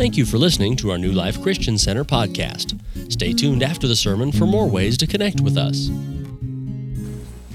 Thank 0.00 0.16
you 0.16 0.24
for 0.24 0.38
listening 0.38 0.76
to 0.76 0.92
our 0.92 0.96
New 0.96 1.12
Life 1.12 1.42
Christian 1.42 1.76
Center 1.76 2.04
podcast. 2.04 2.80
Stay 3.12 3.34
tuned 3.34 3.62
after 3.62 3.86
the 3.86 3.94
sermon 3.94 4.32
for 4.32 4.46
more 4.46 4.66
ways 4.66 4.96
to 4.96 5.06
connect 5.06 5.42
with 5.42 5.58
us. 5.58 5.90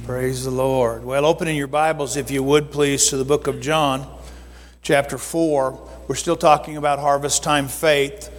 Praise 0.05 0.43
the 0.43 0.51
Lord. 0.51 1.03
Well, 1.03 1.25
opening 1.25 1.57
your 1.57 1.65
Bibles, 1.65 2.15
if 2.15 2.29
you 2.29 2.43
would 2.43 2.69
please, 2.69 3.09
to 3.09 3.17
the 3.17 3.25
book 3.25 3.47
of 3.47 3.61
John, 3.61 4.07
chapter 4.83 5.17
4. 5.17 5.89
We're 6.07 6.13
still 6.13 6.35
talking 6.35 6.77
about 6.77 6.99
harvest 6.99 7.41
time 7.41 7.67
faith. 7.67 8.29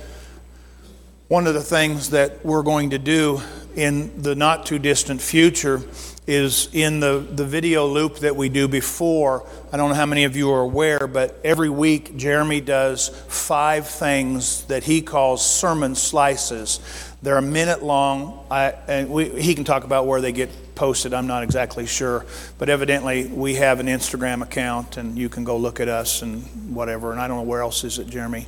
One 1.27 1.49
of 1.49 1.55
the 1.55 1.61
things 1.65 2.11
that 2.11 2.47
we're 2.47 2.63
going 2.63 2.91
to 2.91 3.01
do 3.01 3.41
in 3.75 4.23
the 4.23 4.37
not 4.37 4.67
too 4.67 4.79
distant 4.79 5.21
future 5.21 5.83
is 6.27 6.69
in 6.73 7.01
the, 7.01 7.25
the 7.31 7.45
video 7.45 7.87
loop 7.87 8.19
that 8.19 8.35
we 8.35 8.49
do 8.49 8.67
before. 8.67 9.47
I 9.73 9.77
don't 9.77 9.91
know 9.91 9.95
how 9.95 10.07
many 10.07 10.25
of 10.25 10.37
you 10.37 10.51
are 10.53 10.61
aware, 10.61 11.07
but 11.07 11.39
every 11.45 11.69
week 11.69 12.17
Jeremy 12.17 12.61
does 12.61 13.09
five 13.29 13.87
things 13.87 14.65
that 14.65 14.83
he 14.83 15.03
calls 15.03 15.45
sermon 15.49 15.95
slices. 15.95 16.81
They're 17.23 17.39
a 17.39 17.43
minute 17.43 17.83
long, 17.83 18.45
I, 18.51 18.75
and 18.89 19.11
we, 19.11 19.29
he 19.41 19.55
can 19.55 19.65
talk 19.65 19.85
about 19.85 20.07
where 20.07 20.21
they 20.21 20.33
get 20.33 20.51
posted. 20.75 21.15
I'm 21.15 21.27
not 21.27 21.43
exactly 21.43 21.87
sure, 21.87 22.27
but 22.59 22.69
evidently 22.69 23.27
we 23.29 23.55
have 23.55 23.81
an 23.81 23.87
Instagram 23.87 24.43
account, 24.43 24.97
and 24.97 25.17
you 25.17 25.29
can 25.29 25.45
go 25.45 25.57
look 25.57 25.81
at 25.81 25.89
us 25.89 26.23
and 26.23 26.43
whatever. 26.75 27.13
And 27.13 27.21
I 27.21 27.29
don't 27.29 27.39
know 27.39 27.43
where 27.45 27.63
else 27.63 27.85
is 27.85 27.99
it, 27.99 28.09
Jeremy. 28.09 28.47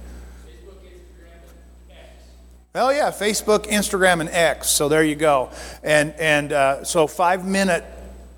Oh 2.81 2.91
yeah, 2.91 3.11
Facebook, 3.11 3.67
Instagram, 3.67 4.21
and 4.21 4.29
X. 4.29 4.69
So 4.69 4.89
there 4.89 5.03
you 5.03 5.17
go. 5.17 5.51
And 5.83 6.13
and 6.13 6.53
uh, 6.53 6.85
so 6.85 7.09
five 7.09 7.45
minute, 7.45 7.85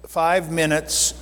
five 0.06 0.50
minutes, 0.50 1.12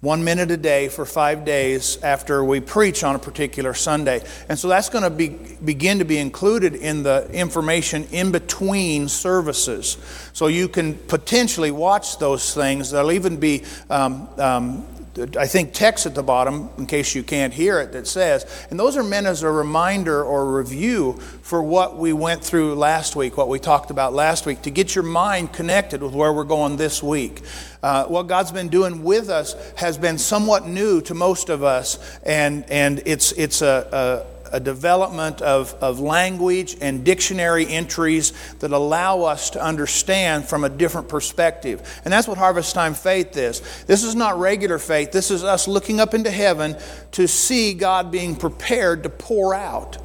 one 0.00 0.24
minute 0.24 0.50
a 0.50 0.56
day 0.56 0.88
for 0.88 1.04
five 1.04 1.44
days 1.44 2.02
after 2.02 2.42
we 2.42 2.58
preach 2.58 3.04
on 3.04 3.14
a 3.14 3.20
particular 3.20 3.72
Sunday. 3.72 4.24
And 4.48 4.58
so 4.58 4.66
that's 4.66 4.88
going 4.88 5.04
to 5.04 5.10
be 5.10 5.28
begin 5.64 6.00
to 6.00 6.04
be 6.04 6.18
included 6.18 6.74
in 6.74 7.04
the 7.04 7.30
information 7.32 8.08
in 8.10 8.32
between 8.32 9.06
services. 9.06 9.96
So 10.32 10.48
you 10.48 10.66
can 10.66 10.94
potentially 10.94 11.70
watch 11.70 12.18
those 12.18 12.52
things. 12.52 12.90
There'll 12.90 13.12
even 13.12 13.36
be. 13.36 13.62
Um, 13.88 14.28
um, 14.38 14.86
I 15.36 15.46
think 15.48 15.72
text 15.72 16.06
at 16.06 16.14
the 16.14 16.22
bottom, 16.22 16.70
in 16.78 16.86
case 16.86 17.16
you 17.16 17.24
can't 17.24 17.52
hear 17.52 17.80
it, 17.80 17.90
that 17.92 18.06
says, 18.06 18.46
and 18.70 18.78
those 18.78 18.96
are 18.96 19.02
meant 19.02 19.26
as 19.26 19.42
a 19.42 19.50
reminder 19.50 20.22
or 20.22 20.56
review 20.56 21.14
for 21.42 21.62
what 21.62 21.96
we 21.96 22.12
went 22.12 22.44
through 22.44 22.76
last 22.76 23.16
week, 23.16 23.36
what 23.36 23.48
we 23.48 23.58
talked 23.58 23.90
about 23.90 24.12
last 24.12 24.46
week, 24.46 24.62
to 24.62 24.70
get 24.70 24.94
your 24.94 25.02
mind 25.02 25.52
connected 25.52 26.00
with 26.00 26.14
where 26.14 26.32
we're 26.32 26.44
going 26.44 26.76
this 26.76 27.02
week. 27.02 27.42
Uh, 27.82 28.04
what 28.04 28.28
God's 28.28 28.52
been 28.52 28.68
doing 28.68 29.02
with 29.02 29.30
us 29.30 29.56
has 29.76 29.98
been 29.98 30.16
somewhat 30.16 30.68
new 30.68 31.00
to 31.02 31.14
most 31.14 31.48
of 31.48 31.64
us, 31.64 31.98
and, 32.22 32.64
and 32.70 33.02
it's, 33.04 33.32
it's 33.32 33.62
a, 33.62 34.24
a 34.39 34.39
a 34.52 34.60
development 34.60 35.40
of, 35.42 35.74
of 35.80 36.00
language 36.00 36.76
and 36.80 37.04
dictionary 37.04 37.66
entries 37.66 38.32
that 38.58 38.72
allow 38.72 39.22
us 39.22 39.50
to 39.50 39.62
understand 39.62 40.44
from 40.46 40.64
a 40.64 40.68
different 40.68 41.08
perspective. 41.08 42.00
And 42.04 42.12
that's 42.12 42.28
what 42.28 42.38
Harvest 42.38 42.74
Time 42.74 42.94
faith 42.94 43.36
is. 43.36 43.60
This 43.86 44.04
is 44.04 44.14
not 44.14 44.38
regular 44.38 44.78
faith, 44.78 45.12
this 45.12 45.30
is 45.30 45.44
us 45.44 45.68
looking 45.68 46.00
up 46.00 46.14
into 46.14 46.30
heaven 46.30 46.76
to 47.12 47.26
see 47.26 47.74
God 47.74 48.10
being 48.10 48.36
prepared 48.36 49.02
to 49.04 49.10
pour 49.10 49.54
out. 49.54 49.98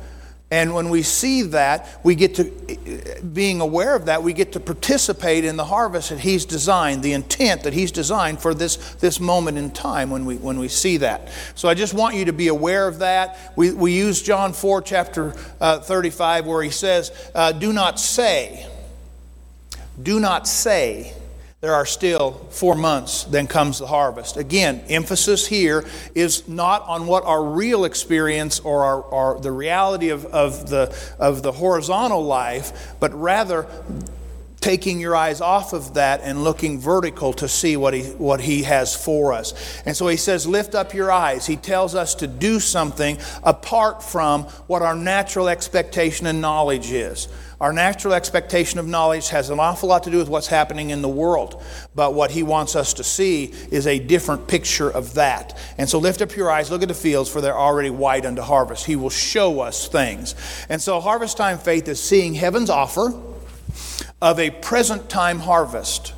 And 0.51 0.75
when 0.75 0.89
we 0.89 1.01
see 1.01 1.41
that, 1.41 1.99
we 2.03 2.13
get 2.13 2.35
to, 2.35 2.43
being 3.33 3.61
aware 3.61 3.95
of 3.95 4.05
that, 4.05 4.21
we 4.21 4.31
get 4.31 4.51
to 4.53 4.59
participate 4.59 5.43
in 5.43 5.57
the 5.57 5.65
harvest 5.65 6.09
that 6.09 6.19
He's 6.19 6.45
designed, 6.45 7.01
the 7.01 7.13
intent 7.13 7.63
that 7.63 7.73
He's 7.73 7.91
designed 7.91 8.39
for 8.39 8.53
this, 8.53 8.93
this 8.95 9.19
moment 9.19 9.57
in 9.57 9.71
time 9.71 10.11
when 10.11 10.23
we, 10.23 10.37
when 10.37 10.59
we 10.59 10.67
see 10.67 10.97
that. 10.97 11.29
So 11.55 11.67
I 11.67 11.73
just 11.73 11.95
want 11.95 12.15
you 12.15 12.25
to 12.25 12.33
be 12.33 12.49
aware 12.49 12.87
of 12.87 12.99
that. 12.99 13.53
We, 13.55 13.71
we 13.71 13.93
use 13.93 14.21
John 14.21 14.53
4, 14.53 14.83
chapter 14.83 15.33
uh, 15.59 15.79
35, 15.79 16.45
where 16.45 16.61
He 16.61 16.69
says, 16.69 17.11
uh, 17.33 17.51
Do 17.51 17.73
not 17.73 17.99
say, 17.99 18.67
do 20.01 20.19
not 20.19 20.47
say, 20.47 21.13
there 21.65 21.73
are 21.73 21.85
still 21.87 22.33
four 22.51 22.75
months, 22.75 23.23
then 23.23 23.47
comes 23.47 23.79
the 23.79 23.87
harvest. 23.87 24.37
Again, 24.37 24.83
emphasis 24.87 25.47
here 25.47 25.83
is 26.13 26.47
not 26.47 26.83
on 26.83 27.07
what 27.07 27.25
our 27.25 27.43
real 27.43 27.85
experience 27.85 28.59
or 28.59 28.83
our, 28.83 29.03
our, 29.11 29.39
the 29.39 29.51
reality 29.51 30.09
of, 30.09 30.27
of, 30.27 30.69
the, 30.69 30.95
of 31.17 31.41
the 31.41 31.51
horizontal 31.51 32.23
life, 32.23 32.93
but 32.99 33.19
rather 33.19 33.65
taking 34.61 34.99
your 34.99 35.15
eyes 35.15 35.41
off 35.41 35.73
of 35.73 35.95
that 35.95 36.21
and 36.21 36.43
looking 36.43 36.79
vertical 36.79 37.33
to 37.33 37.47
see 37.47 37.75
what 37.77 37.95
he, 37.95 38.03
what 38.03 38.41
he 38.41 38.61
has 38.61 38.95
for 38.95 39.33
us. 39.33 39.81
And 39.87 39.97
so 39.97 40.07
he 40.07 40.17
says, 40.17 40.45
Lift 40.45 40.75
up 40.75 40.93
your 40.93 41.11
eyes. 41.11 41.47
He 41.47 41.55
tells 41.55 41.95
us 41.95 42.13
to 42.15 42.27
do 42.27 42.59
something 42.59 43.17
apart 43.41 44.03
from 44.03 44.43
what 44.67 44.83
our 44.83 44.95
natural 44.95 45.49
expectation 45.49 46.27
and 46.27 46.41
knowledge 46.41 46.91
is. 46.91 47.27
Our 47.61 47.71
natural 47.71 48.13
expectation 48.13 48.79
of 48.79 48.87
knowledge 48.87 49.29
has 49.29 49.49
an 49.49 49.59
awful 49.59 49.89
lot 49.89 50.03
to 50.03 50.11
do 50.11 50.17
with 50.17 50.27
what's 50.27 50.47
happening 50.47 50.89
in 50.89 51.01
the 51.01 51.09
world. 51.09 51.63
But 51.95 52.13
what 52.13 52.31
he 52.31 52.43
wants 52.43 52.75
us 52.75 52.93
to 52.95 53.03
see 53.03 53.45
is 53.71 53.87
a 53.87 53.97
different 53.97 54.47
picture 54.47 54.89
of 54.89 55.13
that. 55.13 55.57
And 55.77 55.89
so 55.89 55.99
lift 55.99 56.21
up 56.21 56.35
your 56.35 56.51
eyes, 56.51 56.69
look 56.69 56.81
at 56.81 56.89
the 56.89 56.93
fields, 56.93 57.29
for 57.29 57.39
they're 57.39 57.57
already 57.57 57.89
white 57.89 58.25
unto 58.25 58.41
harvest. 58.41 58.85
He 58.85 58.97
will 58.97 59.09
show 59.09 59.61
us 59.61 59.87
things. 59.87 60.35
And 60.67 60.81
so 60.81 60.99
harvest 60.99 61.37
time 61.37 61.57
faith 61.57 61.87
is 61.87 62.01
seeing 62.01 62.33
heaven's 62.33 62.69
offer 62.69 63.13
of 64.21 64.39
a 64.39 64.49
present 64.49 65.09
time 65.09 65.39
harvest. 65.39 66.13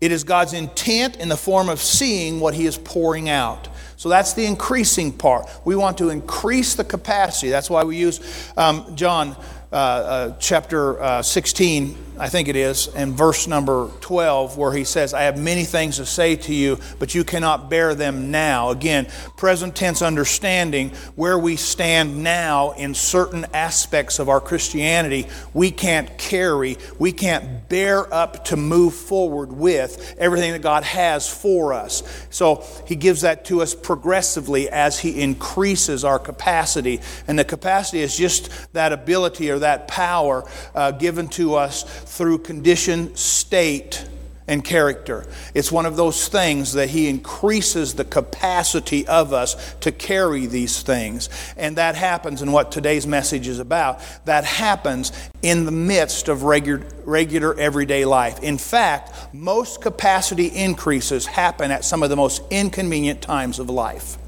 It 0.00 0.12
is 0.12 0.24
God's 0.24 0.54
intent 0.54 1.16
in 1.16 1.28
the 1.28 1.36
form 1.36 1.68
of 1.68 1.80
seeing 1.80 2.40
what 2.40 2.54
he 2.54 2.64
is 2.64 2.78
pouring 2.78 3.28
out. 3.28 3.68
So 3.96 4.08
that's 4.08 4.32
the 4.32 4.46
increasing 4.46 5.12
part. 5.12 5.46
We 5.66 5.76
want 5.76 5.98
to 5.98 6.08
increase 6.08 6.74
the 6.74 6.84
capacity. 6.84 7.50
That's 7.50 7.68
why 7.68 7.84
we 7.84 7.98
use 7.98 8.50
um, 8.56 8.96
John 8.96 9.36
uh, 9.72 9.76
uh, 9.76 10.36
chapter 10.38 11.00
uh, 11.00 11.22
16 11.22 11.96
I 12.20 12.28
think 12.28 12.48
it 12.48 12.56
is, 12.56 12.86
and 12.88 13.14
verse 13.14 13.46
number 13.46 13.88
12, 14.02 14.58
where 14.58 14.74
he 14.74 14.84
says, 14.84 15.14
I 15.14 15.22
have 15.22 15.38
many 15.38 15.64
things 15.64 15.96
to 15.96 16.04
say 16.04 16.36
to 16.36 16.52
you, 16.54 16.78
but 16.98 17.14
you 17.14 17.24
cannot 17.24 17.70
bear 17.70 17.94
them 17.94 18.30
now. 18.30 18.68
Again, 18.68 19.06
present 19.38 19.74
tense 19.74 20.02
understanding 20.02 20.90
where 21.16 21.38
we 21.38 21.56
stand 21.56 22.22
now 22.22 22.72
in 22.72 22.92
certain 22.92 23.46
aspects 23.54 24.18
of 24.18 24.28
our 24.28 24.38
Christianity, 24.38 25.28
we 25.54 25.70
can't 25.70 26.18
carry, 26.18 26.76
we 26.98 27.10
can't 27.10 27.66
bear 27.70 28.12
up 28.12 28.44
to 28.46 28.56
move 28.58 28.94
forward 28.94 29.50
with 29.50 30.14
everything 30.18 30.52
that 30.52 30.60
God 30.60 30.84
has 30.84 31.26
for 31.26 31.72
us. 31.72 32.02
So 32.28 32.66
he 32.86 32.96
gives 32.96 33.22
that 33.22 33.46
to 33.46 33.62
us 33.62 33.74
progressively 33.74 34.68
as 34.68 34.98
he 34.98 35.22
increases 35.22 36.04
our 36.04 36.18
capacity. 36.18 37.00
And 37.26 37.38
the 37.38 37.46
capacity 37.46 38.00
is 38.00 38.14
just 38.14 38.50
that 38.74 38.92
ability 38.92 39.50
or 39.50 39.59
that 39.60 39.88
power 39.88 40.44
uh, 40.74 40.90
given 40.92 41.28
to 41.28 41.54
us 41.54 41.82
through 41.82 42.38
condition, 42.38 43.14
state, 43.16 44.04
and 44.50 44.64
character. 44.64 45.24
It's 45.54 45.70
one 45.70 45.86
of 45.86 45.94
those 45.94 46.26
things 46.26 46.72
that 46.72 46.90
He 46.90 47.08
increases 47.08 47.94
the 47.94 48.04
capacity 48.04 49.06
of 49.06 49.32
us 49.32 49.74
to 49.76 49.92
carry 49.92 50.46
these 50.46 50.82
things. 50.82 51.28
And 51.56 51.76
that 51.76 51.94
happens 51.94 52.42
in 52.42 52.50
what 52.50 52.72
today's 52.72 53.06
message 53.06 53.46
is 53.46 53.60
about. 53.60 54.02
That 54.24 54.44
happens 54.44 55.12
in 55.40 55.66
the 55.66 55.70
midst 55.70 56.28
of 56.28 56.42
regular, 56.42 56.84
regular 57.04 57.56
everyday 57.60 58.04
life. 58.04 58.40
In 58.40 58.58
fact, 58.58 59.32
most 59.32 59.80
capacity 59.80 60.46
increases 60.46 61.26
happen 61.26 61.70
at 61.70 61.84
some 61.84 62.02
of 62.02 62.10
the 62.10 62.16
most 62.16 62.42
inconvenient 62.50 63.22
times 63.22 63.60
of 63.60 63.70
life. 63.70 64.18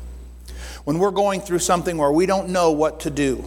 When 0.84 1.00
we're 1.00 1.10
going 1.10 1.40
through 1.40 1.58
something 1.58 1.98
where 1.98 2.12
we 2.12 2.26
don't 2.26 2.50
know 2.50 2.70
what 2.70 3.00
to 3.00 3.10
do, 3.10 3.44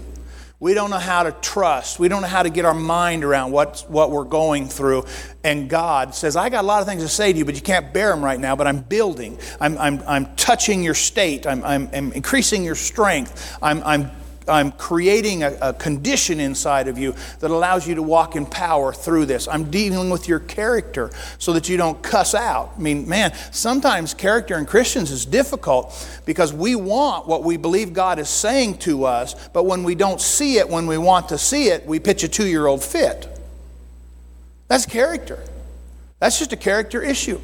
we 0.60 0.74
don't 0.74 0.90
know 0.90 0.98
how 0.98 1.24
to 1.24 1.32
trust. 1.34 2.00
We 2.00 2.08
don't 2.08 2.22
know 2.22 2.28
how 2.28 2.44
to 2.44 2.50
get 2.50 2.66
our 2.66 2.74
mind 2.74 3.24
around 3.24 3.52
what, 3.52 3.86
what 3.90 4.10
we're 4.10 4.24
going 4.24 4.68
through. 4.68 5.06
And 5.44 5.70
God 5.70 6.16
says, 6.16 6.36
I 6.36 6.50
got 6.50 6.64
a 6.64 6.68
lot 6.68 6.82
of 6.82 6.88
things 6.88 7.04
to 7.04 7.10
say 7.10 7.34
to 7.34 7.38
you, 7.38 7.46
but 7.46 7.56
you 7.56 7.62
can't 7.62 7.94
bear 7.94 8.10
them 8.10 8.24
right 8.24 8.40
now. 8.40 8.56
But 8.56 8.68
I'm 8.68 8.80
building, 8.80 9.38
I'm, 9.60 9.78
I'm, 9.78 10.02
I'm 10.08 10.36
touching 10.36 10.82
your 10.82 10.94
state, 10.94 11.46
I'm, 11.46 11.64
I'm, 11.64 11.90
I'm 11.94 12.14
increasing 12.14 12.64
your 12.64 12.76
strength, 12.76 13.58
I'm, 13.62 13.84
I'm 13.84 14.12
I'm 14.48 14.72
creating 14.72 15.44
a, 15.44 15.58
a, 15.62 15.74
condition 15.74 16.40
inside 16.40 16.88
of 16.88 16.98
you 16.98 17.16
that 17.40 17.52
allows 17.52 17.88
you 17.88 17.96
to 17.96 18.04
walk 18.04 18.36
in 18.36 18.46
power 18.46 18.94
through 18.94 19.26
this. 19.26 19.48
I'm 19.48 19.72
dealing 19.72 20.10
with 20.10 20.28
your 20.28 20.40
character 20.40 21.12
so 21.38 21.54
that 21.54 21.68
you 21.68 21.78
don't 21.78 22.02
cuss 22.04 22.36
out. 22.36 22.74
I 22.78 22.80
mean, 22.80 23.08
man, 23.10 23.34
sometimes 23.52 24.14
character 24.14 24.58
in 24.58 24.66
Christians 24.66 25.12
is 25.12 25.26
difficult 25.26 25.94
because 26.26 26.54
we 26.54 26.76
want 26.76 27.28
what 27.28 27.44
we 27.44 27.58
believe 27.58 27.94
God 27.94 28.20
is 28.20 28.30
saying 28.30 28.78
to 28.80 29.06
us, 29.06 29.50
but 29.50 29.66
when 29.66 29.84
we 29.84 29.96
don't 29.96 30.22
see 30.22 30.58
it 30.58 30.70
when 30.70 30.88
we 30.88 30.98
want 30.98 31.30
to 31.30 31.38
see 31.38 31.70
it, 31.70 31.86
we 31.86 32.00
pitch 32.00 32.24
a 32.24 32.28
two 32.28 32.48
year 32.48 32.68
old 32.68 32.84
fit. 32.84 33.28
That's 34.68 34.86
character. 34.86 35.44
That's 36.20 36.40
just 36.40 36.54
a 36.54 36.58
character 36.58 37.02
issue. 37.02 37.40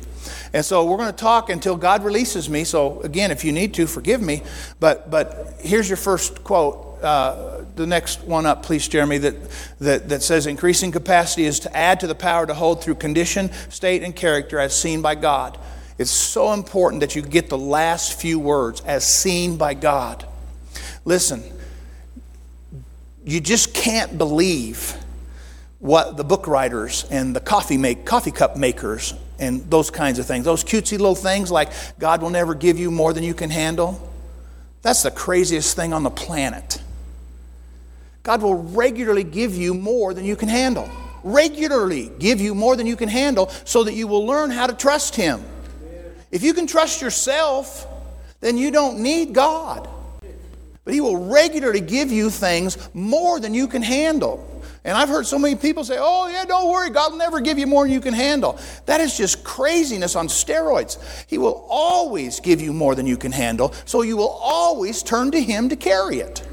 And 0.53 0.65
so 0.65 0.85
we're 0.85 0.97
going 0.97 1.11
to 1.11 1.17
talk 1.17 1.49
until 1.49 1.75
God 1.75 2.03
releases 2.03 2.49
me. 2.49 2.63
So 2.63 3.01
again, 3.01 3.31
if 3.31 3.43
you 3.43 3.51
need 3.51 3.73
to, 3.75 3.87
forgive 3.87 4.21
me. 4.21 4.43
But 4.79 5.09
but 5.09 5.55
here's 5.59 5.89
your 5.89 5.97
first 5.97 6.43
quote 6.43 6.90
uh, 7.03 7.65
the 7.75 7.87
next 7.87 8.23
one 8.23 8.45
up, 8.45 8.63
please, 8.63 8.87
Jeremy, 8.87 9.17
that, 9.19 9.35
that, 9.79 10.09
that 10.09 10.23
says 10.23 10.47
increasing 10.47 10.91
capacity 10.91 11.45
is 11.45 11.59
to 11.61 11.75
add 11.75 11.99
to 12.01 12.07
the 12.07 12.15
power 12.15 12.45
to 12.45 12.53
hold 12.53 12.83
through 12.83 12.95
condition, 12.95 13.51
state, 13.69 14.03
and 14.03 14.15
character 14.15 14.59
as 14.59 14.75
seen 14.75 15.01
by 15.01 15.15
God. 15.15 15.57
It's 15.97 16.11
so 16.11 16.53
important 16.53 17.01
that 17.01 17.15
you 17.15 17.21
get 17.21 17.49
the 17.49 17.57
last 17.57 18.19
few 18.19 18.39
words 18.39 18.81
as 18.81 19.05
seen 19.05 19.57
by 19.57 19.73
God. 19.73 20.25
Listen, 21.05 21.43
you 23.23 23.39
just 23.39 23.73
can't 23.73 24.17
believe 24.17 24.95
what 25.79 26.15
the 26.15 26.23
book 26.23 26.47
writers 26.47 27.05
and 27.09 27.35
the 27.35 27.39
coffee 27.39 27.77
make 27.77 28.05
coffee 28.05 28.31
cup 28.31 28.55
makers 28.55 29.13
and 29.39 29.69
those 29.69 29.89
kinds 29.89 30.19
of 30.19 30.27
things 30.27 30.45
those 30.45 30.63
cutesy 30.63 30.91
little 30.91 31.15
things 31.15 31.49
like 31.51 31.71
god 31.97 32.21
will 32.21 32.29
never 32.29 32.53
give 32.53 32.77
you 32.77 32.91
more 32.91 33.13
than 33.13 33.23
you 33.23 33.33
can 33.33 33.49
handle 33.49 34.09
that's 34.83 35.01
the 35.01 35.09
craziest 35.09 35.75
thing 35.75 35.91
on 35.91 36.03
the 36.03 36.11
planet 36.11 36.80
god 38.23 38.41
will 38.41 38.55
regularly 38.55 39.23
give 39.23 39.55
you 39.55 39.73
more 39.73 40.13
than 40.13 40.25
you 40.25 40.35
can 40.35 40.49
handle 40.49 40.89
regularly 41.23 42.11
give 42.19 42.41
you 42.41 42.55
more 42.55 42.75
than 42.75 42.87
you 42.87 42.95
can 42.95 43.09
handle 43.09 43.49
so 43.65 43.83
that 43.83 43.93
you 43.93 44.07
will 44.07 44.25
learn 44.25 44.49
how 44.49 44.67
to 44.67 44.73
trust 44.73 45.15
him 45.15 45.43
if 46.31 46.43
you 46.43 46.53
can 46.53 46.65
trust 46.67 47.01
yourself 47.01 47.87
then 48.39 48.57
you 48.57 48.71
don't 48.71 48.99
need 48.99 49.33
god 49.33 49.87
but 50.83 50.93
he 50.93 51.01
will 51.01 51.29
regularly 51.29 51.81
give 51.81 52.11
you 52.11 52.29
things 52.29 52.77
more 52.93 53.39
than 53.39 53.53
you 53.53 53.67
can 53.67 53.81
handle 53.81 54.47
and 54.83 54.97
I've 54.97 55.09
heard 55.09 55.27
so 55.27 55.37
many 55.37 55.55
people 55.55 55.83
say, 55.83 55.97
oh, 55.99 56.27
yeah, 56.27 56.43
don't 56.43 56.71
worry, 56.71 56.89
God 56.89 57.11
will 57.11 57.19
never 57.19 57.39
give 57.39 57.59
you 57.59 57.67
more 57.67 57.83
than 57.83 57.91
you 57.93 58.01
can 58.01 58.15
handle. 58.15 58.59
That 58.87 58.99
is 58.99 59.15
just 59.15 59.43
craziness 59.43 60.15
on 60.15 60.27
steroids. 60.27 60.97
He 61.27 61.37
will 61.37 61.67
always 61.69 62.39
give 62.39 62.61
you 62.61 62.73
more 62.73 62.95
than 62.95 63.05
you 63.05 63.15
can 63.15 63.31
handle, 63.31 63.73
so 63.85 64.01
you 64.01 64.17
will 64.17 64.39
always 64.41 65.03
turn 65.03 65.29
to 65.31 65.41
Him 65.41 65.69
to 65.69 65.75
carry 65.75 66.17
it. 66.19 66.47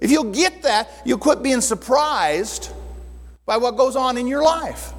If 0.00 0.10
you'll 0.10 0.32
get 0.32 0.62
that, 0.62 0.90
you'll 1.04 1.18
quit 1.18 1.42
being 1.42 1.60
surprised 1.60 2.72
by 3.46 3.56
what 3.56 3.76
goes 3.76 3.96
on 3.96 4.16
in 4.16 4.26
your 4.26 4.42
life. 4.42 4.92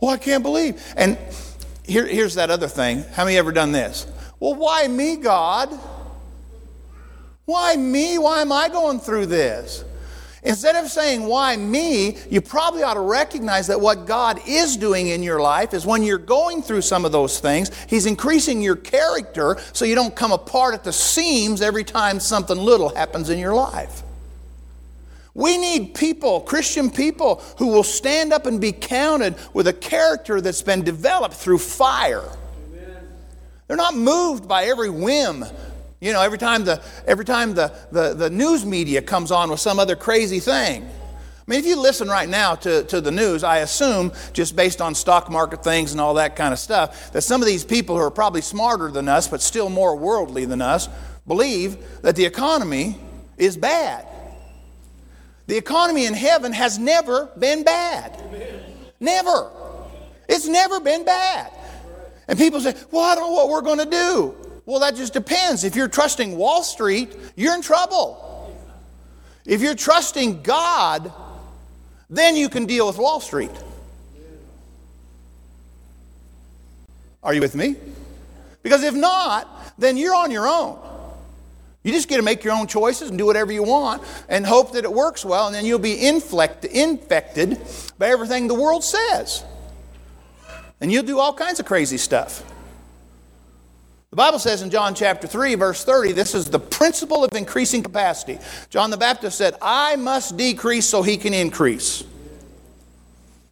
Well, 0.00 0.12
I 0.12 0.18
can't 0.18 0.42
believe. 0.42 0.82
And 0.96 1.18
here, 1.84 2.06
here's 2.06 2.34
that 2.34 2.50
other 2.50 2.68
thing. 2.68 3.04
How 3.12 3.24
many 3.24 3.36
ever 3.36 3.52
done 3.52 3.72
this? 3.72 4.06
Well, 4.38 4.54
why 4.54 4.86
me, 4.86 5.16
God? 5.16 5.70
Why 7.44 7.76
me? 7.76 8.18
Why 8.18 8.40
am 8.42 8.52
I 8.52 8.68
going 8.68 9.00
through 9.00 9.26
this? 9.26 9.84
Instead 10.44 10.76
of 10.76 10.90
saying, 10.90 11.24
Why 11.24 11.56
me? 11.56 12.18
you 12.30 12.40
probably 12.40 12.82
ought 12.82 12.94
to 12.94 13.00
recognize 13.00 13.66
that 13.68 13.80
what 13.80 14.06
God 14.06 14.40
is 14.46 14.76
doing 14.76 15.08
in 15.08 15.22
your 15.22 15.40
life 15.40 15.72
is 15.72 15.86
when 15.86 16.02
you're 16.02 16.18
going 16.18 16.62
through 16.62 16.82
some 16.82 17.04
of 17.04 17.12
those 17.12 17.40
things, 17.40 17.70
He's 17.88 18.06
increasing 18.06 18.60
your 18.60 18.76
character 18.76 19.56
so 19.72 19.84
you 19.84 19.94
don't 19.94 20.14
come 20.14 20.32
apart 20.32 20.74
at 20.74 20.84
the 20.84 20.92
seams 20.92 21.62
every 21.62 21.84
time 21.84 22.20
something 22.20 22.58
little 22.58 22.94
happens 22.94 23.30
in 23.30 23.38
your 23.38 23.54
life. 23.54 24.03
We 25.34 25.58
need 25.58 25.94
people, 25.94 26.40
Christian 26.40 26.90
people, 26.90 27.42
who 27.58 27.66
will 27.68 27.82
stand 27.82 28.32
up 28.32 28.46
and 28.46 28.60
be 28.60 28.72
counted 28.72 29.34
with 29.52 29.66
a 29.66 29.72
character 29.72 30.40
that's 30.40 30.62
been 30.62 30.82
developed 30.82 31.34
through 31.34 31.58
fire. 31.58 32.22
Amen. 32.68 33.08
They're 33.66 33.76
not 33.76 33.96
moved 33.96 34.46
by 34.46 34.64
every 34.64 34.90
whim 34.90 35.44
you 36.04 36.12
know, 36.12 36.20
every 36.20 36.36
time 36.36 36.64
the, 36.64 36.82
every 37.06 37.24
time 37.24 37.54
the, 37.54 37.72
the, 37.90 38.12
the 38.12 38.28
news 38.28 38.66
media 38.66 39.00
comes 39.00 39.30
on 39.30 39.50
with 39.50 39.58
some 39.58 39.78
other 39.78 39.96
crazy 39.96 40.38
thing. 40.38 40.84
I 40.84 41.42
mean, 41.46 41.58
if 41.58 41.64
you 41.64 41.80
listen 41.80 42.08
right 42.08 42.28
now 42.28 42.56
to, 42.56 42.84
to 42.84 43.00
the 43.00 43.10
news, 43.10 43.42
I 43.42 43.60
assume, 43.60 44.12
just 44.34 44.54
based 44.54 44.82
on 44.82 44.94
stock 44.94 45.30
market 45.30 45.64
things 45.64 45.92
and 45.92 46.00
all 46.02 46.12
that 46.14 46.36
kind 46.36 46.52
of 46.52 46.58
stuff, 46.58 47.10
that 47.12 47.22
some 47.22 47.40
of 47.40 47.46
these 47.46 47.64
people 47.64 47.96
who 47.96 48.02
are 48.02 48.10
probably 48.10 48.42
smarter 48.42 48.90
than 48.90 49.08
us, 49.08 49.28
but 49.28 49.40
still 49.40 49.70
more 49.70 49.96
worldly 49.96 50.44
than 50.44 50.60
us, 50.60 50.90
believe 51.26 52.02
that 52.02 52.16
the 52.16 52.26
economy 52.26 52.98
is 53.38 53.56
bad. 53.56 54.06
The 55.46 55.56
economy 55.56 56.06
in 56.06 56.14
heaven 56.14 56.52
has 56.52 56.78
never 56.78 57.26
been 57.38 57.64
bad. 57.64 58.20
Never. 59.00 59.50
It's 60.28 60.46
never 60.48 60.80
been 60.80 61.04
bad. 61.04 61.52
And 62.28 62.38
people 62.38 62.60
say, 62.60 62.74
well, 62.90 63.02
I 63.02 63.14
don't 63.14 63.30
know 63.30 63.34
what 63.34 63.50
we're 63.50 63.60
going 63.60 63.80
to 63.80 63.90
do. 63.90 64.34
Well, 64.66 64.80
that 64.80 64.96
just 64.96 65.12
depends. 65.12 65.64
If 65.64 65.76
you're 65.76 65.88
trusting 65.88 66.36
Wall 66.36 66.62
Street, 66.62 67.14
you're 67.36 67.54
in 67.54 67.60
trouble. 67.60 68.56
If 69.44 69.60
you're 69.60 69.74
trusting 69.74 70.42
God, 70.42 71.12
then 72.08 72.34
you 72.36 72.48
can 72.48 72.64
deal 72.64 72.86
with 72.86 72.96
Wall 72.96 73.20
Street. 73.20 73.50
Are 77.22 77.34
you 77.34 77.40
with 77.40 77.54
me? 77.54 77.76
Because 78.62 78.82
if 78.82 78.94
not, 78.94 79.74
then 79.78 79.98
you're 79.98 80.14
on 80.14 80.30
your 80.30 80.46
own. 80.46 80.78
You 81.84 81.92
just 81.92 82.08
get 82.08 82.16
to 82.16 82.22
make 82.22 82.42
your 82.42 82.54
own 82.54 82.66
choices 82.66 83.10
and 83.10 83.18
do 83.18 83.26
whatever 83.26 83.52
you 83.52 83.62
want 83.62 84.02
and 84.28 84.44
hope 84.44 84.72
that 84.72 84.84
it 84.84 84.92
works 84.92 85.24
well, 85.24 85.46
and 85.46 85.54
then 85.54 85.66
you'll 85.66 85.78
be 85.78 86.06
inflect, 86.06 86.64
infected 86.64 87.60
by 87.98 88.08
everything 88.08 88.48
the 88.48 88.54
world 88.54 88.82
says. 88.82 89.44
And 90.80 90.90
you'll 90.90 91.04
do 91.04 91.20
all 91.20 91.34
kinds 91.34 91.60
of 91.60 91.66
crazy 91.66 91.98
stuff. 91.98 92.42
The 94.10 94.16
Bible 94.16 94.38
says 94.38 94.62
in 94.62 94.70
John 94.70 94.94
chapter 94.94 95.26
3, 95.26 95.56
verse 95.56 95.84
30, 95.84 96.12
this 96.12 96.34
is 96.34 96.46
the 96.46 96.58
principle 96.58 97.24
of 97.24 97.34
increasing 97.34 97.82
capacity. 97.82 98.38
John 98.70 98.90
the 98.90 98.96
Baptist 98.96 99.36
said, 99.36 99.54
I 99.60 99.96
must 99.96 100.36
decrease 100.36 100.86
so 100.86 101.02
he 101.02 101.16
can 101.16 101.34
increase. 101.34 102.04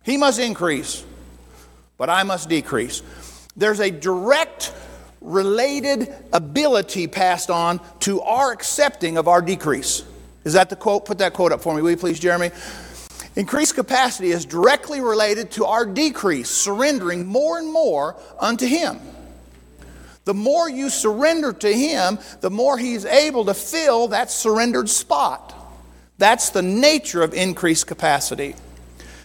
He 0.05 0.17
must 0.17 0.39
increase, 0.39 1.05
but 1.99 2.09
I 2.09 2.23
must 2.23 2.49
decrease. 2.49 3.03
There's 3.57 3.81
a 3.81 3.91
direct 3.91 4.73
related 5.23 6.13
ability 6.33 7.07
passed 7.07 7.51
on 7.51 7.81
to 8.01 8.21
our 8.23 8.53
accepting 8.53 9.17
of 9.17 9.29
our 9.29 9.41
decrease. 9.41 10.05
Is 10.45 10.55
that 10.55 10.71
the 10.71 10.77
quote? 10.77 11.05
Put 11.05 11.19
that 11.19 11.33
quote 11.33 11.53
up 11.53 11.61
for 11.61 11.75
me, 11.75 11.83
will 11.83 11.91
you 11.91 11.97
please, 11.97 12.19
Jeremy? 12.19 12.51
Increased 13.35 13.75
capacity 13.75 14.31
is 14.31 14.45
directly 14.45 15.01
related 15.01 15.51
to 15.53 15.65
our 15.65 15.87
decrease, 15.87 16.51
surrendering 16.51 17.27
more 17.27 17.59
and 17.59 17.73
more 17.73 18.17
unto 18.39 18.67
Him. 18.67 19.01
The 20.25 20.35
more 20.35 20.69
you 20.69 20.91
surrender 20.91 21.53
to 21.53 21.73
Him, 21.73 22.19
the 22.41 22.51
more 22.51 22.77
He's 22.77 23.05
able 23.05 23.47
to 23.47 23.55
fill 23.55 24.09
that 24.09 24.31
surrendered 24.31 24.89
spot. 24.89 25.55
That's 26.19 26.51
the 26.51 26.63
nature 26.63 27.23
of 27.23 27.33
increased 27.33 27.87
capacity. 27.87 28.55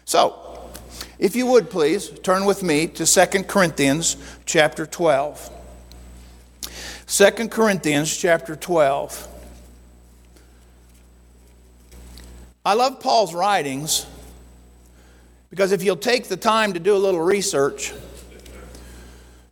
So, 0.05 0.39
if 1.19 1.35
you 1.35 1.45
would 1.47 1.69
please, 1.69 2.09
turn 2.09 2.45
with 2.45 2.63
me 2.63 2.87
to 2.87 3.05
2 3.05 3.43
Corinthians 3.43 4.15
chapter 4.45 4.85
12. 4.85 5.56
2 7.07 7.47
Corinthians 7.47 8.17
chapter 8.17 8.53
12. 8.53 9.29
I 12.65 12.73
love 12.73 12.99
Paul's 12.99 13.33
writings 13.33 14.05
because 15.49 15.71
if 15.71 15.83
you'll 15.83 15.95
take 15.95 16.27
the 16.27 16.35
time 16.35 16.73
to 16.73 16.81
do 16.81 16.93
a 16.93 16.99
little 16.99 17.21
research, 17.21 17.93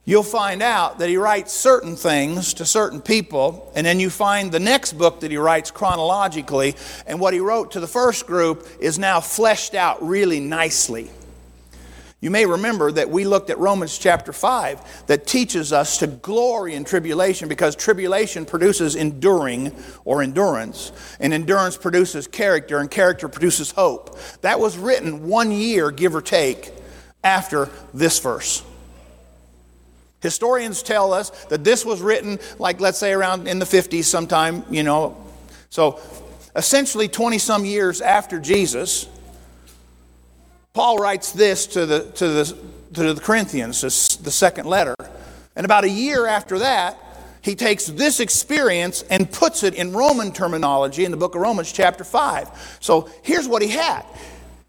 you'll 0.04 0.22
find 0.22 0.62
out 0.62 1.00
that 1.00 1.08
he 1.08 1.16
writes 1.16 1.54
certain 1.54 1.96
things 1.96 2.56
to 2.56 2.66
certain 2.66 3.00
people, 3.00 3.72
and 3.74 3.88
then 3.88 4.02
you 4.02 4.10
find 4.10 4.52
the 4.52 4.60
next 4.60 4.98
book 4.98 5.22
that 5.22 5.32
he 5.32 5.38
writes 5.38 5.72
chronologically, 5.72 6.76
and 7.08 7.22
what 7.22 7.34
he 7.34 7.40
wrote 7.40 7.72
to 7.72 7.80
the 7.80 7.88
first 7.88 8.28
group 8.28 8.68
is 8.82 9.00
now 9.00 9.22
fleshed 9.22 9.76
out 9.76 10.06
really 10.06 10.42
nicely. 10.42 11.10
You 12.26 12.32
may 12.32 12.48
remember 12.48 12.92
that 12.92 13.12
we 13.12 13.24
looked 13.24 13.52
at 13.52 13.60
Romans 13.60 14.00
chapter 14.00 14.34
5 14.34 15.06
that 15.06 15.28
teaches 15.28 15.72
us 15.72 16.00
to 16.00 16.08
glory 16.08 16.74
in 16.74 16.84
tribulation 16.84 17.48
because 17.48 17.76
tribulation 17.76 18.48
produces 18.48 18.96
enduring 18.96 19.72
or 20.06 20.24
endurance, 20.24 20.92
and 21.20 21.32
endurance 21.32 21.78
produces 21.78 22.26
character, 22.26 22.80
and 22.80 22.90
character 22.90 23.28
produces 23.28 23.70
hope. 23.70 24.18
That 24.42 24.60
was 24.60 24.76
written 24.76 25.28
one 25.28 25.52
year, 25.52 25.92
give 25.92 26.16
or 26.16 26.22
take, 26.24 26.74
after 27.24 27.70
this 27.94 28.18
verse. 28.18 28.64
Historians 30.20 30.82
tell 30.82 31.14
us 31.14 31.30
that 31.50 31.64
this 31.64 31.86
was 31.86 32.02
written, 32.02 32.40
like, 32.58 32.82
let's 32.82 32.98
say, 32.98 33.14
around 33.14 33.48
in 33.48 33.60
the 33.60 33.66
50s 33.66 34.06
sometime, 34.06 34.66
you 34.72 34.82
know. 34.82 35.16
So, 35.70 36.00
essentially, 36.56 37.08
20 37.08 37.38
some 37.38 37.66
years 37.66 38.02
after 38.02 38.40
Jesus, 38.40 39.08
Paul 40.76 40.98
writes 40.98 41.32
this 41.32 41.68
to 41.68 41.86
the, 41.86 42.12
to 42.12 42.28
the, 42.28 42.58
to 42.96 43.14
the 43.14 43.22
Corinthians, 43.22 43.80
the 43.80 44.30
second 44.30 44.68
letter. 44.68 44.94
And 45.56 45.64
about 45.64 45.86
a 45.86 45.90
year 45.90 46.28
after 46.28 46.60
that, 46.60 46.98
he 47.42 47.56
takes 47.56 47.86
this 47.86 48.20
experience 48.20 49.02
and 49.04 49.32
puts 49.32 49.64
it 49.64 49.74
in 49.74 49.94
Roman 49.94 50.34
terminology 50.34 51.06
in 51.06 51.12
the 51.12 51.18
book 51.18 51.34
of 51.34 51.40
Romans, 51.40 51.72
chapter 51.72 52.04
5. 52.04 52.78
So 52.82 53.10
here's 53.24 53.48
what 53.48 53.62
he 53.62 53.70
had. 53.70 54.04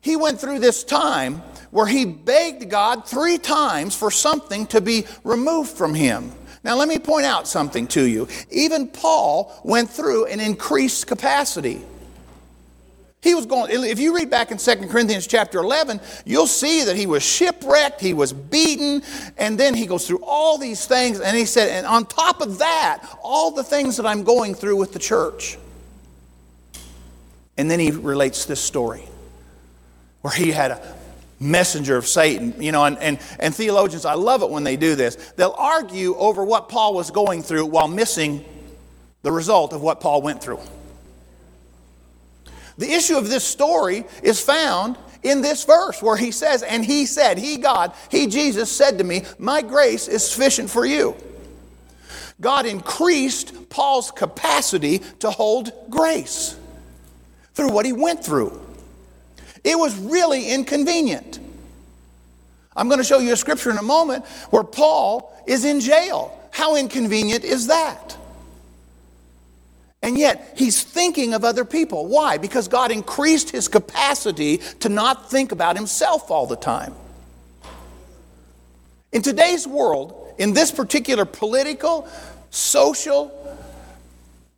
He 0.01 0.15
went 0.15 0.41
through 0.41 0.61
this 0.61 0.85
time 0.85 1.43
where 1.73 1.87
he 1.87 2.05
begged 2.05 2.71
God 2.71 3.05
three 3.05 3.37
times 3.37 3.97
for 3.97 4.13
something 4.13 4.69
to 4.69 4.81
be 4.81 5.07
removed 5.25 5.71
from 5.71 5.93
him. 5.93 6.31
Now, 6.63 6.77
let 6.77 6.87
me 6.87 7.01
point 7.01 7.27
out 7.27 7.49
something 7.49 7.89
to 7.89 8.07
you. 8.07 8.29
Even 8.53 8.87
Paul 8.87 9.53
went 9.65 9.91
through 9.91 10.27
an 10.27 10.39
increased 10.39 11.09
capacity. 11.09 11.83
He 13.27 13.35
was 13.35 13.45
going, 13.45 13.73
if 13.73 13.99
you 13.99 14.15
read 14.15 14.31
back 14.31 14.53
in 14.53 14.57
2 14.57 14.87
Corinthians 14.87 15.27
chapter 15.27 15.59
11, 15.59 16.01
you'll 16.25 16.47
see 16.47 16.85
that 16.85 16.95
he 16.95 17.07
was 17.07 17.25
shipwrecked, 17.25 18.01
he 18.01 18.15
was 18.15 18.33
beaten, 18.33 19.03
and 19.37 19.59
then 19.59 19.75
he 19.75 19.85
goes 19.85 20.07
through 20.07 20.23
all 20.23 20.59
these 20.59 20.87
things, 20.87 21.19
and 21.19 21.37
he 21.37 21.45
said, 21.45 21.71
and 21.71 21.85
on 21.89 22.07
top 22.07 22.41
of 22.41 22.59
that, 22.61 23.05
all 23.25 23.51
the 23.51 23.65
things 23.65 23.97
that 23.97 24.07
I'm 24.07 24.23
going 24.23 24.55
through 24.55 24.77
with 24.77 24.93
the 24.93 25.01
church. 25.01 25.59
And 27.57 27.69
then 27.69 27.81
he 27.81 27.91
relates 27.91 28.45
this 28.45 28.61
story 28.61 29.03
where 30.21 30.33
he 30.33 30.53
had 30.53 30.71
a 30.71 30.97
messenger 31.41 31.97
of 31.97 32.07
Satan. 32.07 32.55
You 32.63 32.71
know, 32.71 32.85
and, 32.85 32.97
and, 32.99 33.19
and 33.41 33.53
theologians, 33.53 34.05
I 34.05 34.15
love 34.15 34.45
it 34.45 34.51
when 34.51 34.63
they 34.63 34.77
do 34.77 34.95
this. 34.95 35.17
They'll 35.35 35.57
argue 35.59 36.15
over 36.15 36.45
what 36.45 36.69
Paul 36.69 36.95
was 36.95 37.11
going 37.11 37.43
through 37.43 37.67
while 37.67 37.89
missing 37.89 38.45
the 39.23 39.33
result 39.33 39.73
of 39.73 39.83
what 39.83 40.01
Paul 40.01 40.23
went 40.23 40.41
through. 40.41 40.61
The 42.79 42.91
issue 42.91 43.17
of 43.17 43.29
this 43.29 43.45
story 43.45 44.05
is 44.23 44.41
found 44.41 44.99
in 45.23 45.41
this 45.41 45.65
verse 45.65 46.03
where 46.03 46.17
he 46.17 46.31
says, 46.31 46.63
And 46.63 46.85
he 46.85 47.07
said, 47.07 47.39
He, 47.39 47.57
God, 47.57 47.93
He, 48.11 48.27
Jesus, 48.27 48.71
said 48.71 48.99
to 48.99 49.05
me, 49.05 49.23
My 49.39 49.63
grace 49.63 50.09
is 50.09 50.29
sufficient 50.29 50.71
for 50.71 50.85
you. 50.85 51.17
God 52.41 52.67
increased 52.67 53.71
Paul's 53.71 54.11
capacity 54.11 54.99
to 55.21 55.31
hold 55.31 55.73
grace 55.89 56.57
through 57.55 57.71
what 57.71 57.87
he 57.87 57.93
went 57.93 58.23
through. 58.23 58.61
It 59.65 59.79
was 59.79 59.97
really 59.97 60.51
inconvenient. 60.51 61.41
I'm 62.77 62.89
going 62.89 62.99
to 62.99 63.05
show 63.05 63.19
you 63.19 63.33
a 63.33 63.37
scripture 63.37 63.71
in 63.71 63.79
a 63.79 63.83
moment 63.83 64.27
where 64.51 64.63
Paul 64.63 65.35
is 65.47 65.65
in 65.65 65.81
jail. 65.81 66.39
How 66.53 66.77
inconvenient 66.77 67.43
is 67.43 67.69
that? 67.69 68.16
And 70.03 70.19
yet, 70.19 70.55
he's 70.57 70.83
thinking 70.83 71.35
of 71.35 71.45
other 71.45 71.65
people. 71.65 72.07
Why? 72.07 72.39
Because 72.39 72.69
God 72.69 72.93
increased 72.93 73.51
his 73.51 73.67
capacity 73.67 74.59
to 74.81 74.89
not 74.89 75.31
think 75.31 75.53
about 75.53 75.77
himself 75.77 76.31
all 76.31 76.47
the 76.47 76.57
time. 76.57 76.95
In 79.13 79.23
today's 79.23 79.67
world, 79.67 80.35
in 80.39 80.53
this 80.53 80.71
particular 80.71 81.25
political, 81.25 82.07
social, 82.51 83.33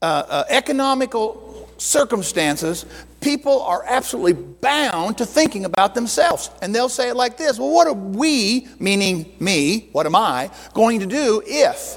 uh, 0.02 0.24
uh, 0.28 0.44
economical 0.48 1.70
circumstances, 1.78 2.84
people 3.20 3.62
are 3.62 3.84
absolutely 3.86 4.32
bound 4.32 5.18
to 5.18 5.26
thinking 5.26 5.64
about 5.64 5.94
themselves. 5.94 6.50
And 6.60 6.74
they'll 6.74 6.88
say 6.88 7.08
it 7.08 7.16
like 7.16 7.36
this 7.36 7.58
Well, 7.58 7.70
what 7.70 7.86
are 7.86 7.92
we, 7.92 8.68
meaning 8.78 9.34
me, 9.40 9.88
what 9.92 10.06
am 10.06 10.16
I, 10.16 10.50
going 10.74 11.00
to 11.00 11.06
do 11.06 11.42
if? 11.46 11.96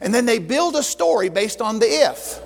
And 0.00 0.14
then 0.14 0.26
they 0.26 0.38
build 0.38 0.76
a 0.76 0.82
story 0.82 1.28
based 1.28 1.60
on 1.60 1.78
the 1.78 1.86
if. 1.86 2.43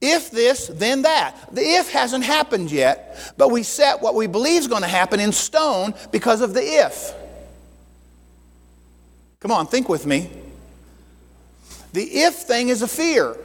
If 0.00 0.30
this, 0.30 0.68
then 0.68 1.02
that. 1.02 1.52
The 1.52 1.62
if 1.62 1.90
hasn't 1.90 2.24
happened 2.24 2.70
yet, 2.70 3.34
but 3.36 3.50
we 3.50 3.64
set 3.64 4.00
what 4.00 4.14
we 4.14 4.26
believe 4.28 4.60
is 4.60 4.68
going 4.68 4.82
to 4.82 4.88
happen 4.88 5.18
in 5.18 5.32
stone 5.32 5.94
because 6.12 6.40
of 6.40 6.54
the 6.54 6.62
if. 6.62 7.14
Come 9.40 9.50
on, 9.50 9.66
think 9.66 9.88
with 9.88 10.06
me. 10.06 10.30
The 11.92 12.02
if 12.02 12.34
thing 12.34 12.68
is 12.68 12.82
a 12.82 12.88
fear. 12.88 13.36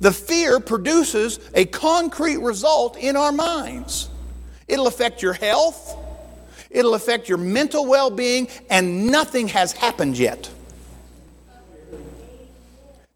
The 0.00 0.12
fear 0.12 0.60
produces 0.60 1.40
a 1.54 1.64
concrete 1.64 2.38
result 2.38 2.96
in 2.96 3.16
our 3.16 3.32
minds. 3.32 4.08
It'll 4.68 4.86
affect 4.86 5.22
your 5.22 5.32
health, 5.32 5.96
it'll 6.70 6.94
affect 6.94 7.28
your 7.28 7.38
mental 7.38 7.86
well 7.86 8.10
being, 8.10 8.48
and 8.70 9.08
nothing 9.08 9.48
has 9.48 9.72
happened 9.72 10.16
yet. 10.16 10.50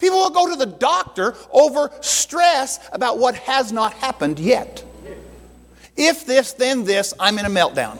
People 0.05 0.19
will 0.19 0.29
go 0.29 0.51
to 0.51 0.57
the 0.57 0.67
doctor 0.67 1.35
over 1.51 1.91
stress 2.03 2.79
about 2.93 3.17
what 3.19 3.37
has 3.37 3.73
not 3.73 3.95
happened 3.95 4.39
yet. 4.39 4.85
If 5.97 6.27
this, 6.27 6.53
then 6.53 6.85
this, 6.85 7.15
I'm 7.19 7.39
in 7.39 7.47
a 7.47 7.49
meltdown. 7.49 7.99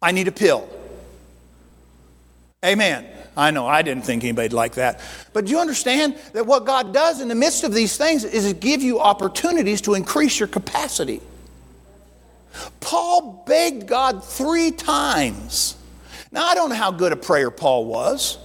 I 0.00 0.12
need 0.12 0.26
a 0.26 0.32
pill. 0.32 0.66
Amen. 2.64 3.06
I 3.36 3.50
know, 3.50 3.66
I 3.66 3.82
didn't 3.82 4.06
think 4.06 4.24
anybody'd 4.24 4.54
like 4.54 4.76
that. 4.76 5.02
But 5.34 5.44
do 5.44 5.50
you 5.50 5.58
understand 5.58 6.16
that 6.32 6.46
what 6.46 6.64
God 6.64 6.94
does 6.94 7.20
in 7.20 7.28
the 7.28 7.34
midst 7.34 7.62
of 7.62 7.74
these 7.74 7.98
things 7.98 8.24
is 8.24 8.50
give 8.54 8.82
you 8.82 8.98
opportunities 8.98 9.82
to 9.82 9.92
increase 9.92 10.40
your 10.40 10.48
capacity? 10.48 11.20
Paul 12.80 13.44
begged 13.46 13.86
God 13.86 14.24
three 14.24 14.70
times. 14.70 15.76
Now, 16.32 16.46
I 16.46 16.54
don't 16.54 16.70
know 16.70 16.74
how 16.74 16.90
good 16.90 17.12
a 17.12 17.16
prayer 17.16 17.50
Paul 17.50 17.84
was. 17.84 18.38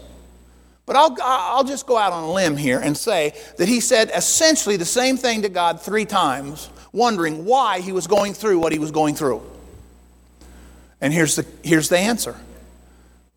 But 0.85 0.95
I'll, 0.95 1.15
I'll 1.21 1.63
just 1.63 1.85
go 1.85 1.97
out 1.97 2.11
on 2.11 2.23
a 2.23 2.31
limb 2.31 2.57
here 2.57 2.79
and 2.79 2.97
say 2.97 3.33
that 3.57 3.67
he 3.67 3.79
said 3.79 4.11
essentially 4.13 4.77
the 4.77 4.85
same 4.85 5.17
thing 5.17 5.43
to 5.43 5.49
God 5.49 5.81
three 5.81 6.05
times, 6.05 6.69
wondering 6.91 7.45
why 7.45 7.81
he 7.81 7.91
was 7.91 8.07
going 8.07 8.33
through 8.33 8.59
what 8.59 8.71
he 8.71 8.79
was 8.79 8.91
going 8.91 9.15
through. 9.15 9.41
And 10.99 11.13
here's 11.13 11.35
the, 11.35 11.45
here's 11.63 11.89
the 11.89 11.97
answer 11.97 12.35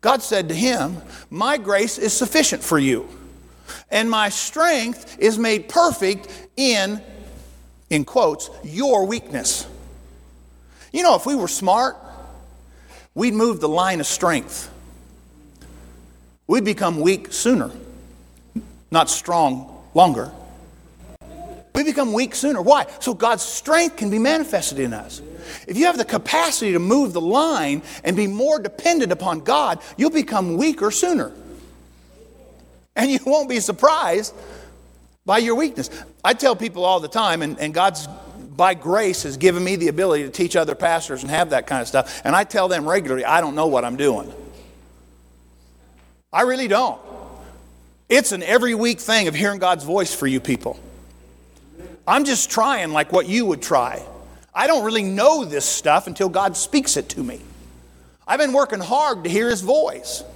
God 0.01 0.21
said 0.21 0.49
to 0.49 0.55
him, 0.55 1.01
My 1.29 1.57
grace 1.57 1.97
is 1.97 2.13
sufficient 2.13 2.63
for 2.63 2.79
you, 2.79 3.07
and 3.89 4.09
my 4.09 4.29
strength 4.29 5.17
is 5.19 5.37
made 5.37 5.69
perfect 5.69 6.27
in, 6.57 7.01
in 7.89 8.05
quotes, 8.05 8.49
your 8.63 9.05
weakness. 9.05 9.67
You 10.91 11.03
know, 11.03 11.15
if 11.15 11.25
we 11.25 11.35
were 11.35 11.47
smart, 11.47 11.95
we'd 13.13 13.33
move 13.33 13.59
the 13.59 13.69
line 13.69 13.99
of 13.99 14.07
strength 14.07 14.71
we 16.47 16.61
become 16.61 16.99
weak 16.99 17.31
sooner, 17.31 17.71
not 18.91 19.09
strong 19.09 19.83
longer. 19.93 20.31
We 21.73 21.83
become 21.83 22.13
weak 22.13 22.35
sooner. 22.35 22.61
Why? 22.61 22.87
So 22.99 23.13
God's 23.13 23.43
strength 23.43 23.97
can 23.97 24.09
be 24.09 24.19
manifested 24.19 24.79
in 24.79 24.93
us. 24.93 25.21
If 25.67 25.77
you 25.77 25.85
have 25.85 25.97
the 25.97 26.05
capacity 26.05 26.71
to 26.71 26.79
move 26.79 27.11
the 27.11 27.21
line 27.21 27.81
and 28.03 28.15
be 28.15 28.27
more 28.27 28.59
dependent 28.59 29.11
upon 29.11 29.41
God, 29.41 29.79
you'll 29.97 30.09
become 30.09 30.55
weaker 30.55 30.89
sooner. 30.89 31.33
And 32.95 33.11
you 33.11 33.19
won't 33.25 33.49
be 33.49 33.59
surprised 33.59 34.33
by 35.25 35.39
your 35.39 35.55
weakness. 35.55 35.89
I 36.23 36.33
tell 36.33 36.55
people 36.55 36.85
all 36.85 37.01
the 37.01 37.09
time, 37.09 37.41
and, 37.41 37.59
and 37.59 37.73
God's 37.73 38.07
by 38.55 38.73
grace 38.73 39.23
has 39.23 39.35
given 39.35 39.61
me 39.61 39.75
the 39.75 39.89
ability 39.89 40.23
to 40.23 40.29
teach 40.29 40.55
other 40.55 40.75
pastors 40.75 41.23
and 41.23 41.29
have 41.29 41.49
that 41.49 41.67
kind 41.67 41.81
of 41.81 41.89
stuff. 41.89 42.21
And 42.23 42.33
I 42.33 42.45
tell 42.45 42.69
them 42.69 42.87
regularly, 42.87 43.25
I 43.25 43.41
don't 43.41 43.53
know 43.53 43.67
what 43.67 43.83
I'm 43.83 43.97
doing. 43.97 44.33
I 46.35 46.41
really 46.41 46.67
don't. 46.67 46.99
It's 48.09 48.33
an 48.33 48.43
every 48.43 48.75
week 48.75 48.99
thing 48.99 49.29
of 49.29 49.35
hearing 49.35 49.57
God's 49.57 49.85
voice 49.85 50.13
for 50.13 50.27
you 50.27 50.41
people. 50.41 50.77
I'm 52.05 52.25
just 52.25 52.51
trying 52.51 52.91
like 52.91 53.13
what 53.13 53.25
you 53.25 53.45
would 53.45 53.61
try. 53.61 54.05
I 54.53 54.67
don't 54.67 54.83
really 54.83 55.03
know 55.03 55.45
this 55.45 55.63
stuff 55.63 56.07
until 56.07 56.27
God 56.27 56.57
speaks 56.57 56.97
it 56.97 57.07
to 57.09 57.23
me. 57.23 57.39
I've 58.27 58.39
been 58.39 58.51
working 58.51 58.81
hard 58.81 59.23
to 59.23 59.29
hear 59.29 59.49
His 59.49 59.61
voice. 59.61 60.23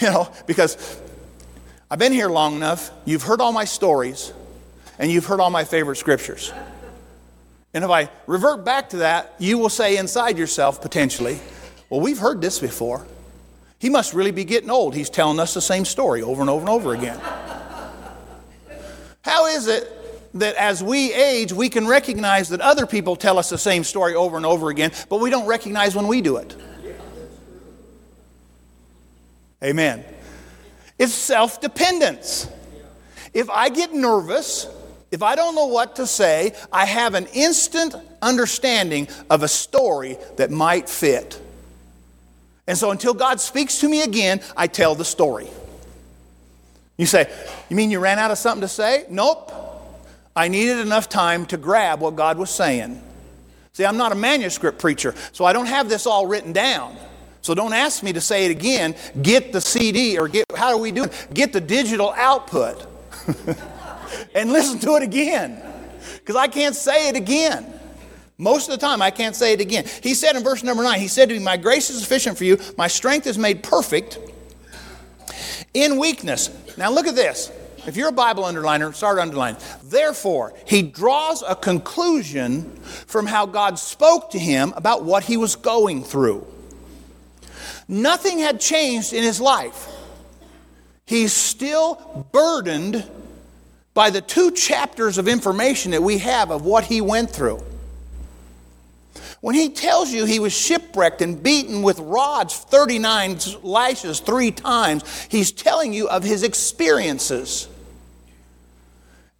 You 0.00 0.10
know, 0.10 0.32
because 0.46 0.98
I've 1.90 1.98
been 1.98 2.12
here 2.12 2.30
long 2.30 2.56
enough, 2.56 2.90
you've 3.04 3.24
heard 3.24 3.42
all 3.42 3.52
my 3.52 3.66
stories, 3.66 4.32
and 4.98 5.12
you've 5.12 5.26
heard 5.26 5.38
all 5.38 5.50
my 5.50 5.64
favorite 5.64 5.96
scriptures. 5.96 6.50
And 7.74 7.84
if 7.84 7.90
I 7.90 8.08
revert 8.26 8.64
back 8.64 8.88
to 8.90 8.96
that, 8.98 9.34
you 9.38 9.58
will 9.58 9.68
say 9.68 9.98
inside 9.98 10.38
yourself 10.38 10.80
potentially, 10.80 11.38
well, 11.90 12.00
we've 12.00 12.18
heard 12.18 12.40
this 12.40 12.58
before. 12.58 13.06
He 13.82 13.90
must 13.90 14.14
really 14.14 14.30
be 14.30 14.44
getting 14.44 14.70
old. 14.70 14.94
He's 14.94 15.10
telling 15.10 15.40
us 15.40 15.54
the 15.54 15.60
same 15.60 15.84
story 15.84 16.22
over 16.22 16.40
and 16.40 16.48
over 16.48 16.60
and 16.60 16.68
over 16.68 16.94
again. 16.94 17.18
How 19.22 19.46
is 19.46 19.66
it 19.66 20.30
that 20.34 20.54
as 20.54 20.84
we 20.84 21.12
age, 21.12 21.52
we 21.52 21.68
can 21.68 21.88
recognize 21.88 22.48
that 22.50 22.60
other 22.60 22.86
people 22.86 23.16
tell 23.16 23.40
us 23.40 23.50
the 23.50 23.58
same 23.58 23.82
story 23.82 24.14
over 24.14 24.36
and 24.36 24.46
over 24.46 24.70
again, 24.70 24.92
but 25.08 25.18
we 25.18 25.30
don't 25.30 25.48
recognize 25.48 25.96
when 25.96 26.06
we 26.06 26.20
do 26.20 26.36
it? 26.36 26.54
Amen. 29.64 30.04
It's 30.96 31.12
self 31.12 31.60
dependence. 31.60 32.48
If 33.34 33.50
I 33.50 33.68
get 33.68 33.92
nervous, 33.92 34.68
if 35.10 35.24
I 35.24 35.34
don't 35.34 35.56
know 35.56 35.66
what 35.66 35.96
to 35.96 36.06
say, 36.06 36.52
I 36.72 36.84
have 36.84 37.14
an 37.14 37.26
instant 37.34 37.96
understanding 38.22 39.08
of 39.28 39.42
a 39.42 39.48
story 39.48 40.18
that 40.36 40.52
might 40.52 40.88
fit. 40.88 41.41
And 42.66 42.78
so 42.78 42.90
until 42.90 43.14
God 43.14 43.40
speaks 43.40 43.80
to 43.80 43.88
me 43.88 44.02
again, 44.02 44.40
I 44.56 44.66
tell 44.66 44.94
the 44.94 45.04
story. 45.04 45.48
You 46.96 47.06
say, 47.06 47.30
You 47.68 47.76
mean 47.76 47.90
you 47.90 47.98
ran 47.98 48.18
out 48.18 48.30
of 48.30 48.38
something 48.38 48.60
to 48.60 48.68
say? 48.68 49.04
Nope. 49.10 49.52
I 50.34 50.48
needed 50.48 50.78
enough 50.78 51.08
time 51.08 51.46
to 51.46 51.56
grab 51.56 52.00
what 52.00 52.16
God 52.16 52.38
was 52.38 52.50
saying. 52.50 53.02
See, 53.72 53.84
I'm 53.84 53.96
not 53.96 54.12
a 54.12 54.14
manuscript 54.14 54.78
preacher, 54.78 55.14
so 55.32 55.44
I 55.44 55.52
don't 55.52 55.66
have 55.66 55.88
this 55.88 56.06
all 56.06 56.26
written 56.26 56.52
down. 56.52 56.96
So 57.42 57.54
don't 57.54 57.72
ask 57.72 58.02
me 58.02 58.12
to 58.12 58.20
say 58.20 58.44
it 58.46 58.50
again. 58.50 58.94
Get 59.20 59.52
the 59.52 59.60
CD 59.60 60.18
or 60.18 60.28
get, 60.28 60.46
how 60.54 60.70
do 60.70 60.78
we 60.78 60.92
do 60.92 61.04
it? 61.04 61.28
Get 61.34 61.52
the 61.52 61.60
digital 61.60 62.12
output 62.16 62.86
and 64.34 64.52
listen 64.52 64.78
to 64.80 64.96
it 64.96 65.02
again 65.02 65.60
because 66.18 66.36
I 66.36 66.46
can't 66.46 66.76
say 66.76 67.08
it 67.08 67.16
again. 67.16 67.66
Most 68.42 68.68
of 68.68 68.72
the 68.72 68.84
time, 68.84 69.00
I 69.00 69.12
can't 69.12 69.36
say 69.36 69.52
it 69.52 69.60
again. 69.60 69.84
He 70.02 70.14
said 70.14 70.34
in 70.34 70.42
verse 70.42 70.64
number 70.64 70.82
nine, 70.82 70.98
He 70.98 71.06
said 71.06 71.28
to 71.28 71.34
me, 71.38 71.44
My 71.44 71.56
grace 71.56 71.90
is 71.90 72.00
sufficient 72.00 72.36
for 72.36 72.42
you, 72.42 72.58
my 72.76 72.88
strength 72.88 73.28
is 73.28 73.38
made 73.38 73.62
perfect 73.62 74.18
in 75.72 75.96
weakness. 75.96 76.50
Now 76.76 76.90
look 76.90 77.06
at 77.06 77.14
this. 77.14 77.52
If 77.86 77.96
you're 77.96 78.08
a 78.08 78.12
Bible 78.12 78.42
underliner, 78.42 78.92
start 78.94 79.20
underlining. 79.20 79.60
Therefore, 79.84 80.54
he 80.66 80.82
draws 80.82 81.42
a 81.42 81.54
conclusion 81.54 82.64
from 82.82 83.26
how 83.26 83.46
God 83.46 83.78
spoke 83.78 84.30
to 84.30 84.40
him 84.40 84.72
about 84.76 85.04
what 85.04 85.22
he 85.22 85.36
was 85.36 85.54
going 85.54 86.02
through. 86.02 86.44
Nothing 87.86 88.40
had 88.40 88.60
changed 88.60 89.12
in 89.12 89.22
his 89.22 89.40
life. 89.40 89.88
He's 91.06 91.32
still 91.32 92.26
burdened 92.32 93.08
by 93.94 94.10
the 94.10 94.20
two 94.20 94.50
chapters 94.50 95.16
of 95.16 95.28
information 95.28 95.92
that 95.92 96.02
we 96.02 96.18
have 96.18 96.50
of 96.50 96.64
what 96.64 96.84
he 96.84 97.00
went 97.00 97.30
through. 97.30 97.62
When 99.42 99.56
he 99.56 99.70
tells 99.70 100.12
you 100.12 100.24
he 100.24 100.38
was 100.38 100.52
shipwrecked 100.52 101.20
and 101.20 101.42
beaten 101.42 101.82
with 101.82 101.98
rods, 101.98 102.56
39 102.56 103.38
lashes 103.64 104.20
three 104.20 104.52
times, 104.52 105.26
he's 105.28 105.50
telling 105.50 105.92
you 105.92 106.08
of 106.08 106.22
his 106.22 106.44
experiences. 106.44 107.66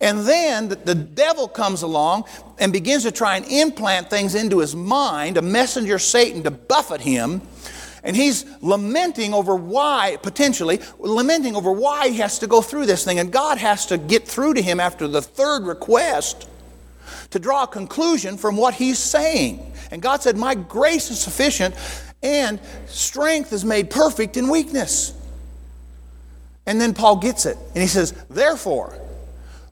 And 0.01 0.27
then 0.27 0.71
the 0.71 0.97
devil 0.97 1.47
comes 1.47 1.83
along 1.83 2.25
and 2.59 2.73
begins 2.73 3.05
to 3.05 3.13
try 3.13 3.37
and 3.37 3.47
implant 3.47 4.11
things 4.11 4.35
into 4.35 4.59
his 4.59 4.75
mind, 4.75 5.37
a 5.37 5.43
messenger 5.43 6.01
Satan 6.01 6.43
to 6.43 6.51
buffet 6.51 7.03
him. 7.03 7.41
And 8.03 8.17
he's 8.17 8.45
lamenting 8.61 9.33
over 9.33 9.55
why, 9.55 10.19
potentially, 10.21 10.81
lamenting 10.99 11.55
over 11.55 11.71
why 11.71 12.09
he 12.09 12.17
has 12.17 12.41
to 12.41 12.49
go 12.49 12.61
through 12.61 12.87
this 12.87 13.05
thing. 13.05 13.21
And 13.21 13.31
God 13.31 13.59
has 13.59 13.87
to 13.87 13.99
get 13.99 14.27
through 14.27 14.55
to 14.55 14.63
him 14.63 14.81
after 14.81 15.07
the 15.07 15.23
third 15.23 15.63
request 15.63 16.49
to 17.31 17.39
draw 17.39 17.63
a 17.63 17.69
conclusion 17.69 18.37
from 18.37 18.57
what 18.57 18.75
he's 18.75 18.99
saying. 18.99 19.72
And 19.93 20.01
God 20.01 20.23
said, 20.23 20.39
My 20.39 20.55
grace 20.55 21.11
is 21.11 21.21
sufficient, 21.21 21.75
and 22.23 22.59
strength 22.87 23.53
is 23.53 23.63
made 23.65 23.91
perfect 23.91 24.39
in 24.39 24.49
weakness. 24.49 25.13
And 26.65 26.81
then 26.81 26.95
Paul 26.95 27.17
gets 27.17 27.45
it. 27.45 27.59
And 27.75 27.83
he 27.83 27.87
says, 27.87 28.13
Therefore, 28.31 28.99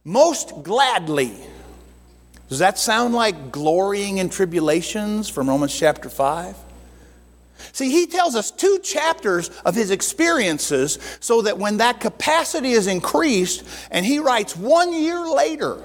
most 0.04 0.62
gladly. 0.62 1.34
Does 2.50 2.58
that 2.58 2.78
sound 2.78 3.14
like 3.14 3.50
glorying 3.50 4.18
in 4.18 4.28
tribulations 4.28 5.28
from 5.28 5.48
Romans 5.48 5.76
chapter 5.76 6.10
5? 6.10 6.56
See, 7.72 7.90
he 7.90 8.06
tells 8.06 8.34
us 8.34 8.50
two 8.50 8.80
chapters 8.82 9.50
of 9.64 9.74
his 9.74 9.90
experiences 9.90 10.98
so 11.20 11.42
that 11.42 11.58
when 11.58 11.78
that 11.78 12.00
capacity 12.00 12.72
is 12.72 12.88
increased 12.88 13.64
and 13.90 14.04
he 14.04 14.18
writes 14.18 14.56
one 14.56 14.92
year 14.92 15.20
later, 15.20 15.80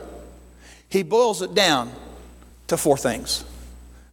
he 0.89 1.03
boils 1.03 1.41
it 1.41 1.53
down 1.53 1.91
to 2.67 2.77
four 2.77 2.97
things 2.97 3.45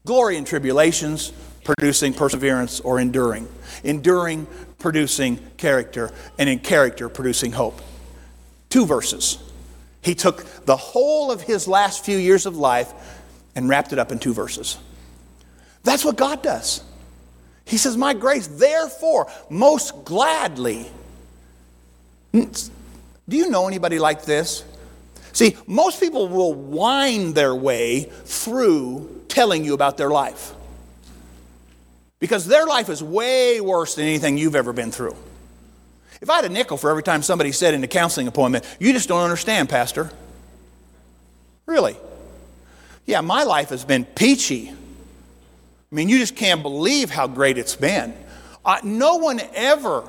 glory 0.04 0.36
in 0.36 0.44
tribulations, 0.44 1.32
producing 1.64 2.12
perseverance 2.12 2.80
or 2.80 2.98
enduring, 2.98 3.48
enduring, 3.84 4.46
producing 4.78 5.38
character, 5.56 6.10
and 6.38 6.48
in 6.48 6.58
character, 6.58 7.08
producing 7.08 7.52
hope. 7.52 7.80
Two 8.68 8.86
verses. 8.86 9.38
He 10.00 10.14
took 10.14 10.44
the 10.64 10.76
whole 10.76 11.30
of 11.30 11.42
his 11.42 11.68
last 11.68 12.04
few 12.04 12.18
years 12.18 12.46
of 12.46 12.56
life 12.56 12.92
and 13.54 13.68
wrapped 13.68 13.92
it 13.92 13.98
up 13.98 14.10
in 14.10 14.18
two 14.18 14.34
verses. 14.34 14.78
That's 15.84 16.04
what 16.04 16.16
God 16.16 16.42
does. 16.42 16.82
He 17.64 17.76
says, 17.76 17.96
My 17.96 18.14
grace, 18.14 18.48
therefore, 18.48 19.30
most 19.48 20.04
gladly. 20.04 20.86
Do 22.32 23.36
you 23.36 23.50
know 23.50 23.68
anybody 23.68 23.98
like 23.98 24.24
this? 24.24 24.64
See, 25.32 25.56
most 25.66 26.00
people 26.00 26.28
will 26.28 26.54
wind 26.54 27.34
their 27.34 27.54
way 27.54 28.10
through 28.24 29.21
telling 29.32 29.64
you 29.64 29.74
about 29.74 29.96
their 29.96 30.10
life 30.10 30.52
because 32.20 32.46
their 32.46 32.66
life 32.66 32.88
is 32.88 33.02
way 33.02 33.60
worse 33.60 33.96
than 33.96 34.04
anything 34.04 34.38
you've 34.38 34.54
ever 34.54 34.72
been 34.72 34.92
through. 34.92 35.16
If 36.20 36.30
I 36.30 36.36
had 36.36 36.44
a 36.44 36.48
nickel 36.48 36.76
for 36.76 36.88
every 36.88 37.02
time 37.02 37.20
somebody 37.22 37.50
said 37.50 37.74
in 37.74 37.82
a 37.82 37.88
counseling 37.88 38.28
appointment, 38.28 38.64
you 38.78 38.92
just 38.92 39.08
don't 39.08 39.22
understand, 39.22 39.68
Pastor. 39.68 40.08
Really? 41.66 41.96
Yeah, 43.06 43.22
my 43.22 43.42
life 43.42 43.70
has 43.70 43.84
been 43.84 44.04
peachy. 44.04 44.68
I 44.70 45.94
mean, 45.94 46.08
you 46.08 46.18
just 46.18 46.36
can't 46.36 46.62
believe 46.62 47.10
how 47.10 47.26
great 47.26 47.58
it's 47.58 47.74
been. 47.74 48.14
Uh, 48.64 48.78
no 48.84 49.16
one 49.16 49.40
ever 49.54 50.08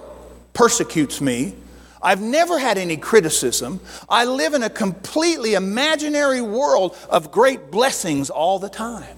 persecutes 0.53 1.19
me. 1.19 1.55
I've 2.03 2.21
never 2.21 2.59
had 2.59 2.77
any 2.77 2.97
criticism. 2.97 3.79
I 4.09 4.25
live 4.25 4.53
in 4.53 4.61
a 4.61 4.69
completely 4.69 5.53
imaginary 5.53 6.41
world 6.41 6.97
of 7.09 7.31
great 7.31 7.71
blessings 7.71 8.29
all 8.29 8.59
the 8.59 8.69
time. 8.69 9.15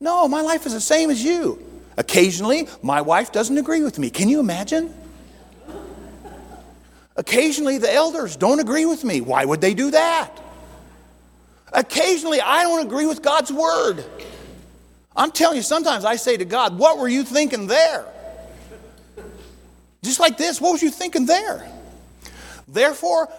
No, 0.00 0.26
my 0.26 0.40
life 0.40 0.64
is 0.64 0.72
the 0.72 0.80
same 0.80 1.10
as 1.10 1.22
you. 1.22 1.62
Occasionally, 1.98 2.68
my 2.82 3.02
wife 3.02 3.32
doesn't 3.32 3.56
agree 3.56 3.82
with 3.82 3.98
me. 3.98 4.10
Can 4.10 4.28
you 4.28 4.40
imagine? 4.40 4.92
Occasionally, 7.16 7.78
the 7.78 7.92
elders 7.92 8.36
don't 8.36 8.58
agree 8.58 8.86
with 8.86 9.04
me. 9.04 9.20
Why 9.20 9.44
would 9.44 9.60
they 9.60 9.74
do 9.74 9.90
that? 9.92 10.30
Occasionally, 11.72 12.40
I 12.40 12.62
don't 12.62 12.84
agree 12.84 13.06
with 13.06 13.22
God's 13.22 13.52
word. 13.52 14.04
I'm 15.14 15.30
telling 15.30 15.56
you, 15.56 15.62
sometimes 15.62 16.04
I 16.04 16.16
say 16.16 16.36
to 16.36 16.44
God, 16.44 16.78
What 16.78 16.98
were 16.98 17.08
you 17.08 17.22
thinking 17.22 17.66
there? 17.66 18.06
Just 20.04 20.20
like 20.20 20.36
this, 20.36 20.60
what 20.60 20.72
was 20.72 20.82
you 20.82 20.90
thinking 20.90 21.24
there? 21.24 21.66
Therefore, 22.68 23.32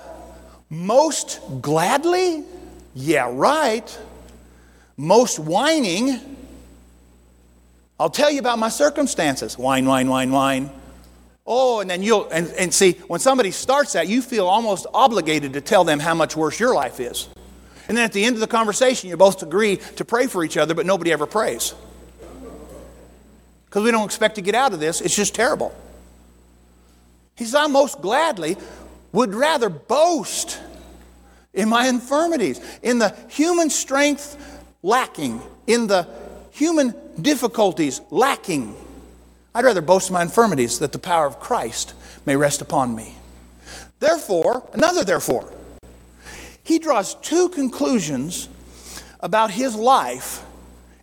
most 0.70 1.40
gladly, 1.62 2.44
yeah, 2.96 3.30
right. 3.32 4.00
Most 4.98 5.38
whining, 5.38 6.38
I'll 8.00 8.10
tell 8.10 8.32
you 8.32 8.40
about 8.40 8.58
my 8.58 8.70
circumstances. 8.70 9.58
Whine, 9.58 9.86
whine, 9.86 10.10
whine, 10.10 10.32
whine. 10.32 10.72
Oh, 11.46 11.82
and 11.82 11.90
then 11.90 12.02
you'll, 12.02 12.28
and, 12.30 12.48
and 12.54 12.74
see, 12.74 12.94
when 13.08 13.20
somebody 13.20 13.52
starts 13.52 13.94
that, 13.94 14.08
you 14.08 14.24
feel 14.24 14.48
almost 14.48 14.88
obligated 14.92 15.54
to 15.54 15.62
tell 15.62 15.84
them 15.84 16.00
how 16.00 16.16
much 16.16 16.36
worse 16.36 16.60
your 16.60 16.74
life 16.74 17.00
is. 17.00 17.30
And 17.88 17.96
then 17.96 18.04
at 18.06 18.14
the 18.14 18.26
end 18.26 18.36
of 18.36 18.40
the 18.40 18.48
conversation, 18.48 19.10
you 19.10 19.18
both 19.18 19.44
agree 19.44 19.78
to 19.98 20.04
pray 20.06 20.26
for 20.26 20.44
each 20.44 20.58
other, 20.58 20.74
but 20.74 20.88
nobody 20.88 21.12
ever 21.12 21.28
prays. 21.28 21.76
Because 23.66 23.84
we 23.84 23.92
don't 23.92 24.06
expect 24.06 24.36
to 24.36 24.42
get 24.42 24.56
out 24.56 24.74
of 24.74 24.80
this. 24.80 25.02
It's 25.02 25.16
just 25.16 25.36
terrible. 25.36 25.76
He 27.36 27.46
says, 27.46 27.56
I 27.56 27.68
most 27.68 28.02
gladly 28.02 28.58
would 29.12 29.34
rather 29.34 29.70
boast 29.70 30.60
in 31.54 31.70
my 31.70 31.88
infirmities, 31.88 32.60
in 32.82 33.00
the 33.00 33.16
human 33.30 33.70
strength 33.70 34.38
lacking, 34.84 35.42
in 35.68 35.88
the 35.88 36.08
human 36.52 36.94
difficulties 37.22 38.02
lacking 38.12 38.76
I'd 39.56 39.64
rather 39.64 39.82
boast 39.82 40.12
my 40.12 40.22
infirmities 40.22 40.80
that 40.80 40.92
the 40.92 41.00
power 41.00 41.26
of 41.26 41.40
Christ 41.40 41.94
may 42.26 42.36
rest 42.36 42.62
upon 42.62 42.94
me. 42.94 43.16
Therefore, 44.02 44.68
another 44.74 45.06
therefore, 45.06 45.50
he 46.62 46.78
draws 46.78 47.16
two 47.16 47.48
conclusions 47.48 48.50
about 49.22 49.52
his 49.52 49.74
life 49.74 50.44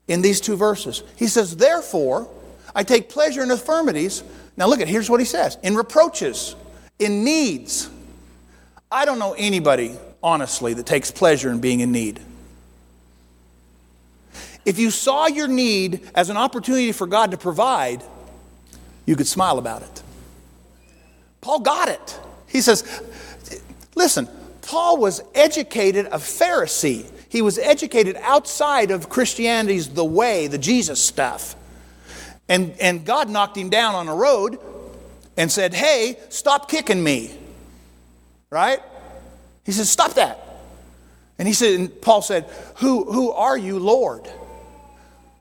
in 0.06 0.20
these 0.20 0.38
two 0.38 0.54
verses. 0.54 1.02
He 1.16 1.28
says, 1.28 1.56
Therefore, 1.56 2.28
I 2.74 2.84
take 2.84 3.08
pleasure 3.08 3.42
in 3.42 3.50
infirmities. 3.50 4.22
Now 4.56 4.66
look 4.66 4.80
at 4.80 4.88
here's 4.88 5.10
what 5.10 5.20
he 5.20 5.26
says 5.26 5.58
in 5.62 5.74
reproaches, 5.74 6.56
in 6.98 7.24
needs. 7.24 7.90
I 8.90 9.04
don't 9.04 9.18
know 9.18 9.34
anybody, 9.38 9.96
honestly, 10.22 10.74
that 10.74 10.86
takes 10.86 11.10
pleasure 11.10 11.50
in 11.50 11.60
being 11.60 11.80
in 11.80 11.92
need. 11.92 12.20
If 14.64 14.78
you 14.78 14.90
saw 14.90 15.26
your 15.26 15.48
need 15.48 16.08
as 16.14 16.30
an 16.30 16.36
opportunity 16.36 16.92
for 16.92 17.06
God 17.06 17.32
to 17.32 17.36
provide, 17.36 18.02
you 19.06 19.16
could 19.16 19.26
smile 19.26 19.58
about 19.58 19.82
it. 19.82 20.02
Paul 21.40 21.60
got 21.60 21.88
it. 21.88 22.20
He 22.46 22.60
says, 22.60 23.02
listen, 23.94 24.28
Paul 24.60 24.98
was 24.98 25.22
educated 25.34 26.06
a 26.06 26.18
Pharisee. 26.18 27.10
He 27.28 27.42
was 27.42 27.58
educated 27.58 28.16
outside 28.20 28.90
of 28.90 29.08
Christianity's 29.08 29.88
the 29.88 30.04
way, 30.04 30.46
the 30.46 30.58
Jesus 30.58 31.02
stuff. 31.02 31.56
And, 32.52 32.74
and 32.80 33.06
God 33.06 33.30
knocked 33.30 33.56
him 33.56 33.70
down 33.70 33.94
on 33.94 34.08
a 34.08 34.14
road 34.14 34.58
and 35.38 35.50
said, 35.50 35.72
Hey, 35.72 36.18
stop 36.28 36.68
kicking 36.68 37.02
me. 37.02 37.34
Right? 38.50 38.78
He 39.64 39.72
said, 39.72 39.86
Stop 39.86 40.12
that. 40.14 40.38
And 41.38 41.48
he 41.48 41.54
said, 41.54 41.80
and 41.80 42.02
Paul 42.02 42.20
said, 42.20 42.44
Who, 42.76 43.10
who 43.10 43.30
are 43.30 43.56
you, 43.56 43.78
Lord? 43.78 44.28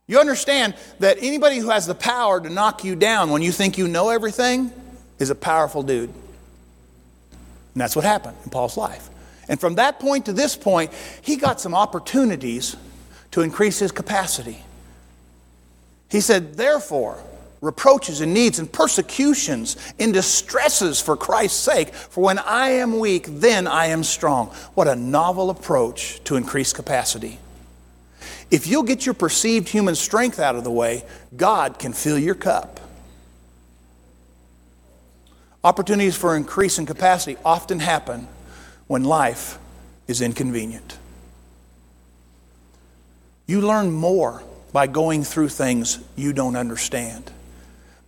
You 0.07 0.19
understand 0.19 0.73
that 0.99 1.17
anybody 1.19 1.57
who 1.57 1.69
has 1.69 1.85
the 1.85 1.95
power 1.95 2.39
to 2.39 2.49
knock 2.49 2.85
you 2.85 2.95
down 2.95 3.29
when 3.29 3.41
you 3.41 3.51
think 3.51 3.77
you 3.77 3.89
know 3.89 4.07
everything 4.07 4.71
is 5.19 5.29
a 5.29 5.35
powerful 5.35 5.83
dude. 5.83 6.11
And 6.11 7.81
that's 7.81 7.93
what 7.93 8.05
happened 8.05 8.37
in 8.45 8.51
Paul's 8.51 8.77
life. 8.77 9.09
And 9.49 9.59
from 9.59 9.75
that 9.75 9.99
point 9.99 10.27
to 10.27 10.33
this 10.33 10.55
point, 10.55 10.93
he 11.21 11.35
got 11.35 11.59
some 11.59 11.75
opportunities 11.75 12.77
to 13.31 13.41
increase 13.41 13.79
his 13.79 13.91
capacity. 13.91 14.63
He 16.11 16.19
said, 16.19 16.55
Therefore, 16.55 17.23
reproaches 17.61 18.19
and 18.19 18.33
needs 18.33 18.59
and 18.59 18.69
persecutions 18.69 19.77
and 19.97 20.13
distresses 20.13 20.99
for 20.99 21.15
Christ's 21.15 21.57
sake, 21.57 21.93
for 21.93 22.21
when 22.21 22.37
I 22.37 22.69
am 22.69 22.99
weak, 22.99 23.27
then 23.27 23.65
I 23.65 23.85
am 23.87 24.03
strong. 24.03 24.47
What 24.73 24.89
a 24.89 24.95
novel 24.95 25.49
approach 25.49 26.21
to 26.25 26.35
increase 26.35 26.73
capacity. 26.73 27.39
If 28.51 28.67
you'll 28.67 28.83
get 28.83 29.05
your 29.05 29.15
perceived 29.15 29.69
human 29.69 29.95
strength 29.95 30.37
out 30.37 30.57
of 30.57 30.65
the 30.65 30.71
way, 30.71 31.05
God 31.37 31.79
can 31.79 31.93
fill 31.93 32.19
your 32.19 32.35
cup. 32.35 32.81
Opportunities 35.63 36.17
for 36.17 36.35
increase 36.35 36.77
in 36.77 36.85
capacity 36.85 37.37
often 37.45 37.79
happen 37.79 38.27
when 38.87 39.05
life 39.05 39.57
is 40.07 40.19
inconvenient. 40.19 40.97
You 43.47 43.61
learn 43.61 43.91
more 43.91 44.43
by 44.73 44.87
going 44.87 45.23
through 45.23 45.49
things 45.49 45.99
you 46.15 46.33
don't 46.33 46.55
understand. 46.55 47.31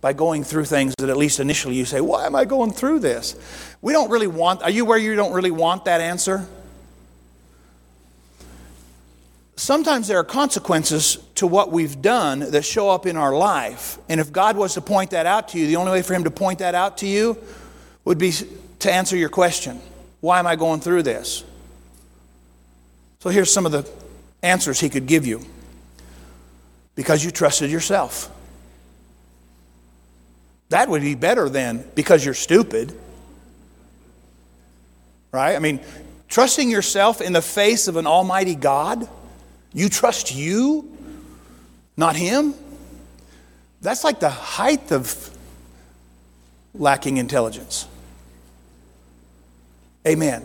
By 0.00 0.12
going 0.12 0.44
through 0.44 0.66
things 0.66 0.94
that 0.98 1.08
at 1.08 1.16
least 1.16 1.40
initially 1.40 1.76
you 1.76 1.84
say, 1.84 2.00
Why 2.00 2.26
am 2.26 2.34
I 2.34 2.44
going 2.44 2.72
through 2.72 3.00
this? 3.00 3.36
We 3.80 3.92
don't 3.92 4.10
really 4.10 4.26
want, 4.26 4.62
are 4.62 4.70
you 4.70 4.84
where 4.84 4.98
you 4.98 5.14
don't 5.14 5.32
really 5.32 5.50
want 5.50 5.86
that 5.86 6.00
answer? 6.00 6.46
sometimes 9.56 10.08
there 10.08 10.18
are 10.18 10.24
consequences 10.24 11.18
to 11.36 11.46
what 11.46 11.70
we've 11.70 12.00
done 12.02 12.40
that 12.40 12.64
show 12.64 12.90
up 12.90 13.06
in 13.06 13.16
our 13.16 13.34
life. 13.34 13.98
And 14.08 14.20
if 14.20 14.32
God 14.32 14.56
was 14.56 14.74
to 14.74 14.80
point 14.80 15.10
that 15.10 15.26
out 15.26 15.48
to 15.48 15.58
you, 15.58 15.66
the 15.66 15.76
only 15.76 15.92
way 15.92 16.02
for 16.02 16.14
Him 16.14 16.24
to 16.24 16.30
point 16.30 16.58
that 16.58 16.74
out 16.74 16.98
to 16.98 17.06
you 17.06 17.38
would 18.04 18.18
be 18.18 18.32
to 18.80 18.92
answer 18.92 19.16
your 19.16 19.28
question 19.28 19.80
Why 20.20 20.38
am 20.38 20.46
I 20.46 20.56
going 20.56 20.80
through 20.80 21.02
this? 21.02 21.44
So 23.20 23.30
here's 23.30 23.52
some 23.52 23.64
of 23.64 23.72
the 23.72 23.88
answers 24.42 24.78
he 24.78 24.90
could 24.90 25.06
give 25.06 25.26
you. 25.26 25.40
Because 26.94 27.24
you 27.24 27.30
trusted 27.30 27.70
yourself. 27.70 28.30
That 30.68 30.88
would 30.88 31.02
be 31.02 31.14
better 31.14 31.48
than 31.48 31.84
because 31.94 32.24
you're 32.24 32.34
stupid. 32.34 32.98
Right? 35.32 35.56
I 35.56 35.58
mean, 35.58 35.80
trusting 36.28 36.70
yourself 36.70 37.20
in 37.20 37.32
the 37.32 37.42
face 37.42 37.88
of 37.88 37.96
an 37.96 38.06
almighty 38.06 38.54
God, 38.54 39.08
you 39.72 39.88
trust 39.88 40.34
you, 40.34 40.96
not 41.96 42.16
him. 42.16 42.54
That's 43.80 44.04
like 44.04 44.20
the 44.20 44.30
height 44.30 44.92
of 44.92 45.30
lacking 46.72 47.18
intelligence. 47.18 47.86
Amen. 50.06 50.44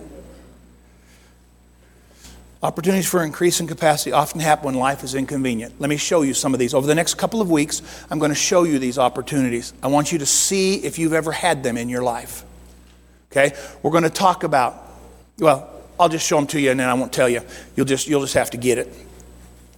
Opportunities 2.62 3.08
for 3.08 3.24
increasing 3.24 3.68
capacity 3.68 4.12
often 4.12 4.42
happen 4.42 4.66
when 4.66 4.76
life 4.76 5.02
is 5.04 5.16
inconvenient. 5.16 5.80
Let 5.80 5.90
me 5.90 5.96
show 5.96 6.24
you 6.24 6.34
some 6.34 6.54
of 6.54 6.60
these. 6.60 6.74
Over 6.74 6.88
the 6.88 6.96
next 6.96 7.14
couple 7.14 7.40
of 7.40 7.50
weeks, 7.50 7.82
I'm 8.10 8.20
going 8.20 8.32
to 8.32 8.36
show 8.36 8.64
you 8.64 8.80
these 8.80 8.98
opportunities. 8.98 9.72
I 9.82 9.88
want 9.88 10.12
you 10.12 10.20
to 10.20 10.26
see 10.26 10.76
if 10.76 11.00
you've 11.00 11.14
ever 11.14 11.32
had 11.32 11.64
them 11.64 11.78
in 11.78 11.88
your 11.88 12.04
life. 12.04 12.44
Okay? 13.32 13.56
We're 13.82 13.92
going 13.92 14.04
to 14.04 14.10
talk 14.10 14.44
about, 14.44 14.92
well, 15.38 15.70
I'll 15.98 16.10
just 16.10 16.28
show 16.28 16.36
them 16.36 16.48
to 16.48 16.60
you 16.60 16.72
and 16.72 16.80
then 16.82 16.90
I 16.90 16.94
won't 16.96 17.14
tell 17.14 17.30
you. 17.30 17.42
You'll 17.78 17.86
just, 17.86 18.10
you'll 18.10 18.22
just 18.22 18.34
have 18.34 18.50
to 18.50 18.58
get 18.58 18.78
it. 18.78 18.94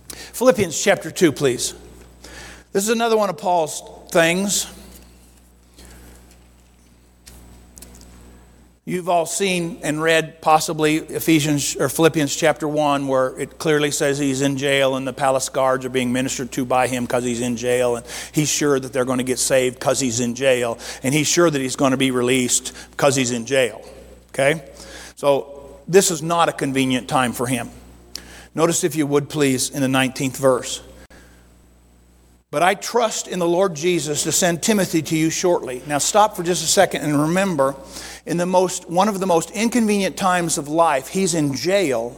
Philippians 0.10 0.82
chapter 0.82 1.12
2, 1.12 1.32
please. 1.32 1.76
This 2.72 2.84
is 2.84 2.90
another 2.90 3.18
one 3.18 3.30
of 3.30 3.38
Paul's 3.38 3.84
things. 4.12 4.66
You've 8.84 9.10
all 9.10 9.28
seen 9.28 9.80
and 9.84 10.02
read 10.02 10.42
possibly 10.42 10.98
Ephesians 10.98 11.76
or 11.76 11.88
Philippians 11.88 12.36
chapter 12.36 12.68
1, 12.68 13.08
where 13.08 13.40
it 13.40 13.60
clearly 13.60 13.92
says 13.92 14.18
he's 14.18 14.42
in 14.42 14.58
jail 14.58 14.96
and 14.96 15.08
the 15.08 15.14
palace 15.14 15.50
guards 15.50 15.86
are 15.86 15.90
being 15.90 16.12
ministered 16.12 16.52
to 16.54 16.66
by 16.66 16.88
him 16.88 17.04
because 17.04 17.24
he's 17.24 17.42
in 17.42 17.58
jail. 17.58 17.98
And 17.98 18.06
he's 18.32 18.50
sure 18.50 18.80
that 18.80 18.92
they're 18.92 19.06
going 19.06 19.20
to 19.20 19.24
get 19.24 19.38
saved 19.38 19.78
because 19.78 20.00
he's 20.00 20.20
in 20.20 20.34
jail. 20.34 20.80
And 21.04 21.14
he's 21.14 21.28
sure 21.28 21.48
that 21.48 21.62
he's 21.62 21.76
going 21.76 21.92
to 21.92 21.98
be 21.98 22.10
released 22.10 22.74
because 22.90 23.16
he's 23.16 23.30
in 23.30 23.46
jail. 23.46 23.88
Okay? 24.30 24.68
So 25.16 25.80
this 25.88 26.10
is 26.10 26.24
not 26.24 26.50
a 26.50 26.52
convenient 26.52 27.08
time 27.08 27.34
for 27.34 27.46
him. 27.46 27.70
Notice, 28.56 28.84
if 28.84 28.96
you 28.96 29.06
would 29.06 29.30
please, 29.30 29.70
in 29.70 29.84
the 29.84 29.88
19th 29.88 30.38
verse. 30.38 30.82
But 32.50 32.64
I 32.64 32.74
trust 32.74 33.30
in 33.30 33.40
the 33.40 33.48
Lord 33.48 33.76
Jesus 33.76 34.24
to 34.24 34.32
send 34.34 34.62
Timothy 34.62 35.02
to 35.04 35.16
you 35.16 35.30
shortly. 35.30 35.82
Now, 35.88 36.00
stop 36.00 36.36
for 36.36 36.44
just 36.44 36.62
a 36.64 36.68
second 36.68 37.04
and 37.04 37.18
remember 37.18 37.76
in 38.26 38.38
the 38.38 38.46
most, 38.46 38.90
one 38.90 39.08
of 39.08 39.20
the 39.20 39.26
most 39.26 39.52
inconvenient 39.52 40.18
times 40.18 40.58
of 40.58 40.68
life, 40.68 41.08
he's 41.08 41.34
in 41.34 41.56
jail. 41.56 42.16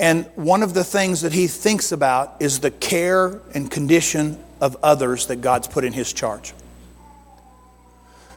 And 0.00 0.26
one 0.34 0.62
of 0.62 0.74
the 0.74 0.84
things 0.84 1.20
that 1.20 1.32
he 1.32 1.46
thinks 1.46 1.92
about 1.92 2.36
is 2.40 2.60
the 2.60 2.70
care 2.70 3.40
and 3.54 3.70
condition 3.70 4.42
of 4.60 4.76
others 4.82 5.26
that 5.26 5.36
God's 5.36 5.68
put 5.68 5.84
in 5.84 5.92
his 5.92 6.12
charge. 6.12 6.54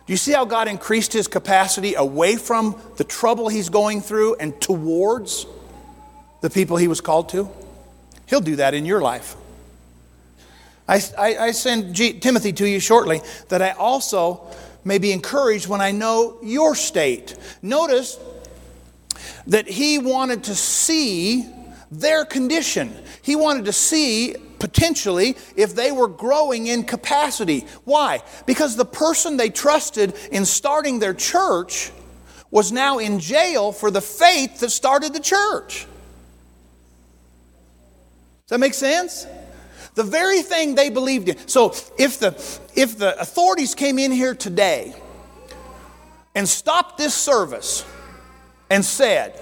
Do 0.05 0.13
you 0.13 0.17
see 0.17 0.33
how 0.33 0.45
God 0.45 0.67
increased 0.67 1.13
his 1.13 1.27
capacity 1.27 1.95
away 1.95 2.35
from 2.35 2.79
the 2.97 3.03
trouble 3.03 3.49
he's 3.49 3.69
going 3.69 4.01
through 4.01 4.35
and 4.35 4.59
towards 4.61 5.47
the 6.41 6.49
people 6.51 6.77
he 6.77 6.87
was 6.87 7.01
called 7.01 7.29
to? 7.29 7.49
He'll 8.27 8.41
do 8.41 8.57
that 8.57 8.75
in 8.75 8.85
your 8.85 9.01
life. 9.01 9.35
I, 10.87 11.01
I, 11.17 11.37
I 11.37 11.51
send 11.51 11.95
G, 11.95 12.19
Timothy 12.19 12.53
to 12.53 12.67
you 12.67 12.79
shortly 12.79 13.21
that 13.49 13.63
I 13.63 13.71
also 13.71 14.47
may 14.85 14.99
be 14.99 15.11
encouraged 15.11 15.67
when 15.67 15.81
I 15.81 15.91
know 15.91 16.37
your 16.41 16.75
state. 16.75 17.35
Notice 17.61 18.17
that 19.47 19.67
he 19.67 19.97
wanted 19.97 20.45
to 20.45 20.55
see 20.55 21.45
their 21.91 22.23
condition. 22.23 22.95
He 23.21 23.35
wanted 23.35 23.65
to 23.65 23.73
see 23.73 24.35
potentially 24.59 25.35
if 25.55 25.75
they 25.75 25.91
were 25.91 26.07
growing 26.07 26.67
in 26.67 26.83
capacity. 26.83 27.65
Why? 27.83 28.21
Because 28.45 28.75
the 28.75 28.85
person 28.85 29.37
they 29.37 29.49
trusted 29.49 30.15
in 30.31 30.45
starting 30.45 30.99
their 30.99 31.13
church 31.13 31.91
was 32.51 32.71
now 32.71 32.99
in 32.99 33.19
jail 33.19 33.71
for 33.71 33.91
the 33.91 34.01
faith 34.01 34.59
that 34.59 34.69
started 34.69 35.13
the 35.13 35.19
church. 35.19 35.87
Does 38.43 38.49
that 38.49 38.59
make 38.59 38.75
sense? 38.75 39.25
The 39.95 40.03
very 40.03 40.41
thing 40.41 40.75
they 40.75 40.89
believed 40.89 41.29
in. 41.29 41.47
So 41.47 41.73
if 41.97 42.19
the, 42.19 42.59
if 42.75 42.97
the 42.97 43.19
authorities 43.19 43.73
came 43.75 43.97
in 43.97 44.11
here 44.11 44.35
today 44.35 44.93
and 46.35 46.47
stopped 46.47 46.97
this 46.97 47.13
service 47.13 47.85
and 48.69 48.83
said, 48.83 49.41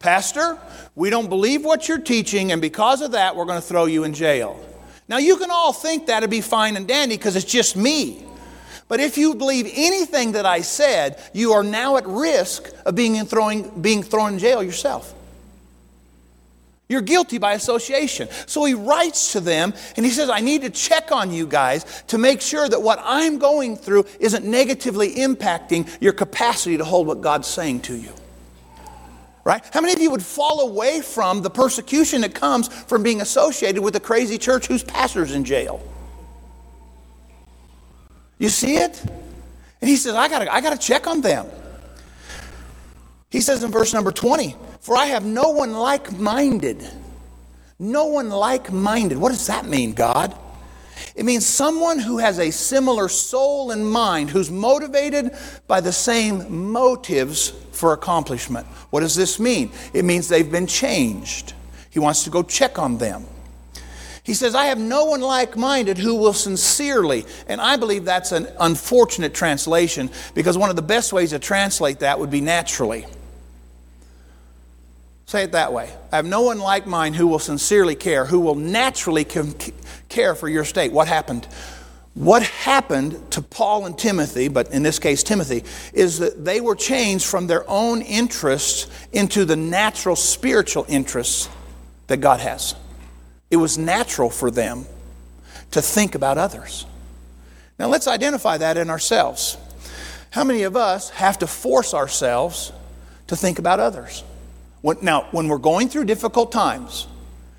Pastor, 0.00 0.58
we 0.96 1.08
don't 1.08 1.28
believe 1.28 1.64
what 1.64 1.88
you're 1.88 2.00
teaching, 2.00 2.50
and 2.50 2.60
because 2.60 3.00
of 3.00 3.12
that, 3.12 3.36
we're 3.36 3.44
going 3.44 3.60
to 3.60 3.66
throw 3.66 3.86
you 3.86 4.02
in 4.02 4.12
jail. 4.12 4.58
Now, 5.06 5.18
you 5.18 5.36
can 5.36 5.50
all 5.50 5.72
think 5.72 6.06
that'd 6.06 6.28
be 6.28 6.40
fine 6.40 6.76
and 6.76 6.88
dandy 6.88 7.16
because 7.16 7.36
it's 7.36 7.44
just 7.44 7.76
me. 7.76 8.24
But 8.88 8.98
if 8.98 9.16
you 9.16 9.34
believe 9.34 9.70
anything 9.72 10.32
that 10.32 10.44
I 10.44 10.62
said, 10.62 11.22
you 11.32 11.52
are 11.52 11.62
now 11.62 11.96
at 11.96 12.06
risk 12.06 12.68
of 12.84 12.94
being, 12.94 13.24
throwing, 13.24 13.80
being 13.80 14.02
thrown 14.02 14.34
in 14.34 14.38
jail 14.38 14.62
yourself. 14.62 15.14
You're 16.92 17.00
guilty 17.00 17.38
by 17.38 17.54
association. 17.54 18.28
So 18.46 18.64
he 18.66 18.74
writes 18.74 19.32
to 19.32 19.40
them 19.40 19.72
and 19.96 20.04
he 20.04 20.12
says, 20.12 20.28
I 20.28 20.40
need 20.40 20.60
to 20.60 20.68
check 20.68 21.10
on 21.10 21.32
you 21.32 21.46
guys 21.46 22.02
to 22.08 22.18
make 22.18 22.42
sure 22.42 22.68
that 22.68 22.82
what 22.82 23.00
I'm 23.02 23.38
going 23.38 23.78
through 23.78 24.04
isn't 24.20 24.44
negatively 24.44 25.14
impacting 25.14 25.88
your 26.02 26.12
capacity 26.12 26.76
to 26.76 26.84
hold 26.84 27.06
what 27.06 27.22
God's 27.22 27.48
saying 27.48 27.80
to 27.80 27.96
you. 27.96 28.12
Right? 29.42 29.64
How 29.72 29.80
many 29.80 29.94
of 29.94 30.00
you 30.00 30.10
would 30.10 30.22
fall 30.22 30.60
away 30.60 31.00
from 31.00 31.40
the 31.40 31.48
persecution 31.48 32.20
that 32.20 32.34
comes 32.34 32.68
from 32.68 33.02
being 33.02 33.22
associated 33.22 33.82
with 33.82 33.96
a 33.96 34.00
crazy 34.00 34.36
church 34.36 34.66
whose 34.66 34.84
pastor's 34.84 35.32
in 35.32 35.44
jail? 35.46 35.80
You 38.38 38.50
see 38.50 38.76
it? 38.76 39.02
And 39.80 39.88
he 39.88 39.96
says, 39.96 40.14
I 40.14 40.28
gotta, 40.28 40.52
I 40.52 40.60
gotta 40.60 40.78
check 40.78 41.06
on 41.06 41.22
them. 41.22 41.46
He 43.32 43.40
says 43.40 43.64
in 43.64 43.70
verse 43.70 43.94
number 43.94 44.12
20, 44.12 44.54
For 44.80 44.94
I 44.94 45.06
have 45.06 45.24
no 45.24 45.48
one 45.48 45.72
like 45.72 46.12
minded. 46.12 46.86
No 47.78 48.04
one 48.04 48.28
like 48.28 48.70
minded. 48.70 49.16
What 49.16 49.30
does 49.30 49.46
that 49.46 49.64
mean, 49.64 49.94
God? 49.94 50.36
It 51.16 51.24
means 51.24 51.46
someone 51.46 51.98
who 51.98 52.18
has 52.18 52.38
a 52.38 52.50
similar 52.50 53.08
soul 53.08 53.70
and 53.70 53.90
mind, 53.90 54.28
who's 54.28 54.50
motivated 54.50 55.34
by 55.66 55.80
the 55.80 55.92
same 55.92 56.70
motives 56.70 57.48
for 57.72 57.94
accomplishment. 57.94 58.66
What 58.90 59.00
does 59.00 59.16
this 59.16 59.40
mean? 59.40 59.72
It 59.94 60.04
means 60.04 60.28
they've 60.28 60.52
been 60.52 60.66
changed. 60.66 61.54
He 61.88 61.98
wants 61.98 62.24
to 62.24 62.30
go 62.30 62.42
check 62.42 62.78
on 62.78 62.98
them. 62.98 63.24
He 64.24 64.34
says, 64.34 64.54
I 64.54 64.66
have 64.66 64.78
no 64.78 65.06
one 65.06 65.22
like 65.22 65.56
minded 65.56 65.96
who 65.96 66.14
will 66.16 66.34
sincerely. 66.34 67.24
And 67.48 67.62
I 67.62 67.76
believe 67.76 68.04
that's 68.04 68.32
an 68.32 68.46
unfortunate 68.60 69.32
translation 69.32 70.10
because 70.34 70.58
one 70.58 70.68
of 70.68 70.76
the 70.76 70.82
best 70.82 71.14
ways 71.14 71.30
to 71.30 71.38
translate 71.38 72.00
that 72.00 72.20
would 72.20 72.30
be 72.30 72.42
naturally. 72.42 73.06
Say 75.32 75.44
it 75.44 75.52
that 75.52 75.72
way. 75.72 75.88
I 76.12 76.16
have 76.16 76.26
no 76.26 76.42
one 76.42 76.58
like 76.58 76.86
mine 76.86 77.14
who 77.14 77.26
will 77.26 77.38
sincerely 77.38 77.94
care, 77.94 78.26
who 78.26 78.38
will 78.38 78.54
naturally 78.54 79.24
care 79.24 80.34
for 80.34 80.46
your 80.46 80.66
state. 80.66 80.92
What 80.92 81.08
happened? 81.08 81.48
What 82.12 82.42
happened 82.42 83.30
to 83.30 83.40
Paul 83.40 83.86
and 83.86 83.96
Timothy, 83.96 84.48
but 84.48 84.70
in 84.74 84.82
this 84.82 84.98
case 84.98 85.22
Timothy, 85.22 85.64
is 85.94 86.18
that 86.18 86.44
they 86.44 86.60
were 86.60 86.76
changed 86.76 87.24
from 87.24 87.46
their 87.46 87.64
own 87.66 88.02
interests 88.02 88.88
into 89.10 89.46
the 89.46 89.56
natural 89.56 90.16
spiritual 90.16 90.84
interests 90.86 91.48
that 92.08 92.18
God 92.18 92.40
has. 92.40 92.74
It 93.50 93.56
was 93.56 93.78
natural 93.78 94.28
for 94.28 94.50
them 94.50 94.84
to 95.70 95.80
think 95.80 96.14
about 96.14 96.36
others. 96.36 96.84
Now 97.78 97.86
let's 97.86 98.06
identify 98.06 98.58
that 98.58 98.76
in 98.76 98.90
ourselves. 98.90 99.56
How 100.28 100.44
many 100.44 100.64
of 100.64 100.76
us 100.76 101.08
have 101.08 101.38
to 101.38 101.46
force 101.46 101.94
ourselves 101.94 102.70
to 103.28 103.34
think 103.34 103.58
about 103.58 103.80
others? 103.80 104.24
When, 104.82 104.98
now, 105.00 105.28
when 105.30 105.48
we're 105.48 105.58
going 105.58 105.88
through 105.88 106.04
difficult 106.04 106.52
times, 106.52 107.06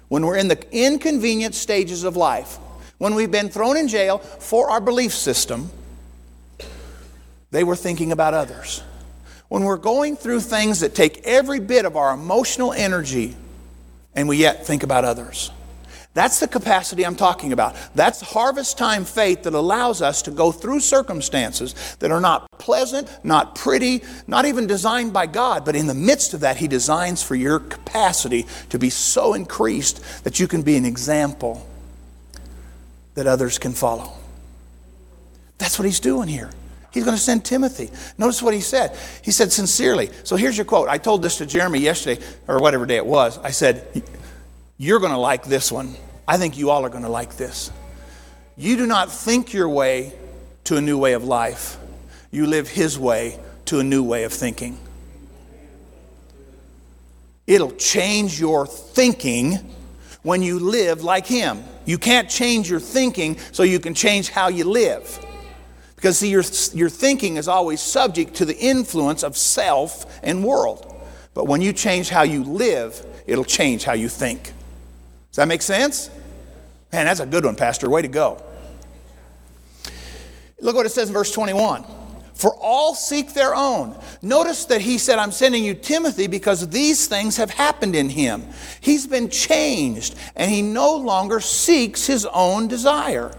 when 0.09 0.25
we're 0.25 0.37
in 0.37 0.47
the 0.47 0.63
inconvenient 0.71 1.55
stages 1.55 2.03
of 2.03 2.15
life, 2.15 2.57
when 2.99 3.15
we've 3.15 3.31
been 3.31 3.49
thrown 3.49 3.77
in 3.77 3.87
jail 3.87 4.19
for 4.19 4.69
our 4.69 4.79
belief 4.79 5.13
system, 5.13 5.71
they 7.51 7.63
were 7.63 7.75
thinking 7.75 8.11
about 8.11 8.33
others. 8.33 8.83
When 9.47 9.63
we're 9.63 9.77
going 9.77 10.15
through 10.15 10.41
things 10.41 10.81
that 10.81 10.95
take 10.95 11.21
every 11.23 11.59
bit 11.59 11.85
of 11.85 11.95
our 11.95 12.13
emotional 12.13 12.73
energy 12.73 13.35
and 14.15 14.27
we 14.27 14.37
yet 14.37 14.65
think 14.65 14.83
about 14.83 15.05
others. 15.05 15.51
That's 16.13 16.39
the 16.39 16.47
capacity 16.47 17.05
I'm 17.05 17.15
talking 17.15 17.53
about. 17.53 17.75
That's 17.95 18.21
harvest 18.21 18.77
time 18.77 19.03
faith 19.03 19.43
that 19.43 19.53
allows 19.53 20.01
us 20.01 20.21
to 20.23 20.31
go 20.31 20.51
through 20.51 20.81
circumstances 20.81 21.73
that 21.99 22.11
are 22.11 22.21
not 22.21 22.47
pleasant, 22.59 23.09
not 23.23 23.55
pretty, 23.55 24.03
not 24.27 24.45
even 24.45 24.67
designed 24.67 25.11
by 25.11 25.25
God, 25.25 25.65
but 25.65 25.75
in 25.75 25.87
the 25.87 25.95
midst 25.95 26.35
of 26.35 26.41
that, 26.41 26.57
He 26.57 26.67
designs 26.67 27.23
for 27.23 27.33
your 27.33 27.59
capacity 27.59 28.45
to 28.69 28.77
be 28.77 28.91
so 28.91 29.33
increased 29.33 30.23
that 30.23 30.39
you 30.39 30.47
can 30.47 30.61
be 30.61 30.77
an 30.77 30.85
example 30.85 31.67
that 33.15 33.25
others 33.25 33.57
can 33.57 33.71
follow. 33.71 34.13
That's 35.57 35.79
what 35.79 35.85
He's 35.85 35.99
doing 35.99 36.27
here. 36.27 36.51
He's 36.91 37.05
going 37.05 37.17
to 37.17 37.21
send 37.21 37.43
Timothy. 37.43 37.89
Notice 38.19 38.43
what 38.43 38.53
he 38.53 38.59
said. 38.59 38.95
He 39.23 39.31
said, 39.31 39.51
sincerely. 39.51 40.11
So 40.23 40.35
here's 40.35 40.55
your 40.55 40.65
quote. 40.65 40.87
I 40.89 40.99
told 40.99 41.23
this 41.23 41.39
to 41.39 41.45
Jeremy 41.47 41.79
yesterday, 41.79 42.23
or 42.47 42.59
whatever 42.59 42.85
day 42.85 42.97
it 42.97 43.05
was. 43.05 43.39
I 43.39 43.49
said, 43.49 44.03
You're 44.83 44.99
going 44.99 45.13
to 45.13 45.17
like 45.17 45.45
this 45.45 45.71
one. 45.71 45.95
I 46.27 46.37
think 46.37 46.57
you 46.57 46.69
all 46.69 46.83
are 46.83 46.89
going 46.89 47.05
to 47.05 47.09
like 47.09 47.37
this. 47.37 47.71
You 48.57 48.75
do 48.75 48.85
not 48.85 49.09
think 49.09 49.53
your 49.53 49.69
way 49.69 50.11
to 50.65 50.75
a 50.75 50.81
new 50.81 50.97
way 50.97 51.13
of 51.13 51.23
life, 51.23 51.77
you 52.31 52.47
live 52.47 52.67
his 52.67 52.99
way 52.99 53.39
to 53.65 53.79
a 53.79 53.83
new 53.83 54.03
way 54.03 54.25
of 54.25 54.33
thinking. 54.33 54.77
It'll 57.47 57.71
change 57.71 58.37
your 58.37 58.67
thinking 58.67 59.57
when 60.21 60.41
you 60.41 60.59
live 60.59 61.01
like 61.01 61.27
him. 61.27 61.63
You 61.85 61.97
can't 61.97 62.29
change 62.29 62.69
your 62.69 62.81
thinking 62.81 63.37
so 63.53 63.63
you 63.63 63.79
can 63.79 63.93
change 63.93 64.31
how 64.31 64.49
you 64.49 64.65
live. 64.65 65.25
Because, 65.95 66.17
see, 66.17 66.29
your, 66.29 66.43
your 66.73 66.89
thinking 66.89 67.37
is 67.37 67.47
always 67.47 67.79
subject 67.79 68.33
to 68.35 68.45
the 68.45 68.57
influence 68.57 69.23
of 69.23 69.37
self 69.37 70.19
and 70.21 70.43
world. 70.43 70.93
But 71.33 71.47
when 71.47 71.61
you 71.61 71.71
change 71.71 72.09
how 72.09 72.23
you 72.23 72.43
live, 72.43 73.01
it'll 73.25 73.45
change 73.45 73.85
how 73.85 73.93
you 73.93 74.09
think. 74.09 74.51
Does 75.33 75.37
that 75.37 75.47
make 75.47 75.63
sense? 75.63 76.11
Man, 76.91 77.07
that's 77.07 77.19
a 77.19 77.25
good 77.25 77.43
one, 77.43 77.55
Pastor. 77.55 77.89
Way 77.89 78.03
to 78.03 78.07
go. 78.07 78.39
Look 80.61 80.75
what 80.75 80.85
it 80.85 80.91
says 80.91 81.07
in 81.07 81.13
verse 81.13 81.33
21. 81.33 81.83
For 82.35 82.55
all 82.55 82.93
seek 82.93 83.33
their 83.33 83.55
own. 83.55 83.99
Notice 84.21 84.65
that 84.65 84.81
he 84.81 84.99
said, 84.99 85.17
I'm 85.17 85.31
sending 85.31 85.63
you 85.63 85.73
Timothy 85.73 86.27
because 86.27 86.69
these 86.69 87.07
things 87.07 87.37
have 87.37 87.49
happened 87.49 87.95
in 87.95 88.09
him. 88.09 88.43
He's 88.79 89.07
been 89.07 89.27
changed 89.27 90.13
and 90.35 90.51
he 90.51 90.61
no 90.61 90.97
longer 90.97 91.39
seeks 91.39 92.05
his 92.05 92.27
own 92.27 92.67
desire. 92.67 93.35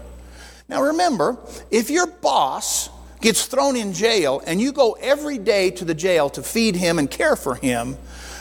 Now 0.67 0.81
remember, 0.81 1.37
if 1.71 1.89
your 1.89 2.07
boss 2.07 2.89
gets 3.21 3.45
thrown 3.45 3.77
in 3.77 3.93
jail 3.93 4.41
and 4.45 4.59
you 4.59 4.73
go 4.73 4.97
every 4.99 5.37
day 5.37 5.71
to 5.71 5.85
the 5.85 5.95
jail 5.95 6.29
to 6.31 6.43
feed 6.43 6.75
him 6.75 6.99
and 6.99 7.09
care 7.09 7.37
for 7.37 7.55
him, 7.55 7.95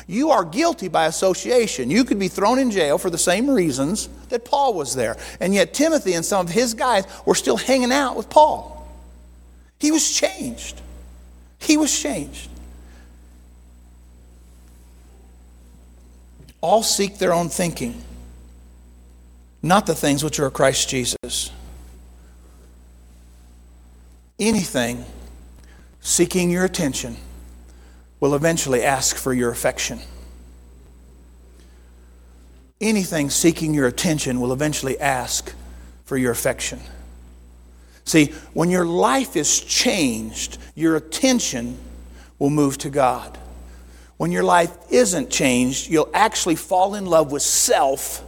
you 0.06 0.30
are 0.30 0.44
guilty 0.44 0.88
by 0.88 1.06
association. 1.06 1.90
You 1.90 2.04
could 2.04 2.18
be 2.18 2.28
thrown 2.28 2.58
in 2.58 2.70
jail 2.70 2.98
for 2.98 3.10
the 3.10 3.18
same 3.18 3.48
reasons 3.48 4.08
that 4.28 4.44
Paul 4.44 4.74
was 4.74 4.94
there. 4.94 5.16
And 5.40 5.54
yet, 5.54 5.72
Timothy 5.72 6.12
and 6.12 6.24
some 6.24 6.46
of 6.46 6.52
his 6.52 6.74
guys 6.74 7.04
were 7.24 7.34
still 7.34 7.56
hanging 7.56 7.92
out 7.92 8.16
with 8.16 8.28
Paul. 8.28 8.86
He 9.78 9.90
was 9.90 10.10
changed. 10.10 10.80
He 11.58 11.76
was 11.76 11.98
changed. 11.98 12.50
All 16.60 16.82
seek 16.82 17.18
their 17.18 17.32
own 17.32 17.48
thinking, 17.48 18.02
not 19.62 19.86
the 19.86 19.94
things 19.94 20.24
which 20.24 20.40
are 20.40 20.50
Christ 20.50 20.88
Jesus. 20.88 21.50
Anything 24.38 25.04
seeking 26.00 26.50
your 26.50 26.64
attention 26.64 27.16
will 28.24 28.34
eventually 28.34 28.82
ask 28.82 29.16
for 29.16 29.34
your 29.34 29.50
affection. 29.50 30.00
Anything 32.80 33.28
seeking 33.28 33.74
your 33.74 33.86
attention 33.86 34.40
will 34.40 34.54
eventually 34.54 34.98
ask 34.98 35.54
for 36.06 36.16
your 36.16 36.32
affection. 36.32 36.80
See, 38.06 38.32
when 38.54 38.70
your 38.70 38.86
life 38.86 39.36
is 39.36 39.60
changed, 39.60 40.56
your 40.74 40.96
attention 40.96 41.76
will 42.38 42.48
move 42.48 42.78
to 42.78 42.88
God. 42.88 43.36
When 44.16 44.32
your 44.32 44.42
life 44.42 44.74
isn't 44.88 45.28
changed, 45.28 45.90
you'll 45.90 46.08
actually 46.14 46.56
fall 46.56 46.94
in 46.94 47.04
love 47.04 47.30
with 47.30 47.42
self 47.42 48.24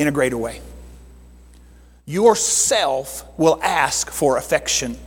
in 0.00 0.08
a 0.08 0.10
greater 0.10 0.36
way. 0.36 0.60
Your 2.06 2.34
self 2.34 3.24
will 3.38 3.60
ask 3.62 4.10
for 4.10 4.36
affection. 4.36 4.98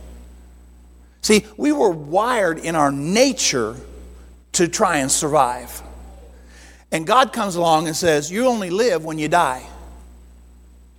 See, 1.20 1.44
we 1.58 1.70
were 1.70 1.90
wired 1.90 2.58
in 2.58 2.76
our 2.76 2.90
nature 2.90 3.76
to 4.56 4.68
try 4.68 4.98
and 4.98 5.10
survive. 5.10 5.82
And 6.92 7.06
God 7.06 7.32
comes 7.32 7.56
along 7.56 7.86
and 7.86 7.96
says, 7.96 8.30
You 8.30 8.46
only 8.46 8.70
live 8.70 9.04
when 9.04 9.18
you 9.18 9.28
die. 9.28 9.66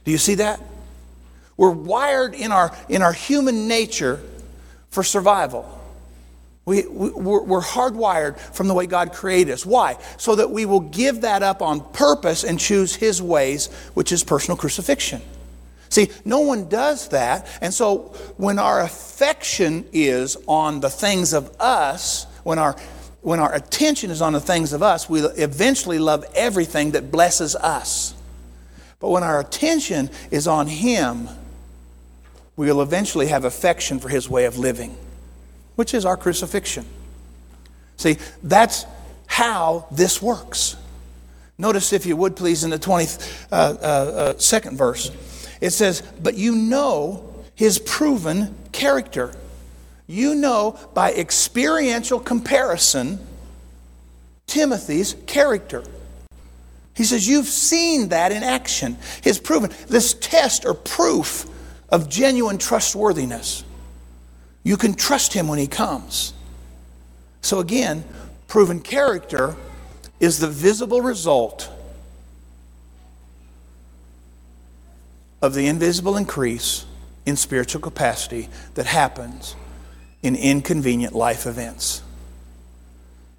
Do 0.03 0.11
you 0.11 0.17
see 0.17 0.35
that? 0.35 0.61
We're 1.55 1.71
wired 1.71 2.35
in 2.35 2.51
our, 2.51 2.75
in 2.87 3.01
our 3.01 3.13
human 3.13 3.67
nature 3.67 4.21
for 4.89 5.03
survival. 5.03 5.73
We, 6.65 6.85
we, 6.85 7.09
we're 7.09 7.61
hardwired 7.61 8.37
from 8.37 8.67
the 8.67 8.73
way 8.73 8.87
God 8.87 9.13
created 9.13 9.53
us. 9.53 9.65
Why? 9.65 9.97
So 10.17 10.35
that 10.35 10.51
we 10.51 10.65
will 10.65 10.81
give 10.81 11.21
that 11.21 11.41
up 11.41 11.61
on 11.61 11.79
purpose 11.93 12.43
and 12.43 12.59
choose 12.59 12.93
His 12.93 13.21
ways, 13.21 13.67
which 13.93 14.11
is 14.11 14.23
personal 14.23 14.57
crucifixion. 14.57 15.21
See, 15.89 16.09
no 16.25 16.41
one 16.41 16.67
does 16.67 17.09
that. 17.09 17.47
And 17.61 17.73
so 17.73 18.13
when 18.35 18.59
our 18.59 18.81
affection 18.81 19.85
is 19.93 20.37
on 20.45 20.81
the 20.81 20.89
things 20.89 21.33
of 21.33 21.55
us, 21.59 22.25
when 22.43 22.59
our, 22.59 22.75
when 23.27 23.41
our 23.41 23.53
attention 23.53 24.09
is 24.09 24.21
on 24.21 24.31
the 24.31 24.39
things 24.39 24.71
of 24.71 24.81
us, 24.81 25.09
we 25.09 25.19
eventually 25.19 25.99
love 25.99 26.23
everything 26.33 26.91
that 26.91 27.11
blesses 27.11 27.57
us. 27.57 28.13
But 29.01 29.09
when 29.09 29.21
our 29.21 29.41
attention 29.41 30.09
is 30.31 30.47
on 30.47 30.67
Him, 30.67 31.27
we 32.55 32.67
will 32.67 32.81
eventually 32.81 33.27
have 33.27 33.43
affection 33.43 33.99
for 33.99 34.07
his 34.07 34.29
way 34.29 34.45
of 34.45 34.57
living, 34.57 34.95
which 35.75 35.93
is 35.93 36.05
our 36.05 36.15
crucifixion. 36.15 36.85
See, 37.97 38.15
that's 38.43 38.85
how 39.25 39.87
this 39.91 40.21
works. 40.21 40.77
Notice, 41.57 41.91
if 41.91 42.05
you 42.05 42.15
would 42.15 42.37
please, 42.37 42.63
in 42.63 42.69
the 42.69 42.79
22nd 42.79 43.51
uh, 43.51 43.55
uh, 43.55 44.69
uh, 44.71 44.75
verse, 44.75 45.11
it 45.59 45.71
says, 45.71 46.01
But 46.23 46.35
you 46.35 46.55
know 46.55 47.43
his 47.55 47.77
proven 47.77 48.55
character. 48.71 49.33
You 50.07 50.35
know 50.35 50.79
by 50.93 51.13
experiential 51.13 52.19
comparison 52.19 53.19
Timothy's 54.47 55.15
character. 55.25 55.83
He 56.95 57.03
says, 57.03 57.27
You've 57.27 57.47
seen 57.47 58.09
that 58.09 58.31
in 58.31 58.41
action. 58.41 58.97
His 59.21 59.37
proven, 59.37 59.71
this 59.87 60.13
test 60.13 60.65
or 60.65 60.73
proof 60.73 61.45
of 61.89 62.09
genuine 62.09 62.57
trustworthiness. 62.57 63.63
You 64.63 64.77
can 64.77 64.93
trust 64.95 65.33
him 65.33 65.47
when 65.47 65.59
he 65.59 65.67
comes. 65.67 66.33
So, 67.41 67.59
again, 67.59 68.03
proven 68.47 68.79
character 68.79 69.55
is 70.19 70.39
the 70.39 70.47
visible 70.47 71.01
result 71.01 71.69
of 75.41 75.53
the 75.53 75.67
invisible 75.67 76.17
increase 76.17 76.85
in 77.25 77.35
spiritual 77.35 77.81
capacity 77.81 78.49
that 78.73 78.87
happens 78.87 79.55
in 80.27 80.35
inconvenient 80.35 81.15
life 81.15 81.47
events. 81.47 82.03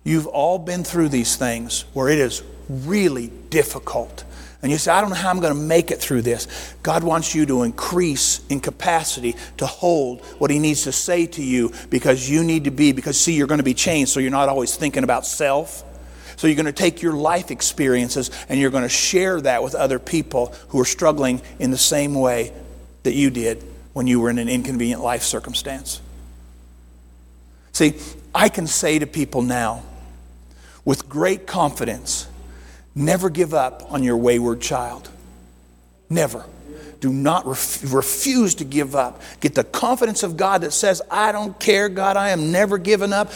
You've 0.05 0.27
all 0.27 0.59
been 0.59 0.85
through 0.85 1.11
these 1.11 1.37
things 1.37 1.85
where 1.93 2.09
it 2.09 2.19
is 2.19 2.43
really 2.69 3.29
difficult 3.51 4.25
and 4.61 4.73
you 4.73 4.79
say, 4.79 4.91
I 4.91 5.01
don't 5.01 5.11
know 5.11 5.17
how 5.17 5.31
I'm 5.31 5.39
going 5.39 5.55
to 5.55 5.61
make 5.61 5.93
it 5.93 6.01
through 6.01 6.23
this. 6.23 6.75
God 6.83 7.05
wants 7.05 7.33
you 7.33 7.47
to 7.47 7.63
increase 7.63 8.45
in 8.49 8.59
capacity 8.59 9.37
to 9.59 9.67
hold 9.67 10.25
what 10.39 10.51
He 10.51 10.59
needs 10.59 10.83
to 10.85 10.93
say 10.93 11.27
to 11.27 11.43
you 11.43 11.73
because 11.91 12.29
you 12.29 12.43
need 12.43 12.65
to 12.65 12.73
be, 12.73 12.91
because 12.91 13.21
see, 13.21 13.35
you're 13.35 13.47
going 13.47 13.59
to 13.59 13.65
be 13.65 13.75
changed, 13.75 14.11
so 14.11 14.19
you're 14.19 14.33
not 14.33 14.49
always 14.49 14.75
thinking 14.75 15.05
about 15.05 15.27
self. 15.27 15.85
So 16.37 16.47
you're 16.47 16.57
going 16.57 16.67
to 16.67 16.73
take 16.73 17.03
your 17.03 17.15
life 17.15 17.51
experiences 17.51 18.31
and 18.49 18.61
you're 18.61 18.71
going 18.71 18.85
to 18.85 18.89
share 18.89 19.41
that 19.41 19.63
with 19.63 19.75
other 19.75 19.99
people 19.99 20.55
who 20.69 20.81
are 20.81 20.85
struggling 20.85 21.41
in 21.59 21.71
the 21.71 21.79
same 21.79 22.15
way 22.15 22.53
that 23.05 23.15
you 23.15 23.31
did 23.31 23.65
when 23.93 24.07
you 24.07 24.21
were 24.21 24.31
in 24.31 24.39
an 24.39 24.49
inconvenient 24.49 25.03
life 25.03 25.23
circumstance. 25.23 26.01
See, 27.79 27.95
I 28.35 28.49
can 28.49 28.67
say 28.67 28.99
to 28.99 29.07
people 29.07 29.43
now 29.43 29.85
with 30.85 31.09
great 31.09 31.47
confidence 31.47 32.27
Never 32.99 33.31
give 33.31 33.55
up 33.55 33.93
on 33.93 34.03
your 34.03 34.17
wayward 34.17 34.61
child. 34.61 35.09
Never. 36.11 36.45
Do 36.99 37.13
not 37.13 37.47
ref- 37.47 37.95
refuse 37.95 38.57
to 38.57 38.65
give 38.65 38.97
up. 38.97 39.23
Get 39.39 39.55
the 39.55 39.63
confidence 39.63 40.25
of 40.25 40.37
God 40.37 40.63
that 40.63 40.73
says, 40.73 41.01
I 41.09 41.31
don't 41.31 41.57
care, 41.61 41.89
God, 41.89 42.17
I 42.17 42.31
am 42.31 42.51
never 42.51 42.77
giving 42.77 43.13
up. 43.13 43.31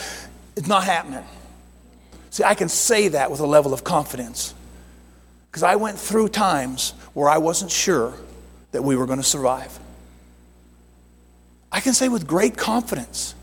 It's 0.56 0.66
not 0.66 0.82
happening. 0.82 1.24
See, 2.30 2.42
I 2.42 2.54
can 2.54 2.68
say 2.68 3.06
that 3.08 3.30
with 3.30 3.38
a 3.38 3.46
level 3.46 3.72
of 3.72 3.84
confidence 3.84 4.52
because 5.48 5.62
I 5.62 5.76
went 5.76 5.96
through 5.96 6.30
times 6.30 6.94
where 7.14 7.28
I 7.28 7.38
wasn't 7.38 7.70
sure 7.70 8.14
that 8.72 8.82
we 8.82 8.96
were 8.96 9.06
going 9.06 9.20
to 9.20 9.24
survive. 9.24 9.78
I 11.70 11.78
can 11.78 11.94
say 11.94 12.08
with 12.08 12.26
great 12.26 12.56
confidence. 12.56 13.36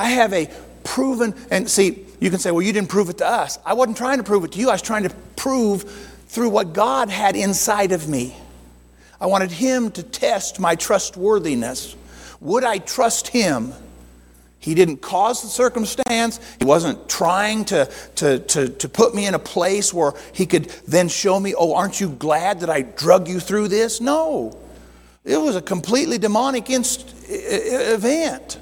I 0.00 0.08
have 0.08 0.32
a 0.32 0.48
proven, 0.82 1.34
and 1.50 1.68
see, 1.68 2.06
you 2.20 2.30
can 2.30 2.38
say, 2.38 2.50
well, 2.50 2.62
you 2.62 2.72
didn't 2.72 2.88
prove 2.88 3.10
it 3.10 3.18
to 3.18 3.26
us. 3.26 3.58
I 3.66 3.74
wasn't 3.74 3.98
trying 3.98 4.16
to 4.16 4.24
prove 4.24 4.44
it 4.44 4.52
to 4.52 4.58
you. 4.58 4.70
I 4.70 4.72
was 4.72 4.80
trying 4.80 5.02
to 5.02 5.10
prove 5.36 5.82
through 6.28 6.48
what 6.48 6.72
God 6.72 7.10
had 7.10 7.36
inside 7.36 7.92
of 7.92 8.08
me. 8.08 8.34
I 9.20 9.26
wanted 9.26 9.50
Him 9.50 9.90
to 9.90 10.02
test 10.02 10.58
my 10.58 10.74
trustworthiness. 10.74 11.96
Would 12.40 12.64
I 12.64 12.78
trust 12.78 13.28
Him? 13.28 13.74
He 14.58 14.74
didn't 14.74 15.02
cause 15.02 15.42
the 15.42 15.48
circumstance. 15.48 16.40
He 16.58 16.64
wasn't 16.64 17.06
trying 17.06 17.66
to, 17.66 17.90
to, 18.14 18.38
to, 18.38 18.70
to 18.70 18.88
put 18.88 19.14
me 19.14 19.26
in 19.26 19.34
a 19.34 19.38
place 19.38 19.92
where 19.92 20.14
He 20.32 20.46
could 20.46 20.70
then 20.88 21.08
show 21.08 21.38
me, 21.38 21.54
oh, 21.54 21.74
aren't 21.74 22.00
you 22.00 22.08
glad 22.08 22.60
that 22.60 22.70
I 22.70 22.80
drug 22.80 23.28
you 23.28 23.38
through 23.38 23.68
this? 23.68 24.00
No. 24.00 24.58
It 25.26 25.36
was 25.36 25.56
a 25.56 25.62
completely 25.62 26.16
demonic 26.16 26.70
inst- 26.70 27.14
event. 27.28 28.58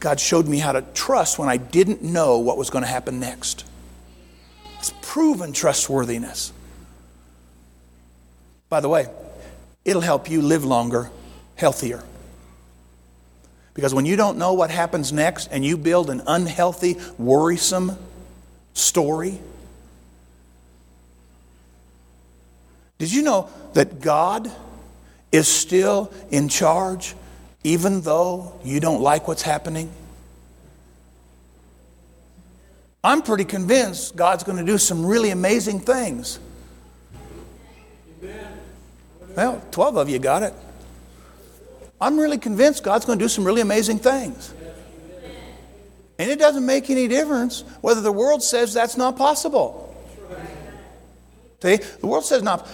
God 0.00 0.20
showed 0.20 0.46
me 0.46 0.58
how 0.58 0.72
to 0.72 0.82
trust 0.94 1.38
when 1.38 1.48
I 1.48 1.56
didn't 1.56 2.02
know 2.02 2.38
what 2.38 2.56
was 2.56 2.70
going 2.70 2.84
to 2.84 2.88
happen 2.90 3.18
next. 3.18 3.64
It's 4.78 4.92
proven 5.02 5.52
trustworthiness. 5.52 6.52
By 8.68 8.80
the 8.80 8.88
way, 8.88 9.08
it'll 9.84 10.02
help 10.02 10.30
you 10.30 10.42
live 10.42 10.64
longer, 10.64 11.10
healthier. 11.56 12.04
Because 13.74 13.94
when 13.94 14.06
you 14.06 14.16
don't 14.16 14.38
know 14.38 14.54
what 14.54 14.70
happens 14.70 15.12
next 15.12 15.48
and 15.48 15.64
you 15.64 15.76
build 15.76 16.10
an 16.10 16.22
unhealthy, 16.26 16.96
worrisome 17.16 17.96
story, 18.74 19.40
did 22.98 23.12
you 23.12 23.22
know 23.22 23.48
that 23.74 24.00
God 24.00 24.50
is 25.30 25.48
still 25.48 26.12
in 26.30 26.48
charge 26.48 27.14
even 27.64 28.00
though 28.02 28.58
you 28.64 28.80
don't 28.80 29.00
like 29.00 29.28
what's 29.28 29.42
happening? 29.42 29.90
I'm 33.02 33.22
pretty 33.22 33.44
convinced 33.44 34.16
God's 34.16 34.44
going 34.44 34.58
to 34.58 34.64
do 34.64 34.78
some 34.78 35.04
really 35.04 35.30
amazing 35.30 35.80
things. 35.80 36.40
Well, 39.36 39.62
12 39.70 39.96
of 39.96 40.08
you 40.08 40.18
got 40.18 40.42
it. 40.42 40.52
I'm 42.00 42.18
really 42.18 42.38
convinced 42.38 42.82
God's 42.82 43.04
going 43.04 43.18
to 43.18 43.24
do 43.24 43.28
some 43.28 43.44
really 43.44 43.60
amazing 43.60 43.98
things. 43.98 44.52
And 46.18 46.30
it 46.30 46.38
doesn't 46.38 46.66
make 46.66 46.90
any 46.90 47.06
difference 47.06 47.62
whether 47.80 48.00
the 48.00 48.12
world 48.12 48.42
says 48.42 48.74
that's 48.74 48.96
not 48.96 49.16
possible. 49.16 49.84
See, 51.62 51.76
the 51.76 52.06
world 52.06 52.24
says 52.24 52.42
not. 52.42 52.68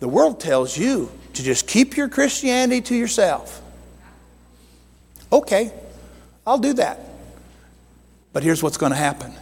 The 0.00 0.08
world 0.08 0.40
tells 0.40 0.76
you 0.76 1.10
to 1.34 1.42
just 1.42 1.66
keep 1.66 1.96
your 1.96 2.08
Christianity 2.08 2.80
to 2.82 2.94
yourself. 2.94 3.62
Okay, 5.32 5.72
I'll 6.46 6.58
do 6.58 6.74
that. 6.74 7.00
But 8.32 8.42
here's 8.42 8.62
what's 8.62 8.76
going 8.76 8.92
to 8.92 8.96
happen 8.96 9.32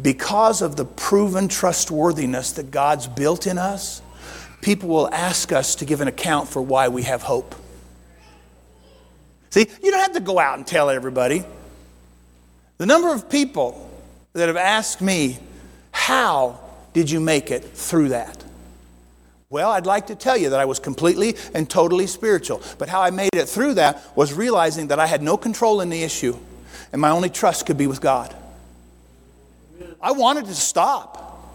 because 0.00 0.62
of 0.62 0.76
the 0.76 0.84
proven 0.84 1.48
trustworthiness 1.48 2.52
that 2.52 2.70
God's 2.70 3.06
built 3.06 3.46
in 3.46 3.58
us, 3.58 4.02
people 4.60 4.88
will 4.88 5.12
ask 5.12 5.52
us 5.52 5.76
to 5.76 5.84
give 5.84 6.00
an 6.00 6.08
account 6.08 6.48
for 6.48 6.62
why 6.62 6.88
we 6.88 7.02
have 7.02 7.22
hope. 7.22 7.54
See, 9.50 9.66
you 9.82 9.90
don't 9.90 10.00
have 10.00 10.14
to 10.14 10.20
go 10.20 10.38
out 10.38 10.56
and 10.56 10.66
tell 10.66 10.88
everybody. 10.88 11.44
The 12.78 12.86
number 12.86 13.12
of 13.12 13.28
people 13.28 13.90
that 14.32 14.48
have 14.48 14.56
asked 14.56 15.00
me, 15.00 15.38
How 15.92 16.58
did 16.94 17.10
you 17.10 17.20
make 17.20 17.50
it 17.50 17.62
through 17.62 18.08
that? 18.08 18.42
Well, 19.52 19.70
I'd 19.70 19.84
like 19.84 20.06
to 20.06 20.14
tell 20.14 20.38
you 20.38 20.48
that 20.48 20.60
I 20.60 20.64
was 20.64 20.78
completely 20.78 21.36
and 21.52 21.68
totally 21.68 22.06
spiritual. 22.06 22.62
But 22.78 22.88
how 22.88 23.02
I 23.02 23.10
made 23.10 23.34
it 23.34 23.46
through 23.46 23.74
that 23.74 24.02
was 24.16 24.32
realizing 24.32 24.86
that 24.86 24.98
I 24.98 25.06
had 25.06 25.22
no 25.22 25.36
control 25.36 25.82
in 25.82 25.90
the 25.90 26.02
issue, 26.02 26.38
and 26.90 27.02
my 27.02 27.10
only 27.10 27.28
trust 27.28 27.66
could 27.66 27.76
be 27.76 27.86
with 27.86 28.00
God. 28.00 28.34
I 30.00 30.12
wanted 30.12 30.46
to 30.46 30.54
stop. 30.54 31.52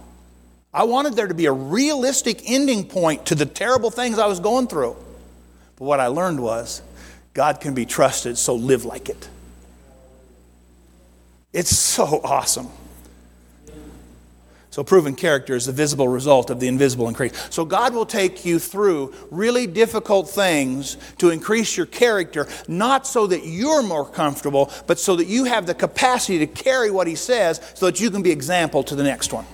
I 0.72 0.84
wanted 0.84 1.16
there 1.16 1.26
to 1.26 1.34
be 1.34 1.48
a 1.48 1.52
realistic 1.52 2.44
ending 2.46 2.88
point 2.88 3.26
to 3.26 3.36
the 3.36 3.48
terrible 3.48 3.90
things 3.90 4.20
I 4.20 4.28
was 4.28 4.40
going 4.40 4.68
through. 4.68 4.96
But 5.78 5.86
what 5.86 6.00
I 6.00 6.06
learned 6.06 6.40
was 6.40 6.84
God 7.34 7.60
can 7.62 7.74
be 7.74 7.88
trusted, 7.88 8.38
so 8.38 8.54
live 8.54 8.86
like 8.86 9.10
it. 9.10 9.28
It's 11.52 11.76
so 11.76 12.22
awesome. 12.24 12.70
So, 14.78 14.84
proven 14.84 15.16
character 15.16 15.56
is 15.56 15.66
the 15.66 15.72
visible 15.72 16.08
result 16.08 16.52
of 16.52 16.60
the 16.60 16.68
invisible 16.68 17.08
increase. 17.08 17.34
So, 17.50 17.66
God 17.66 17.96
will 17.96 18.06
take 18.06 18.46
you 18.46 18.60
through 18.60 19.12
really 19.32 19.66
difficult 19.66 20.30
things 20.30 20.98
to 21.18 21.32
increase 21.32 21.76
your 21.76 21.88
character, 21.88 22.48
not 22.68 23.08
so 23.08 23.26
that 23.26 23.44
you're 23.44 23.82
more 23.82 24.08
comfortable, 24.08 24.72
but 24.86 25.00
so 25.00 25.16
that 25.16 25.26
you 25.26 25.46
have 25.46 25.66
the 25.66 25.74
capacity 25.74 26.38
to 26.38 26.46
carry 26.46 26.92
what 26.92 27.08
He 27.08 27.16
says 27.16 27.60
so 27.74 27.88
that 27.88 28.00
you 28.00 28.12
can 28.12 28.22
be 28.22 28.30
example 28.30 28.84
to 28.84 28.94
the 28.94 29.02
next 29.02 29.34
one. 29.34 29.48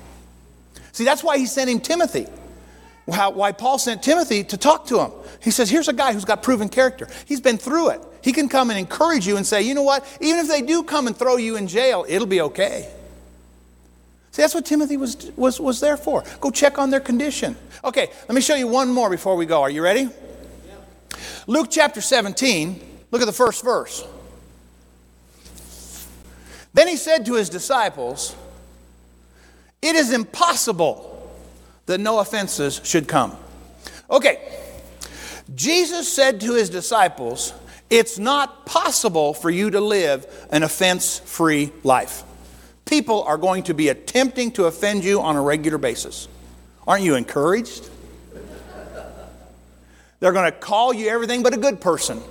See, 0.92 1.06
that's 1.06 1.24
why 1.24 1.38
He 1.38 1.46
sent 1.46 1.70
him 1.70 1.80
Timothy. 1.80 2.28
Why 3.06 3.54
Paul 3.54 3.80
sent 3.80 4.04
Timothy 4.04 4.44
to 4.44 4.58
talk 4.58 4.88
to 4.88 5.00
him. 5.00 5.12
He 5.42 5.52
says, 5.52 5.70
Here's 5.70 5.88
a 5.88 5.94
guy 5.94 6.12
who's 6.12 6.26
got 6.26 6.44
proven 6.44 6.68
character. 6.68 7.08
He's 7.26 7.40
been 7.40 7.58
through 7.58 7.92
it. 7.92 8.02
He 8.22 8.34
can 8.34 8.50
come 8.50 8.72
and 8.72 8.78
encourage 8.78 9.26
you 9.26 9.38
and 9.38 9.48
say, 9.48 9.62
You 9.62 9.74
know 9.74 9.84
what? 9.84 10.06
Even 10.20 10.42
if 10.42 10.50
they 10.50 10.62
do 10.62 10.84
come 10.84 11.08
and 11.08 11.16
throw 11.16 11.38
you 11.38 11.56
in 11.56 11.70
jail, 11.70 12.06
it'll 12.10 12.28
be 12.28 12.42
okay. 12.42 12.92
See, 14.34 14.42
that's 14.42 14.56
what 14.56 14.66
Timothy 14.66 14.98
was, 14.98 15.32
was, 15.36 15.60
was 15.60 15.80
there 15.80 15.96
for. 15.96 16.24
Go 16.42 16.50
check 16.50 16.80
on 16.80 16.90
their 16.90 17.00
condition. 17.00 17.56
Okay, 17.84 18.10
let 18.28 18.34
me 18.34 18.42
show 18.42 18.56
you 18.56 18.68
one 18.68 18.92
more 18.92 19.08
before 19.08 19.36
we 19.36 19.46
go. 19.46 19.62
Are 19.62 19.70
you 19.70 19.84
ready? 19.84 20.10
Luke 21.46 21.68
chapter 21.70 22.02
17, 22.02 22.82
look 23.12 23.22
at 23.22 23.26
the 23.26 23.32
first 23.32 23.64
verse. 23.64 24.04
Then 26.74 26.88
he 26.88 26.96
said 26.96 27.28
to 27.28 27.36
his 27.36 27.48
disciples, 27.48 28.36
It 29.84 29.96
is 29.96 30.12
impossible 30.12 31.32
that 31.86 32.00
no 32.00 32.18
offenses 32.18 32.82
should 32.84 33.08
come. 33.08 33.38
Okay, 34.10 34.42
Jesus 35.54 36.12
said 36.12 36.42
to 36.42 36.56
his 36.56 36.72
disciples, 36.72 37.54
It's 37.92 38.18
not 38.18 38.66
possible 38.66 39.36
for 39.36 39.52
you 39.52 39.70
to 39.70 39.80
live 39.80 40.26
an 40.50 40.64
offense 40.64 41.20
free 41.20 41.72
life 41.84 42.24
people 42.94 43.24
are 43.24 43.40
going 43.40 43.64
to 43.64 43.74
be 43.74 43.90
attempting 43.90 44.52
to 44.52 44.66
offend 44.66 45.04
you 45.04 45.20
on 45.20 45.36
a 45.36 45.42
regular 45.42 45.80
basis. 45.80 46.28
Aren't 46.88 47.04
you 47.04 47.16
encouraged? 47.16 47.90
They're 50.20 50.32
going 50.32 50.52
to 50.52 50.56
call 50.56 50.94
you 50.94 51.10
everything 51.10 51.42
but 51.42 51.56
a 51.56 51.58
good 51.58 51.82
person. 51.82 52.22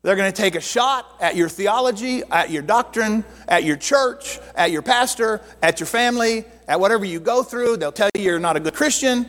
They're 0.00 0.16
going 0.16 0.32
to 0.32 0.36
take 0.36 0.54
a 0.54 0.60
shot 0.62 1.06
at 1.20 1.36
your 1.36 1.50
theology, 1.50 2.22
at 2.30 2.50
your 2.50 2.62
doctrine, 2.62 3.24
at 3.46 3.62
your 3.62 3.76
church, 3.76 4.40
at 4.54 4.70
your 4.70 4.80
pastor, 4.80 5.42
at 5.62 5.78
your 5.78 5.86
family, 5.86 6.46
at 6.66 6.80
whatever 6.80 7.04
you 7.04 7.20
go 7.20 7.42
through. 7.42 7.76
They'll 7.76 7.92
tell 7.92 8.08
you 8.14 8.22
you're 8.22 8.38
not 8.38 8.56
a 8.56 8.60
good 8.60 8.74
Christian. 8.74 9.26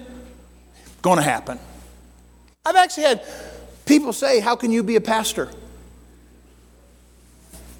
Going 1.02 1.18
to 1.18 1.22
happen. 1.22 1.60
I've 2.66 2.78
actually 2.78 3.04
had 3.04 3.26
people 3.86 4.14
say, 4.14 4.40
How 4.40 4.56
can 4.56 4.72
you 4.72 4.84
be 4.84 4.96
a 4.96 5.02
pastor? 5.02 5.50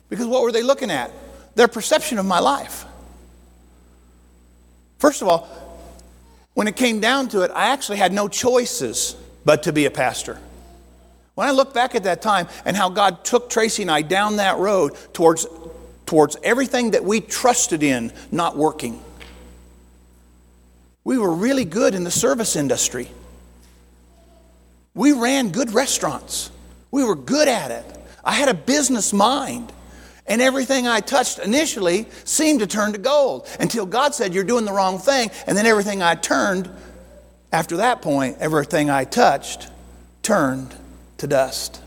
Because 0.10 0.28
what 0.28 0.44
were 0.44 0.52
they 0.52 0.62
looking 0.62 0.92
at? 0.92 1.23
Their 1.56 1.68
perception 1.68 2.18
of 2.18 2.26
my 2.26 2.40
life. 2.40 2.86
First 4.98 5.22
of 5.22 5.28
all, 5.28 5.48
when 6.54 6.68
it 6.68 6.76
came 6.76 7.00
down 7.00 7.28
to 7.30 7.42
it, 7.42 7.52
I 7.54 7.70
actually 7.70 7.98
had 7.98 8.14
no 8.14 8.28
choices 8.28 9.16
but 9.44 9.64
to 9.64 9.74
be 9.74 9.86
a 9.86 9.92
pastor. 9.92 10.40
When 11.36 11.48
I 11.48 11.52
look 11.52 11.74
back 11.74 11.96
at 11.96 12.04
that 12.04 12.22
time 12.22 12.48
and 12.64 12.78
how 12.78 12.90
God 12.90 13.24
took 13.26 13.50
Tracy 13.50 13.82
and 13.82 13.92
I 13.92 14.04
down 14.04 14.38
that 14.38 14.58
road 14.58 14.96
towards, 15.14 15.48
towards 16.06 16.38
everything 16.44 16.92
that 16.92 17.04
we 17.04 17.22
trusted 17.22 17.82
in 17.82 18.14
not 18.32 18.56
working, 18.56 19.02
we 21.04 21.18
were 21.18 21.34
really 21.34 21.66
good 21.66 21.96
in 21.96 22.04
the 22.04 22.12
service 22.12 22.56
industry. 22.56 23.10
We 24.94 25.12
ran 25.12 25.50
good 25.50 25.74
restaurants, 25.74 26.52
we 26.92 27.04
were 27.04 27.16
good 27.16 27.48
at 27.48 27.72
it. 27.72 27.86
I 28.24 28.34
had 28.34 28.48
a 28.48 28.54
business 28.54 29.12
mind. 29.12 29.74
And 30.26 30.42
everything 30.42 30.88
I 30.88 31.02
touched 31.02 31.40
initially 31.40 32.08
seemed 32.24 32.62
to 32.62 32.68
turn 32.68 32.94
to 32.94 32.98
gold 32.98 33.48
until 33.60 33.86
God 33.86 34.16
said, 34.16 34.34
You're 34.34 34.44
doing 34.44 34.66
the 34.66 34.72
wrong 34.72 34.98
thing. 34.98 35.32
And 35.48 35.58
then 35.58 35.66
everything 35.66 36.02
I 36.02 36.16
turned, 36.16 36.70
after 37.52 37.78
that 37.78 38.02
point, 38.02 38.38
everything 38.40 38.90
I 38.90 39.04
touched 39.04 39.70
turned 40.22 40.74
to 41.18 41.28
dust. 41.28 41.82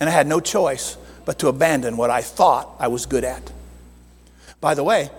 And 0.00 0.08
I 0.08 0.12
had 0.12 0.26
no 0.26 0.40
choice 0.40 0.96
but 1.24 1.38
to 1.40 1.48
abandon 1.48 1.96
what 1.96 2.10
I 2.10 2.22
thought 2.22 2.74
I 2.78 2.88
was 2.88 3.06
good 3.06 3.24
at. 3.24 3.52
By 4.60 4.74
the 4.74 4.84
way, 4.84 5.10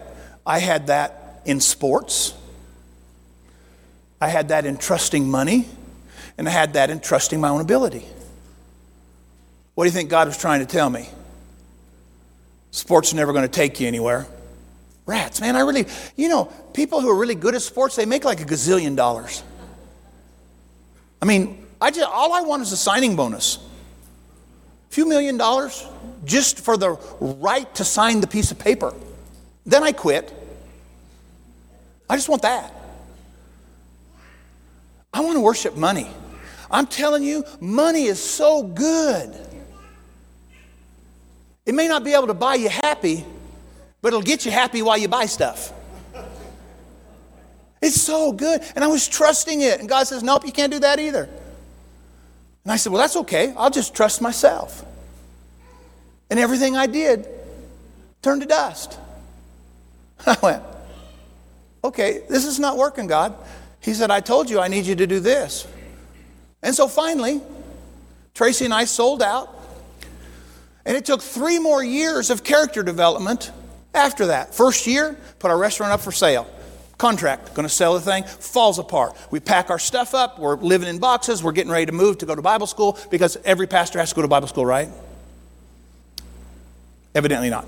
I 0.46 0.60
had 0.60 0.88
that 0.88 1.42
in 1.46 1.60
sports, 1.60 2.34
I 4.20 4.28
had 4.28 4.50
that 4.50 4.66
in 4.66 4.78
trusting 4.78 5.30
money, 5.30 5.68
and 6.38 6.48
I 6.48 6.52
had 6.52 6.74
that 6.74 6.90
in 6.90 7.00
trusting 7.00 7.40
my 7.40 7.50
own 7.50 7.62
ability. 7.62 8.06
What 9.76 9.84
do 9.84 9.88
you 9.88 9.94
think 9.94 10.10
God 10.10 10.28
was 10.28 10.38
trying 10.38 10.60
to 10.60 10.66
tell 10.66 10.90
me? 10.90 11.08
Sports 12.78 13.12
are 13.12 13.16
never 13.16 13.34
going 13.34 13.42
to 13.42 13.52
take 13.52 13.80
you 13.80 13.88
anywhere. 13.88 14.28
Rats, 15.08 15.42
man, 15.42 15.56
I 15.56 15.62
really, 15.62 15.88
you 16.16 16.30
know, 16.30 16.46
people 16.76 17.02
who 17.02 17.10
are 17.10 17.18
really 17.18 17.34
good 17.34 17.56
at 17.56 17.64
sports, 17.64 17.96
they 17.96 18.06
make 18.06 18.24
like 18.24 18.40
a 18.40 18.46
gazillion 18.46 18.96
dollars. 18.96 19.42
I 21.20 21.26
mean, 21.26 21.66
I 21.82 21.90
just, 21.90 22.08
all 22.08 22.34
I 22.34 22.42
want 22.42 22.62
is 22.62 22.72
a 22.72 22.78
signing 22.78 23.16
bonus. 23.16 23.58
A 23.58 24.94
few 24.94 25.08
million 25.08 25.38
dollars 25.38 25.88
just 26.24 26.60
for 26.60 26.78
the 26.78 26.92
right 27.20 27.74
to 27.74 27.84
sign 27.84 28.22
the 28.22 28.28
piece 28.28 28.52
of 28.52 28.60
paper. 28.60 28.94
Then 29.66 29.82
I 29.82 29.92
quit. 29.92 30.32
I 32.08 32.16
just 32.16 32.30
want 32.30 32.44
that. 32.44 32.72
I 35.12 35.22
want 35.22 35.36
to 35.36 35.42
worship 35.42 35.76
money. 35.76 36.12
I'm 36.70 36.86
telling 36.86 37.24
you, 37.24 37.44
money 37.60 38.04
is 38.04 38.24
so 38.24 38.62
good. 38.62 39.47
It 41.68 41.76
may 41.76 41.88
not 41.88 42.04
be 42.04 42.14
able 42.14 42.28
to 42.28 42.34
buy 42.34 42.56
you 42.56 42.70
happy, 42.70 43.24
but 44.02 44.08
it'll 44.08 44.22
get 44.22 44.46
you 44.46 44.52
happy 44.52 44.82
while 44.82 44.98
you 44.98 45.08
buy 45.08 45.28
stuff. 45.28 45.72
It's 47.80 48.02
so 48.02 48.32
good. 48.32 48.64
And 48.76 48.84
I 48.84 48.88
was 48.88 49.08
trusting 49.08 49.62
it. 49.62 49.80
And 49.80 49.88
God 49.88 50.08
says, 50.08 50.24
Nope, 50.24 50.46
you 50.46 50.52
can't 50.52 50.72
do 50.72 50.80
that 50.80 51.00
either. 51.00 51.30
And 52.64 52.72
I 52.72 52.78
said, 52.78 52.92
Well, 52.92 53.02
that's 53.02 53.18
okay. 53.18 53.54
I'll 53.56 53.70
just 53.70 53.94
trust 53.94 54.20
myself. 54.20 54.84
And 56.30 56.40
everything 56.40 56.76
I 56.76 56.88
did 56.88 57.28
turned 58.22 58.42
to 58.42 58.48
dust. 58.48 58.98
I 60.28 60.38
went, 60.42 60.64
okay, 61.84 62.24
this 62.30 62.46
is 62.46 62.60
not 62.60 62.78
working, 62.78 63.08
God. 63.08 63.36
He 63.80 63.94
said, 63.94 64.12
I 64.12 64.20
told 64.20 64.50
you 64.50 64.60
I 64.60 64.68
need 64.68 64.86
you 64.86 64.96
to 64.96 65.08
do 65.08 65.20
this. 65.20 65.68
And 66.62 66.76
so 66.76 66.88
finally, 66.88 67.42
Tracy 68.34 68.66
and 68.66 68.74
I 68.74 68.86
sold 68.86 69.22
out. 69.22 69.57
And 70.88 70.96
it 70.96 71.04
took 71.04 71.22
three 71.22 71.60
more 71.60 71.84
years 71.84 72.30
of 72.30 72.46
character 72.46 72.82
development 72.82 73.52
after 73.94 74.28
that. 74.28 74.56
First 74.56 74.88
year, 74.88 75.18
put 75.38 75.52
our 75.52 75.58
restaurant 75.58 75.92
up 75.92 76.00
for 76.00 76.14
sale. 76.14 76.48
Contract, 76.98 77.54
to 77.54 77.70
sell 77.70 77.94
the 77.94 78.00
thing, 78.00 78.24
falls 78.24 78.80
apart. 78.80 79.16
We 79.30 79.42
pack 79.42 79.70
our 79.70 79.80
stuff 79.80 80.16
up, 80.16 80.40
we're 80.40 80.56
living 80.56 80.88
in 80.88 80.98
boxes, 80.98 81.44
we're 81.44 81.52
getting 81.52 81.72
ready 81.72 81.86
to 81.88 81.92
move 81.92 82.20
to 82.20 82.26
go 82.26 82.34
to 82.34 82.42
Bible 82.42 82.66
school 82.66 82.98
because 83.12 83.38
every 83.44 83.68
pastor 83.68 84.00
has 84.00 84.10
to 84.10 84.16
go 84.16 84.22
to 84.22 84.30
Bible 84.30 84.48
school, 84.48 84.66
right? 84.66 84.90
Evidently 87.14 87.50
not. 87.50 87.68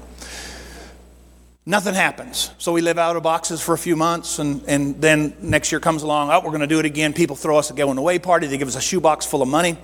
Nothing 1.65 1.95
happens. 1.95 2.51
So 2.57 2.71
we 2.71 2.81
live 2.81 2.97
out 2.97 3.17
of 3.17 3.21
boxes 3.21 3.61
for 3.61 3.73
a 3.73 3.77
few 3.77 3.97
months, 3.97 4.39
and, 4.39 4.63
and 4.65 4.99
then 4.99 5.35
next 5.41 5.73
year 5.73 5.81
comes 5.81 6.03
along. 6.03 6.31
Oh, 6.31 6.41
we're 6.43 6.57
to 6.57 6.67
do 6.67 6.79
it 6.79 6.85
again. 6.85 7.13
People 7.13 7.35
throw 7.35 7.59
us 7.59 7.69
a 7.69 7.73
going 7.73 7.97
away 7.97 8.17
party. 8.17 8.47
They 8.47 8.57
give 8.57 8.69
us 8.69 8.77
a 8.77 8.81
shoebox 8.81 9.25
full 9.25 9.41
of 9.41 9.49
money. 9.49 9.77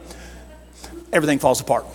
Everything 1.11 1.37
falls 1.37 1.59
apart. 1.59 1.85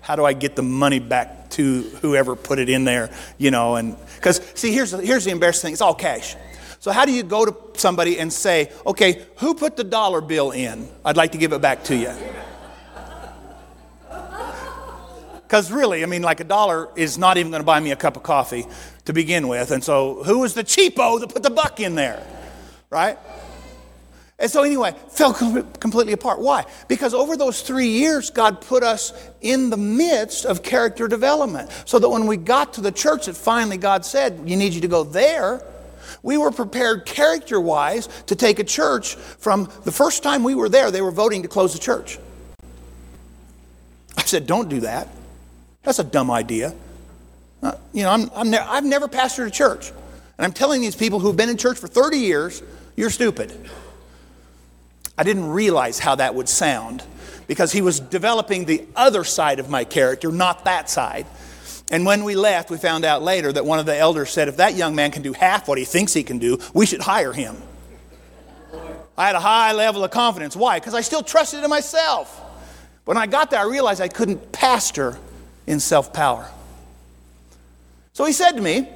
How 0.00 0.16
do 0.16 0.24
I 0.24 0.32
get 0.32 0.56
the 0.56 0.62
money 0.62 0.98
back 0.98 1.50
to 1.50 1.82
whoever 2.00 2.36
put 2.36 2.58
it 2.58 2.68
in 2.68 2.84
there? 2.84 3.10
You 3.36 3.50
know, 3.50 3.76
and 3.76 3.96
because 4.16 4.40
see, 4.54 4.72
here's 4.72 4.92
here's 4.92 5.24
the 5.24 5.30
embarrassing 5.30 5.68
thing. 5.68 5.72
It's 5.72 5.82
all 5.82 5.94
cash. 5.94 6.36
So 6.80 6.92
how 6.92 7.04
do 7.04 7.12
you 7.12 7.22
go 7.22 7.44
to 7.44 7.56
somebody 7.74 8.18
and 8.20 8.32
say, 8.32 8.70
okay, 8.86 9.26
who 9.36 9.54
put 9.54 9.76
the 9.76 9.84
dollar 9.84 10.20
bill 10.20 10.52
in? 10.52 10.88
I'd 11.04 11.16
like 11.16 11.32
to 11.32 11.38
give 11.38 11.52
it 11.52 11.60
back 11.60 11.84
to 11.84 11.96
you. 11.96 12.12
Because 15.42 15.72
really, 15.72 16.02
I 16.02 16.06
mean, 16.06 16.20
like 16.20 16.40
a 16.40 16.44
dollar 16.44 16.90
is 16.94 17.16
not 17.16 17.38
even 17.38 17.50
going 17.50 17.62
to 17.62 17.66
buy 17.66 17.80
me 17.80 17.90
a 17.90 17.96
cup 17.96 18.18
of 18.18 18.22
coffee 18.22 18.66
to 19.06 19.14
begin 19.14 19.48
with. 19.48 19.70
And 19.70 19.82
so, 19.82 20.22
who 20.24 20.40
was 20.40 20.52
the 20.52 20.62
cheapo 20.62 21.18
that 21.20 21.32
put 21.32 21.42
the 21.42 21.48
buck 21.48 21.80
in 21.80 21.94
there? 21.94 22.22
Right? 22.90 23.18
And 24.40 24.48
so, 24.48 24.62
anyway, 24.62 24.94
fell 25.10 25.32
completely 25.32 26.12
apart. 26.12 26.38
Why? 26.38 26.64
Because 26.86 27.12
over 27.12 27.36
those 27.36 27.60
three 27.62 27.88
years, 27.88 28.30
God 28.30 28.60
put 28.60 28.84
us 28.84 29.12
in 29.40 29.68
the 29.68 29.76
midst 29.76 30.44
of 30.46 30.62
character 30.62 31.08
development. 31.08 31.70
So 31.86 31.98
that 31.98 32.08
when 32.08 32.28
we 32.28 32.36
got 32.36 32.74
to 32.74 32.80
the 32.80 32.92
church 32.92 33.26
that 33.26 33.36
finally 33.36 33.78
God 33.78 34.04
said, 34.04 34.42
You 34.44 34.56
need 34.56 34.74
you 34.74 34.80
to 34.82 34.88
go 34.88 35.02
there, 35.02 35.64
we 36.22 36.38
were 36.38 36.52
prepared 36.52 37.04
character 37.04 37.60
wise 37.60 38.08
to 38.26 38.36
take 38.36 38.60
a 38.60 38.64
church 38.64 39.16
from 39.16 39.70
the 39.84 39.92
first 39.92 40.22
time 40.22 40.44
we 40.44 40.54
were 40.54 40.68
there, 40.68 40.92
they 40.92 41.02
were 41.02 41.10
voting 41.10 41.42
to 41.42 41.48
close 41.48 41.72
the 41.72 41.80
church. 41.80 42.18
I 44.16 44.22
said, 44.22 44.46
Don't 44.46 44.68
do 44.68 44.80
that. 44.80 45.08
That's 45.82 45.98
a 45.98 46.04
dumb 46.04 46.30
idea. 46.30 46.74
Uh, 47.60 47.72
you 47.92 48.04
know, 48.04 48.10
I'm, 48.10 48.30
I'm 48.36 48.50
ne- 48.50 48.58
I've 48.58 48.84
never 48.84 49.08
pastored 49.08 49.48
a 49.48 49.50
church. 49.50 49.90
And 49.90 50.46
I'm 50.46 50.52
telling 50.52 50.80
these 50.80 50.94
people 50.94 51.18
who've 51.18 51.36
been 51.36 51.48
in 51.48 51.56
church 51.56 51.78
for 51.78 51.88
30 51.88 52.18
years, 52.18 52.62
you're 52.94 53.10
stupid. 53.10 53.68
I 55.18 55.24
didn't 55.24 55.48
realize 55.48 55.98
how 55.98 56.14
that 56.14 56.36
would 56.36 56.48
sound 56.48 57.02
because 57.48 57.72
he 57.72 57.82
was 57.82 57.98
developing 57.98 58.64
the 58.66 58.86
other 58.94 59.24
side 59.24 59.58
of 59.58 59.68
my 59.68 59.82
character, 59.82 60.30
not 60.30 60.64
that 60.66 60.88
side. 60.88 61.26
And 61.90 62.06
when 62.06 62.22
we 62.22 62.36
left, 62.36 62.70
we 62.70 62.76
found 62.78 63.04
out 63.04 63.22
later 63.22 63.52
that 63.52 63.64
one 63.64 63.80
of 63.80 63.86
the 63.86 63.96
elders 63.96 64.30
said, 64.30 64.46
if 64.46 64.58
that 64.58 64.74
young 64.76 64.94
man 64.94 65.10
can 65.10 65.22
do 65.22 65.32
half 65.32 65.66
what 65.66 65.76
he 65.76 65.84
thinks 65.84 66.12
he 66.12 66.22
can 66.22 66.38
do, 66.38 66.58
we 66.72 66.86
should 66.86 67.00
hire 67.00 67.32
him. 67.32 67.56
I 69.16 69.26
had 69.26 69.34
a 69.34 69.40
high 69.40 69.72
level 69.72 70.04
of 70.04 70.12
confidence. 70.12 70.54
Why? 70.54 70.78
Because 70.78 70.94
I 70.94 71.00
still 71.00 71.22
trusted 71.22 71.64
in 71.64 71.70
myself. 71.70 72.40
When 73.04 73.16
I 73.16 73.26
got 73.26 73.50
there, 73.50 73.58
I 73.58 73.64
realized 73.64 74.00
I 74.00 74.08
couldn't 74.08 74.52
pastor 74.52 75.18
in 75.66 75.80
self 75.80 76.12
power. 76.12 76.48
So 78.12 78.24
he 78.24 78.32
said 78.32 78.52
to 78.52 78.60
me, 78.60 78.88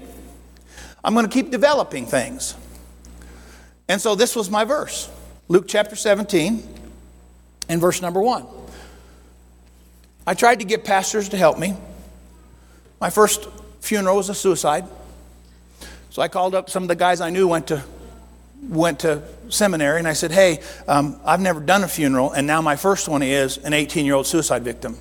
I'm 1.03 1.14
going 1.14 1.27
to 1.27 1.33
keep 1.33 1.51
developing 1.51 2.07
things. 2.07 2.55
And 3.89 4.01
so 4.01 4.14
this 4.14 4.37
was 4.37 4.49
my 4.51 4.64
verse 4.64 5.11
Luke 5.53 5.66
chapter 5.68 5.94
17 5.94 6.66
and 7.68 7.78
verse 7.78 8.00
number 8.00 8.22
1. 8.22 8.46
I 10.26 10.32
tried 10.32 10.61
to 10.61 10.64
get 10.64 10.82
pastors 10.82 11.28
to 11.28 11.36
help 11.36 11.59
me. 11.59 11.76
My 12.98 13.11
first 13.11 13.46
funeral 13.80 14.16
was 14.16 14.30
a 14.30 14.34
suicide. 14.34 14.86
So 16.09 16.22
I 16.22 16.28
called 16.28 16.55
up 16.55 16.70
some 16.70 16.84
of 16.84 16.88
the 16.88 16.94
guys 16.94 17.20
I 17.20 17.28
knew 17.28 17.46
went 17.46 17.66
to 17.66 17.84
went 18.66 19.00
to 19.00 19.22
seminary 19.50 19.98
and 19.98 20.09
I 20.09 20.14
said, 20.14 20.32
Hey, 20.32 20.62
um, 20.88 21.20
I've 21.22 21.42
never 21.42 21.61
done 21.61 21.84
a 21.84 21.88
funeral, 21.88 22.32
and 22.32 22.46
now 22.46 22.62
my 22.62 22.76
first 22.76 23.07
one 23.07 23.22
is 23.22 23.59
an 23.59 23.74
18 23.74 24.07
year 24.07 24.14
old 24.14 24.26
suicide 24.26 24.62
victim. 24.64 24.96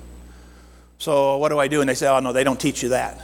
So 0.98 1.38
what 1.38 1.48
do 1.48 1.58
I 1.58 1.66
do? 1.66 1.80
And 1.80 1.88
they 1.88 1.94
say, 1.94 2.08
oh, 2.08 2.20
no, 2.20 2.34
they 2.34 2.44
don't 2.44 2.60
teach 2.60 2.82
you 2.82 2.90
that. 2.90 3.18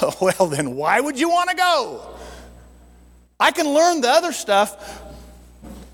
well, 0.22 0.46
then 0.46 0.76
why 0.76 0.98
would 0.98 1.20
you 1.20 1.28
want 1.28 1.50
to 1.50 1.56
go? 1.56 2.16
I 3.38 3.50
can 3.50 3.68
learn 3.68 4.00
the 4.00 4.08
other 4.08 4.32
stuff 4.32 5.08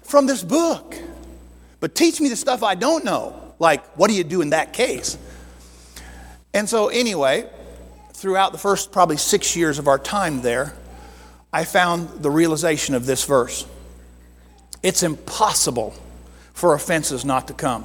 from 0.06 0.26
this 0.26 0.42
book, 0.42 0.96
but 1.80 1.94
teach 1.94 2.20
me 2.20 2.28
the 2.28 2.36
stuff 2.36 2.62
I 2.62 2.74
don't 2.74 3.04
know. 3.04 3.54
Like, 3.58 3.84
what 3.96 4.08
do 4.08 4.14
you 4.14 4.24
do 4.24 4.40
in 4.40 4.50
that 4.50 4.72
case? 4.72 5.18
And 6.54 6.68
so, 6.68 6.88
anyway, 6.88 7.48
throughout 8.12 8.52
the 8.52 8.58
first 8.58 8.92
probably 8.92 9.16
six 9.16 9.56
years 9.56 9.78
of 9.78 9.88
our 9.88 9.98
time 9.98 10.42
there, 10.42 10.74
I 11.52 11.64
found 11.64 12.08
the 12.22 12.30
realization 12.30 12.94
of 12.94 13.06
this 13.06 13.24
verse. 13.24 13.66
It's 14.82 15.02
impossible 15.02 15.94
for 16.52 16.74
offenses 16.74 17.24
not 17.24 17.48
to 17.48 17.54
come. 17.54 17.84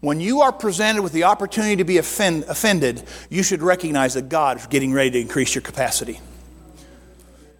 When 0.00 0.20
you 0.20 0.42
are 0.42 0.52
presented 0.52 1.02
with 1.02 1.12
the 1.12 1.24
opportunity 1.24 1.76
to 1.76 1.84
be 1.84 1.96
offend, 1.96 2.44
offended, 2.44 3.02
you 3.30 3.42
should 3.42 3.62
recognize 3.62 4.14
that 4.14 4.28
God 4.28 4.58
is 4.58 4.66
getting 4.66 4.92
ready 4.92 5.10
to 5.12 5.20
increase 5.20 5.54
your 5.54 5.62
capacity. 5.62 6.20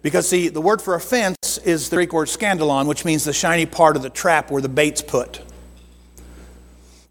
Because, 0.05 0.29
see, 0.29 0.49
the 0.49 0.61
word 0.61 0.83
for 0.83 0.93
offense 0.93 1.57
is 1.65 1.89
the 1.89 1.95
Greek 1.95 2.13
word 2.13 2.27
scandalon, 2.27 2.85
which 2.85 3.05
means 3.05 3.23
the 3.23 3.33
shiny 3.33 3.65
part 3.65 3.95
of 3.95 4.03
the 4.03 4.11
trap 4.11 4.51
where 4.51 4.61
the 4.61 4.69
bait's 4.69 5.01
put. 5.01 5.41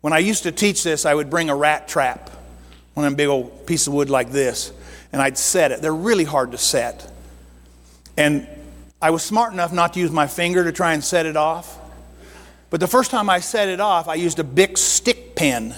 When 0.01 0.13
I 0.13 0.19
used 0.19 0.45
to 0.45 0.53
teach 0.53 0.85
this, 0.85 1.05
I 1.05 1.13
would 1.13 1.29
bring 1.29 1.51
a 1.51 1.57
rat 1.57 1.89
trap, 1.89 2.31
one 2.95 3.05
of 3.05 3.11
them 3.11 3.17
big 3.17 3.27
old 3.27 3.67
piece 3.67 3.89
of 3.89 3.95
wood 3.95 4.11
like 4.11 4.31
this, 4.31 4.73
and 5.13 5.21
I'd 5.21 5.37
set 5.37 5.73
it. 5.73 5.83
They're 5.83 5.93
really 5.93 6.23
hard 6.23 6.53
to 6.53 6.57
set. 6.57 7.13
And 8.17 8.47
I 9.03 9.11
was 9.11 9.25
smart 9.25 9.53
enough 9.53 9.73
not 9.73 9.95
to 9.95 9.99
use 9.99 10.13
my 10.13 10.29
finger 10.29 10.63
to 10.63 10.71
try 10.71 10.93
and 10.93 11.03
set 11.03 11.27
it 11.27 11.37
off. 11.37 11.77
But 12.71 12.79
the 12.79 12.87
first 12.87 13.11
time 13.11 13.29
I 13.29 13.41
set 13.41 13.69
it 13.69 13.81
off, 13.81 14.07
I 14.07 14.15
used 14.15 14.39
a 14.39 14.45
big 14.45 14.79
stick 14.79 15.35
pen. 15.35 15.75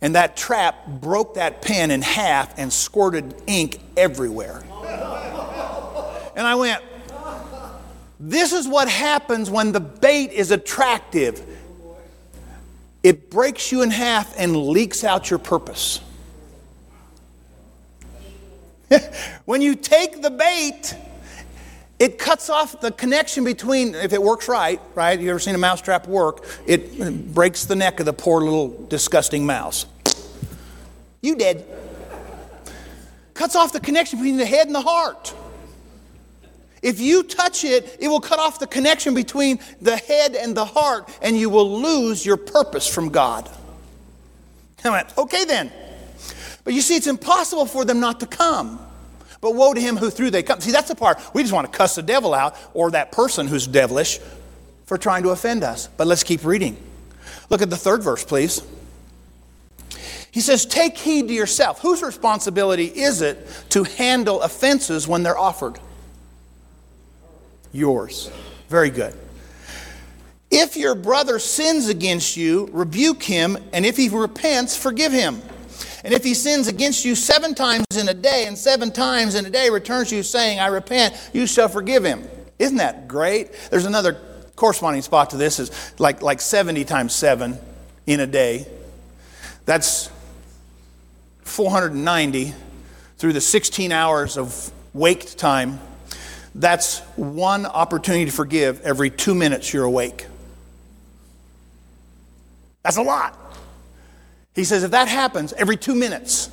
And 0.00 0.14
that 0.14 0.36
trap 0.36 0.86
broke 0.86 1.34
that 1.34 1.62
pen 1.62 1.90
in 1.90 2.00
half 2.00 2.56
and 2.56 2.72
squirted 2.72 3.34
ink 3.48 3.80
everywhere. 3.96 4.62
And 6.38 6.46
I 6.46 6.54
went, 6.54 6.80
This 8.20 8.52
is 8.52 8.68
what 8.68 8.88
happens 8.88 9.50
when 9.50 9.72
the 9.72 9.80
bait 9.80 10.30
is 10.30 10.52
attractive. 10.52 11.44
It 13.02 13.28
breaks 13.28 13.72
you 13.72 13.82
in 13.82 13.90
half 13.90 14.38
and 14.38 14.56
leaks 14.56 15.02
out 15.02 15.30
your 15.30 15.40
purpose. 15.40 16.00
when 19.46 19.62
you 19.62 19.74
take 19.74 20.22
the 20.22 20.30
bait, 20.30 20.94
it 21.98 22.18
cuts 22.18 22.48
off 22.48 22.80
the 22.80 22.92
connection 22.92 23.42
between, 23.42 23.96
if 23.96 24.12
it 24.12 24.22
works 24.22 24.46
right, 24.46 24.80
right? 24.94 25.18
You 25.18 25.30
ever 25.30 25.40
seen 25.40 25.56
a 25.56 25.58
mousetrap 25.58 26.06
work? 26.06 26.46
It 26.68 27.34
breaks 27.34 27.64
the 27.64 27.74
neck 27.74 27.98
of 27.98 28.06
the 28.06 28.12
poor 28.12 28.42
little 28.42 28.86
disgusting 28.86 29.44
mouse. 29.44 29.86
You 31.20 31.34
dead. 31.34 31.66
Cuts 33.34 33.56
off 33.56 33.72
the 33.72 33.80
connection 33.80 34.20
between 34.20 34.36
the 34.36 34.46
head 34.46 34.66
and 34.66 34.74
the 34.74 34.82
heart. 34.82 35.34
If 36.82 37.00
you 37.00 37.22
touch 37.22 37.64
it, 37.64 37.96
it 38.00 38.08
will 38.08 38.20
cut 38.20 38.38
off 38.38 38.58
the 38.58 38.66
connection 38.66 39.14
between 39.14 39.58
the 39.80 39.96
head 39.96 40.34
and 40.34 40.56
the 40.56 40.64
heart, 40.64 41.08
and 41.22 41.36
you 41.36 41.50
will 41.50 41.80
lose 41.80 42.24
your 42.24 42.36
purpose 42.36 42.86
from 42.86 43.08
God. 43.08 43.50
I 44.84 44.90
went, 44.90 45.16
okay 45.18 45.44
then. 45.44 45.72
But 46.64 46.74
you 46.74 46.82
see, 46.82 46.96
it's 46.96 47.06
impossible 47.06 47.66
for 47.66 47.84
them 47.84 48.00
not 48.00 48.20
to 48.20 48.26
come. 48.26 48.78
But 49.40 49.54
woe 49.54 49.72
to 49.72 49.80
him 49.80 49.96
who 49.96 50.10
through 50.10 50.30
they 50.30 50.42
come. 50.42 50.60
See, 50.60 50.72
that's 50.72 50.88
the 50.88 50.94
part. 50.94 51.18
We 51.32 51.42
just 51.42 51.54
want 51.54 51.70
to 51.70 51.76
cuss 51.76 51.94
the 51.94 52.02
devil 52.02 52.34
out 52.34 52.56
or 52.74 52.90
that 52.90 53.12
person 53.12 53.46
who's 53.46 53.66
devilish 53.66 54.18
for 54.84 54.98
trying 54.98 55.22
to 55.24 55.30
offend 55.30 55.64
us. 55.64 55.88
But 55.96 56.06
let's 56.06 56.24
keep 56.24 56.44
reading. 56.44 56.76
Look 57.50 57.62
at 57.62 57.70
the 57.70 57.76
third 57.76 58.02
verse, 58.02 58.24
please. 58.24 58.62
He 60.30 60.40
says, 60.40 60.66
Take 60.66 60.98
heed 60.98 61.28
to 61.28 61.34
yourself. 61.34 61.80
Whose 61.80 62.02
responsibility 62.02 62.86
is 62.86 63.22
it 63.22 63.46
to 63.70 63.84
handle 63.84 64.42
offenses 64.42 65.06
when 65.06 65.22
they're 65.22 65.38
offered? 65.38 65.78
Yours. 67.78 68.30
Very 68.68 68.90
good. 68.90 69.14
If 70.50 70.76
your 70.76 70.94
brother 70.94 71.38
sins 71.38 71.88
against 71.88 72.36
you, 72.36 72.68
rebuke 72.72 73.22
him, 73.22 73.58
and 73.72 73.84
if 73.84 73.96
he 73.96 74.08
repents, 74.08 74.76
forgive 74.76 75.12
him. 75.12 75.40
And 76.04 76.14
if 76.14 76.24
he 76.24 76.34
sins 76.34 76.68
against 76.68 77.04
you 77.04 77.14
seven 77.14 77.54
times 77.54 77.84
in 77.96 78.08
a 78.08 78.14
day, 78.14 78.46
and 78.46 78.56
seven 78.56 78.90
times 78.90 79.34
in 79.34 79.44
a 79.44 79.50
day 79.50 79.68
returns 79.68 80.10
you 80.10 80.22
saying, 80.22 80.58
I 80.58 80.68
repent, 80.68 81.14
you 81.32 81.46
shall 81.46 81.68
forgive 81.68 82.04
him. 82.04 82.26
Isn't 82.58 82.78
that 82.78 83.08
great? 83.08 83.50
There's 83.70 83.84
another 83.84 84.18
corresponding 84.56 85.02
spot 85.02 85.30
to 85.30 85.36
this 85.36 85.58
is 85.60 85.70
like, 85.98 86.22
like 86.22 86.40
70 86.40 86.84
times 86.84 87.14
seven 87.14 87.58
in 88.06 88.20
a 88.20 88.26
day. 88.26 88.66
That's 89.66 90.10
490 91.42 92.54
through 93.18 93.32
the 93.34 93.40
16 93.40 93.92
hours 93.92 94.38
of 94.38 94.72
waked 94.94 95.36
time, 95.36 95.78
that's 96.58 96.98
one 97.14 97.66
opportunity 97.66 98.24
to 98.24 98.32
forgive 98.32 98.80
every 98.80 99.10
two 99.10 99.34
minutes 99.34 99.72
you're 99.72 99.84
awake. 99.84 100.26
That's 102.82 102.96
a 102.96 103.02
lot. 103.02 103.38
He 104.54 104.64
says, 104.64 104.82
if 104.82 104.90
that 104.90 105.06
happens 105.06 105.52
every 105.52 105.76
two 105.76 105.94
minutes, 105.94 106.50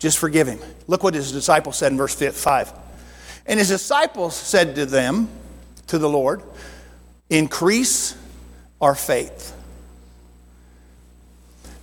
just 0.00 0.18
forgive 0.18 0.48
him. 0.48 0.58
Look 0.88 1.04
what 1.04 1.14
his 1.14 1.30
disciples 1.30 1.78
said 1.78 1.92
in 1.92 1.98
verse 1.98 2.14
5. 2.14 2.72
And 3.46 3.60
his 3.60 3.68
disciples 3.68 4.34
said 4.34 4.74
to 4.74 4.86
them, 4.86 5.28
to 5.86 5.98
the 5.98 6.08
Lord, 6.08 6.42
increase 7.30 8.16
our 8.80 8.96
faith. 8.96 9.54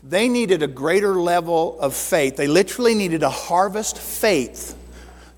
They 0.04 0.28
needed 0.28 0.62
a 0.62 0.68
greater 0.68 1.16
level 1.16 1.80
of 1.80 1.96
faith. 1.96 2.36
They 2.36 2.48
literally 2.48 2.96
needed 2.96 3.22
to 3.22 3.30
harvest 3.30 3.98
faith 3.98 4.75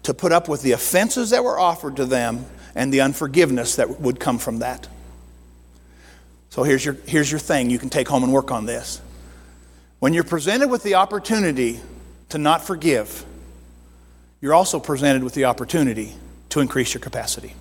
to 0.08 0.14
put 0.14 0.32
up 0.32 0.48
with 0.48 0.62
the 0.62 0.72
offenses 0.72 1.32
that 1.32 1.44
were 1.44 1.60
offered 1.60 1.98
to 1.98 2.06
them 2.06 2.46
and 2.76 2.94
the 2.94 3.02
unforgiveness 3.02 3.76
that 3.76 4.00
would 4.00 4.22
come 4.22 4.38
from 4.38 4.60
that. 4.60 4.88
So 6.50 6.64
here's 6.64 6.86
your, 6.86 6.96
here's 7.06 7.30
your 7.30 7.42
thing 7.42 7.70
you 7.70 7.78
can 7.78 7.90
take 7.90 8.08
home 8.08 8.24
and 8.24 8.32
work 8.32 8.50
on 8.50 8.66
this. 8.66 9.02
When 10.00 10.14
you're 10.14 10.24
presented 10.24 10.70
with 10.70 10.82
the 10.82 10.96
opportunity 10.96 11.82
to 12.30 12.38
not 12.38 12.64
forgive, 12.64 13.26
you're 14.40 14.54
also 14.54 14.80
presented 14.80 15.26
with 15.26 15.34
the 15.34 15.44
opportunity 15.44 16.14
to 16.52 16.62
increase 16.62 16.94
your 16.94 17.02
capacity. 17.02 17.54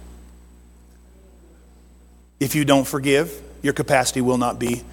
If 2.38 2.55
you 2.55 2.64
don't 2.64 2.86
forgive, 2.86 3.42
your 3.61 3.72
capacity 3.72 4.20
will 4.20 4.38
not 4.38 4.61
be 4.61 4.84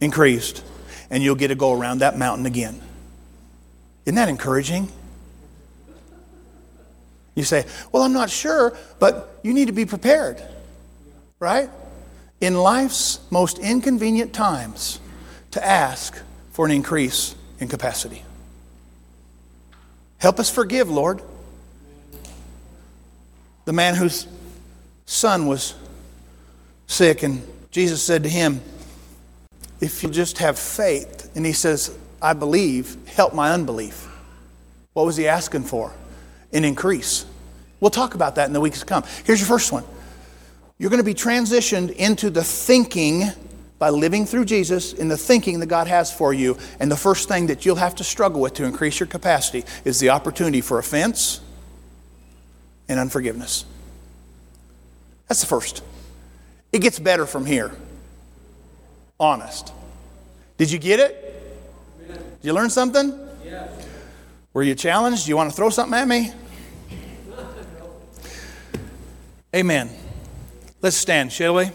increased, 0.00 0.64
and 1.08 1.22
you'll 1.22 1.36
get 1.36 1.48
to 1.48 1.54
go 1.54 1.72
around 1.72 1.98
that 1.98 2.18
mountain 2.18 2.46
again. 2.46 2.82
Isn't 4.06 4.16
that 4.16 4.28
encouraging? 4.28 4.90
You 7.34 7.44
say, 7.44 7.66
Well, 7.92 8.02
I'm 8.02 8.12
not 8.12 8.30
sure, 8.30 8.76
but 8.98 9.38
you 9.42 9.52
need 9.52 9.66
to 9.66 9.72
be 9.72 9.86
prepared, 9.86 10.42
right? 11.38 11.70
In 12.40 12.54
life's 12.54 13.20
most 13.30 13.58
inconvenient 13.58 14.32
times, 14.32 15.00
to 15.52 15.64
ask 15.64 16.20
for 16.50 16.66
an 16.66 16.72
increase 16.72 17.34
in 17.60 17.68
capacity. 17.68 18.22
Help 20.18 20.40
us 20.40 20.50
forgive, 20.50 20.90
Lord. 20.90 21.22
The 23.64 23.72
man 23.72 23.94
whose 23.94 24.26
son 25.06 25.46
was 25.46 25.74
sick, 26.86 27.22
and 27.22 27.46
Jesus 27.70 28.02
said 28.02 28.22
to 28.24 28.28
him, 28.28 28.60
If 29.80 30.02
you 30.02 30.10
just 30.10 30.38
have 30.38 30.58
faith, 30.58 31.30
and 31.34 31.46
he 31.46 31.52
says, 31.52 31.96
I 32.20 32.32
believe, 32.32 32.96
help 33.06 33.34
my 33.34 33.52
unbelief. 33.52 34.08
What 34.92 35.06
was 35.06 35.16
he 35.16 35.28
asking 35.28 35.64
for? 35.64 35.92
An 36.54 36.64
increase. 36.64 37.26
We'll 37.80 37.90
talk 37.90 38.14
about 38.14 38.36
that 38.36 38.46
in 38.46 38.54
the 38.54 38.60
weeks 38.60 38.80
to 38.80 38.86
come. 38.86 39.04
Here's 39.24 39.40
your 39.40 39.48
first 39.48 39.70
one. 39.72 39.84
You're 40.78 40.90
going 40.90 41.02
to 41.02 41.04
be 41.04 41.14
transitioned 41.14 41.90
into 41.90 42.30
the 42.30 42.42
thinking 42.42 43.24
by 43.78 43.90
living 43.90 44.24
through 44.24 44.46
Jesus 44.46 44.92
in 44.92 45.08
the 45.08 45.16
thinking 45.16 45.60
that 45.60 45.66
God 45.66 45.86
has 45.86 46.12
for 46.12 46.32
you. 46.32 46.56
And 46.80 46.90
the 46.90 46.96
first 46.96 47.28
thing 47.28 47.48
that 47.48 47.66
you'll 47.66 47.76
have 47.76 47.96
to 47.96 48.04
struggle 48.04 48.40
with 48.40 48.54
to 48.54 48.64
increase 48.64 48.98
your 48.98 49.06
capacity 49.06 49.64
is 49.84 50.00
the 50.00 50.10
opportunity 50.10 50.60
for 50.60 50.78
offense 50.78 51.40
and 52.88 52.98
unforgiveness. 52.98 53.64
That's 55.28 55.40
the 55.40 55.46
first. 55.46 55.82
It 56.72 56.80
gets 56.80 56.98
better 56.98 57.26
from 57.26 57.46
here. 57.46 57.72
Honest. 59.18 59.72
Did 60.56 60.70
you 60.70 60.78
get 60.78 61.00
it? 61.00 61.20
Did 62.08 62.48
you 62.48 62.52
learn 62.52 62.70
something? 62.70 63.18
Yes. 63.44 63.86
Were 64.52 64.62
you 64.62 64.74
challenged? 64.74 65.24
Do 65.24 65.30
you 65.30 65.36
want 65.36 65.50
to 65.50 65.56
throw 65.56 65.70
something 65.70 65.98
at 65.98 66.06
me? 66.06 66.32
Amen. 69.54 69.88
Let's 70.82 70.96
stand, 70.96 71.32
shall 71.32 71.54
we? 71.54 71.70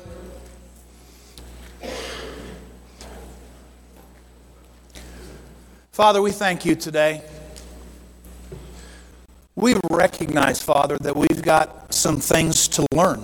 Father, 5.93 6.21
we 6.21 6.31
thank 6.33 6.65
you 6.65 6.75
today. 6.75 7.21
We 9.55 9.75
recognize, 9.89 10.61
Father, 10.61 10.97
that 10.97 11.15
we've 11.15 11.41
got 11.41 11.93
some 11.93 12.19
things 12.19 12.67
to 12.67 12.85
learn. 12.91 13.23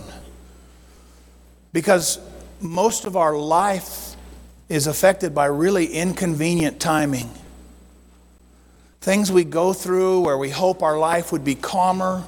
Because 1.73 2.19
most 2.61 3.03
of 3.03 3.17
our 3.17 3.35
life 3.35 4.15
is 4.69 4.87
affected 4.87 5.35
by 5.35 5.47
really 5.47 5.87
inconvenient 5.87 6.79
timing. 6.79 7.29
Things 9.01 9.33
we 9.33 9.43
go 9.43 9.73
through 9.73 10.21
where 10.21 10.37
we 10.37 10.49
hope 10.49 10.81
our 10.81 10.97
life 10.97 11.33
would 11.33 11.43
be 11.43 11.55
calmer, 11.55 12.23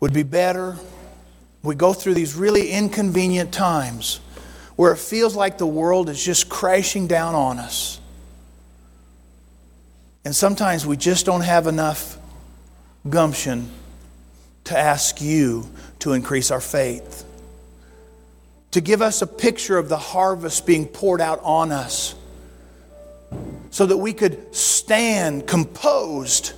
would 0.00 0.14
be 0.14 0.22
better. 0.22 0.78
We 1.64 1.74
go 1.74 1.94
through 1.94 2.14
these 2.14 2.34
really 2.34 2.70
inconvenient 2.70 3.50
times 3.50 4.20
where 4.76 4.92
it 4.92 4.98
feels 4.98 5.34
like 5.34 5.56
the 5.56 5.66
world 5.66 6.10
is 6.10 6.22
just 6.22 6.50
crashing 6.50 7.06
down 7.06 7.34
on 7.34 7.58
us. 7.58 8.00
And 10.26 10.36
sometimes 10.36 10.86
we 10.86 10.98
just 10.98 11.24
don't 11.24 11.40
have 11.40 11.66
enough 11.66 12.18
gumption 13.08 13.70
to 14.64 14.78
ask 14.78 15.22
you 15.22 15.66
to 16.00 16.12
increase 16.12 16.50
our 16.50 16.60
faith, 16.60 17.24
to 18.72 18.82
give 18.82 19.00
us 19.00 19.22
a 19.22 19.26
picture 19.26 19.78
of 19.78 19.88
the 19.88 19.96
harvest 19.96 20.66
being 20.66 20.86
poured 20.86 21.22
out 21.22 21.40
on 21.42 21.72
us 21.72 22.14
so 23.70 23.86
that 23.86 23.96
we 23.96 24.12
could 24.12 24.54
stand 24.54 25.46
composed 25.46 26.52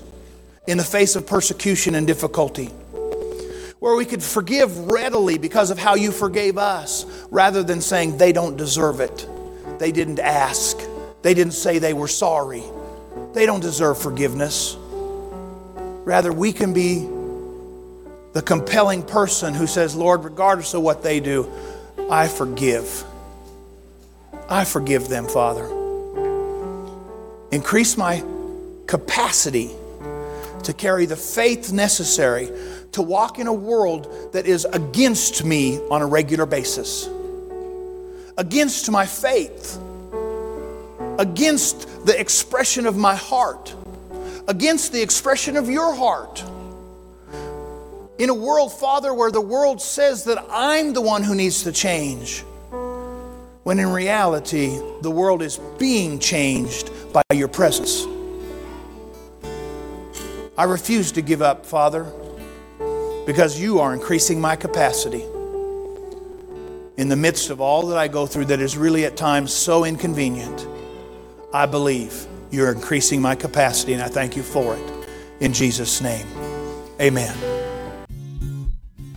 in 0.67 0.79
the 0.79 0.85
face 0.85 1.15
of 1.15 1.29
persecution 1.29 1.95
and 1.95 2.09
difficulty. 2.09 2.71
Where 3.87 3.95
we 3.95 4.05
could 4.05 4.21
forgive 4.21 4.91
readily 4.91 5.39
because 5.39 5.71
of 5.71 5.79
how 5.79 5.95
you 5.95 6.11
forgave 6.11 6.59
us, 6.59 7.07
rather 7.31 7.63
than 7.63 7.81
saying 7.81 8.19
they 8.19 8.33
don't 8.33 8.57
deserve 8.57 8.99
it. 8.99 9.29
They 9.79 9.93
didn't 9.93 10.19
ask. 10.19 10.77
They 11.23 11.35
didn't 11.35 11.53
say 11.53 11.79
they 11.79 11.95
were 11.95 12.09
sorry. 12.09 12.65
They 13.33 13.47
don't 13.47 13.61
deserve 13.61 13.97
forgiveness. 13.97 14.77
Rather, 16.05 16.33
we 16.33 16.53
can 16.53 16.73
be 16.73 17.07
the 18.33 18.43
compelling 18.45 19.05
person 19.05 19.55
who 19.55 19.69
says, 19.69 19.95
Lord, 19.95 20.25
regardless 20.25 20.75
of 20.75 20.83
what 20.83 21.05
they 21.05 21.21
do, 21.21 21.49
I 22.11 22.27
forgive. 22.27 23.05
I 24.49 24.65
forgive 24.65 25.07
them, 25.07 25.29
Father. 25.29 25.67
Increase 27.53 27.97
my 27.97 28.25
capacity 28.89 29.71
to 30.67 30.73
carry 30.73 31.07
the 31.07 31.17
faith 31.17 31.73
necessary 31.73 32.51
to 32.91 33.01
walk 33.01 33.39
in 33.39 33.47
a 33.47 33.53
world 33.53 34.33
that 34.33 34.47
is 34.47 34.65
against 34.65 35.45
me 35.45 35.79
on 35.91 36.03
a 36.03 36.07
regular 36.07 36.45
basis, 36.45 37.09
against 38.37 38.91
my 38.91 39.07
faith, 39.07 39.79
against 41.21 42.05
the 42.05 42.19
expression 42.19 42.85
of 42.85 42.97
my 42.97 43.15
heart, 43.15 43.75
against 44.49 44.93
the 44.93 45.01
expression 45.01 45.57
of 45.57 45.71
your 45.71 45.95
heart. 45.95 46.43
In 48.19 48.29
a 48.29 48.35
world, 48.35 48.73
Father, 48.73 49.15
where 49.15 49.31
the 49.31 49.41
world 49.41 49.81
says 49.81 50.25
that 50.25 50.45
I'm 50.51 50.95
the 50.95 51.01
one 51.01 51.23
who 51.23 51.37
needs 51.37 51.63
to 51.63 51.71
change, 51.71 52.41
when 53.63 53.79
in 53.79 53.93
reality, 53.93 54.77
the 55.03 55.11
world 55.13 55.43
is 55.43 55.59
being 55.79 56.19
changed 56.19 56.91
by 57.13 57.23
your 57.35 57.49
presence. 57.49 58.05
I 60.59 60.65
refuse 60.65 61.13
to 61.13 61.23
give 61.23 61.43
up, 61.43 61.67
Father, 61.67 62.05
because 63.27 63.61
you 63.61 63.79
are 63.81 63.93
increasing 63.93 64.41
my 64.41 64.57
capacity 64.57 65.23
in 66.97 67.09
the 67.09 67.17
midst 67.17 67.51
of 67.51 67.61
all 67.61 67.87
that 67.89 67.99
I 67.99 68.09
go 68.09 68.27
through 68.27 68.47
that 68.47 68.61
is 68.61 68.77
really 68.77 69.05
at 69.05 69.17
times 69.17 69.53
so 69.53 69.85
inconvenient. 69.85 70.67
I 71.53 71.67
believe 71.67 72.27
you're 72.51 72.73
increasing 72.73 73.21
my 73.21 73.35
capacity, 73.35 73.93
and 73.93 74.03
I 74.03 74.09
thank 74.09 74.37
you 74.37 74.43
for 74.43 74.77
it. 74.77 75.09
In 75.41 75.53
Jesus' 75.53 76.01
name, 76.01 76.27
amen. 77.01 77.37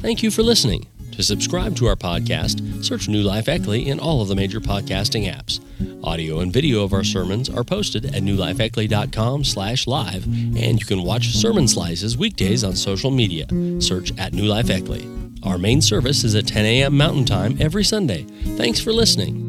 Thank 0.01 0.23
you 0.23 0.31
for 0.31 0.43
listening. 0.43 0.87
To 1.19 1.23
subscribe 1.23 1.75
to 1.75 1.85
our 1.87 1.97
podcast, 1.97 2.81
search 2.81 3.09
New 3.09 3.23
Life 3.23 3.47
Eckley 3.47 3.87
in 3.87 3.99
all 3.99 4.21
of 4.21 4.29
the 4.29 4.37
major 4.37 4.61
podcasting 4.61 5.29
apps. 5.29 5.59
Audio 6.01 6.39
and 6.39 6.53
video 6.53 6.81
of 6.81 6.93
our 6.93 7.03
sermons 7.03 7.49
are 7.49 7.65
posted 7.65 8.05
at 8.05 8.23
newlifeeckley.com 8.23 9.43
slash 9.43 9.85
live, 9.85 10.23
and 10.23 10.79
you 10.79 10.85
can 10.85 11.03
watch 11.03 11.35
sermon 11.35 11.67
slices 11.67 12.17
weekdays 12.17 12.63
on 12.63 12.73
social 12.73 13.11
media. 13.11 13.47
Search 13.81 14.17
at 14.17 14.31
New 14.31 14.45
Life 14.45 14.67
Eckley. 14.67 15.05
Our 15.43 15.57
main 15.57 15.81
service 15.81 16.23
is 16.23 16.35
at 16.35 16.47
10 16.47 16.65
a.m. 16.65 16.95
Mountain 16.95 17.25
Time 17.25 17.57
every 17.59 17.83
Sunday. 17.83 18.23
Thanks 18.55 18.79
for 18.79 18.93
listening. 18.93 19.48